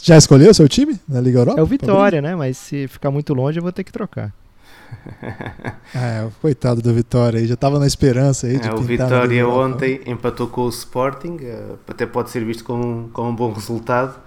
Já 0.00 0.16
escolheu 0.16 0.50
o 0.50 0.54
seu 0.54 0.68
time 0.68 0.98
na 1.08 1.20
Liga 1.20 1.40
Europa? 1.40 1.60
É 1.60 1.62
o 1.62 1.66
Vitória, 1.66 2.22
né? 2.22 2.34
Mas 2.34 2.56
se 2.56 2.88
ficar 2.88 3.10
muito 3.10 3.34
longe 3.34 3.58
eu 3.58 3.62
vou 3.62 3.72
ter 3.72 3.84
que 3.84 3.92
trocar. 3.92 4.32
É, 5.94 6.26
coitado 6.40 6.80
do 6.80 6.94
Vitória 6.94 7.38
aí, 7.38 7.46
já 7.46 7.52
estava 7.52 7.78
na 7.78 7.86
esperança 7.86 8.46
aí 8.46 8.58
de 8.58 8.66
é, 8.66 8.72
O 8.72 8.78
Vitória 8.78 9.46
ontem 9.46 10.00
empatou 10.06 10.48
com 10.48 10.62
o 10.62 10.68
Sporting, 10.70 11.36
eh, 11.42 11.74
até 11.86 12.06
pode 12.06 12.30
ser 12.30 12.42
visto 12.44 12.64
como, 12.64 13.10
como 13.12 13.28
um 13.28 13.34
bom 13.34 13.52
resultado, 13.52 14.18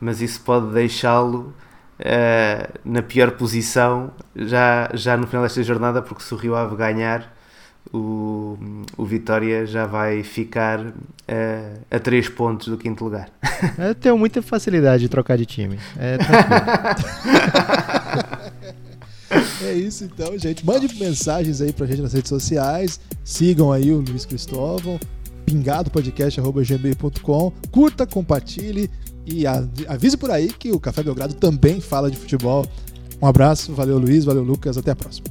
mas 0.00 0.22
isso 0.22 0.40
pode 0.40 0.72
deixá-lo 0.72 1.52
uh, 2.00 2.78
na 2.84 3.02
pior 3.02 3.32
posição 3.32 4.12
já, 4.34 4.88
já 4.94 5.16
no 5.16 5.26
final 5.26 5.42
desta 5.42 5.62
jornada, 5.62 6.00
porque 6.00 6.22
se 6.22 6.32
o 6.32 6.38
Rio 6.38 6.56
Ave 6.56 6.74
ganhar, 6.74 7.36
o, 7.92 8.56
o 8.96 9.04
Vitória 9.04 9.66
já 9.66 9.86
vai 9.86 10.22
ficar 10.22 10.80
uh, 10.80 10.94
a 11.90 11.98
3 11.98 12.30
pontos 12.30 12.68
do 12.68 12.78
quinto 12.78 13.04
lugar. 13.04 13.28
Eu 13.78 13.94
tenho 13.94 14.16
muita 14.16 14.40
facilidade 14.40 15.02
de 15.02 15.08
trocar 15.08 15.36
de 15.36 15.44
time. 15.44 15.78
É 15.98 16.16
É 19.62 19.74
isso 19.74 20.04
então, 20.04 20.38
gente. 20.38 20.64
Mande 20.66 20.92
mensagens 20.96 21.60
aí 21.60 21.72
pra 21.72 21.86
gente 21.86 22.02
nas 22.02 22.12
redes 22.12 22.28
sociais. 22.28 22.98
Sigam 23.24 23.72
aí 23.72 23.92
o 23.92 24.00
Luiz 24.00 24.24
Cristóvão, 24.24 24.98
pingadopodcast.gmail.com. 25.46 27.52
Curta, 27.70 28.04
compartilhe 28.06 28.90
e 29.26 29.46
avise 29.46 30.16
por 30.16 30.30
aí 30.30 30.48
que 30.48 30.72
o 30.72 30.80
Café 30.80 31.02
Belgrado 31.02 31.34
também 31.34 31.78
fala 31.80 32.10
de 32.10 32.16
futebol. 32.16 32.64
Um 33.22 33.26
abraço, 33.26 33.74
valeu 33.74 33.98
Luiz, 33.98 34.24
valeu 34.24 34.42
Lucas, 34.42 34.78
até 34.78 34.92
a 34.92 34.96
próxima. 34.96 35.26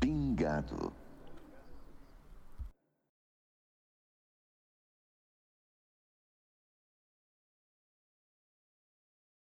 Pingado. 0.00 0.92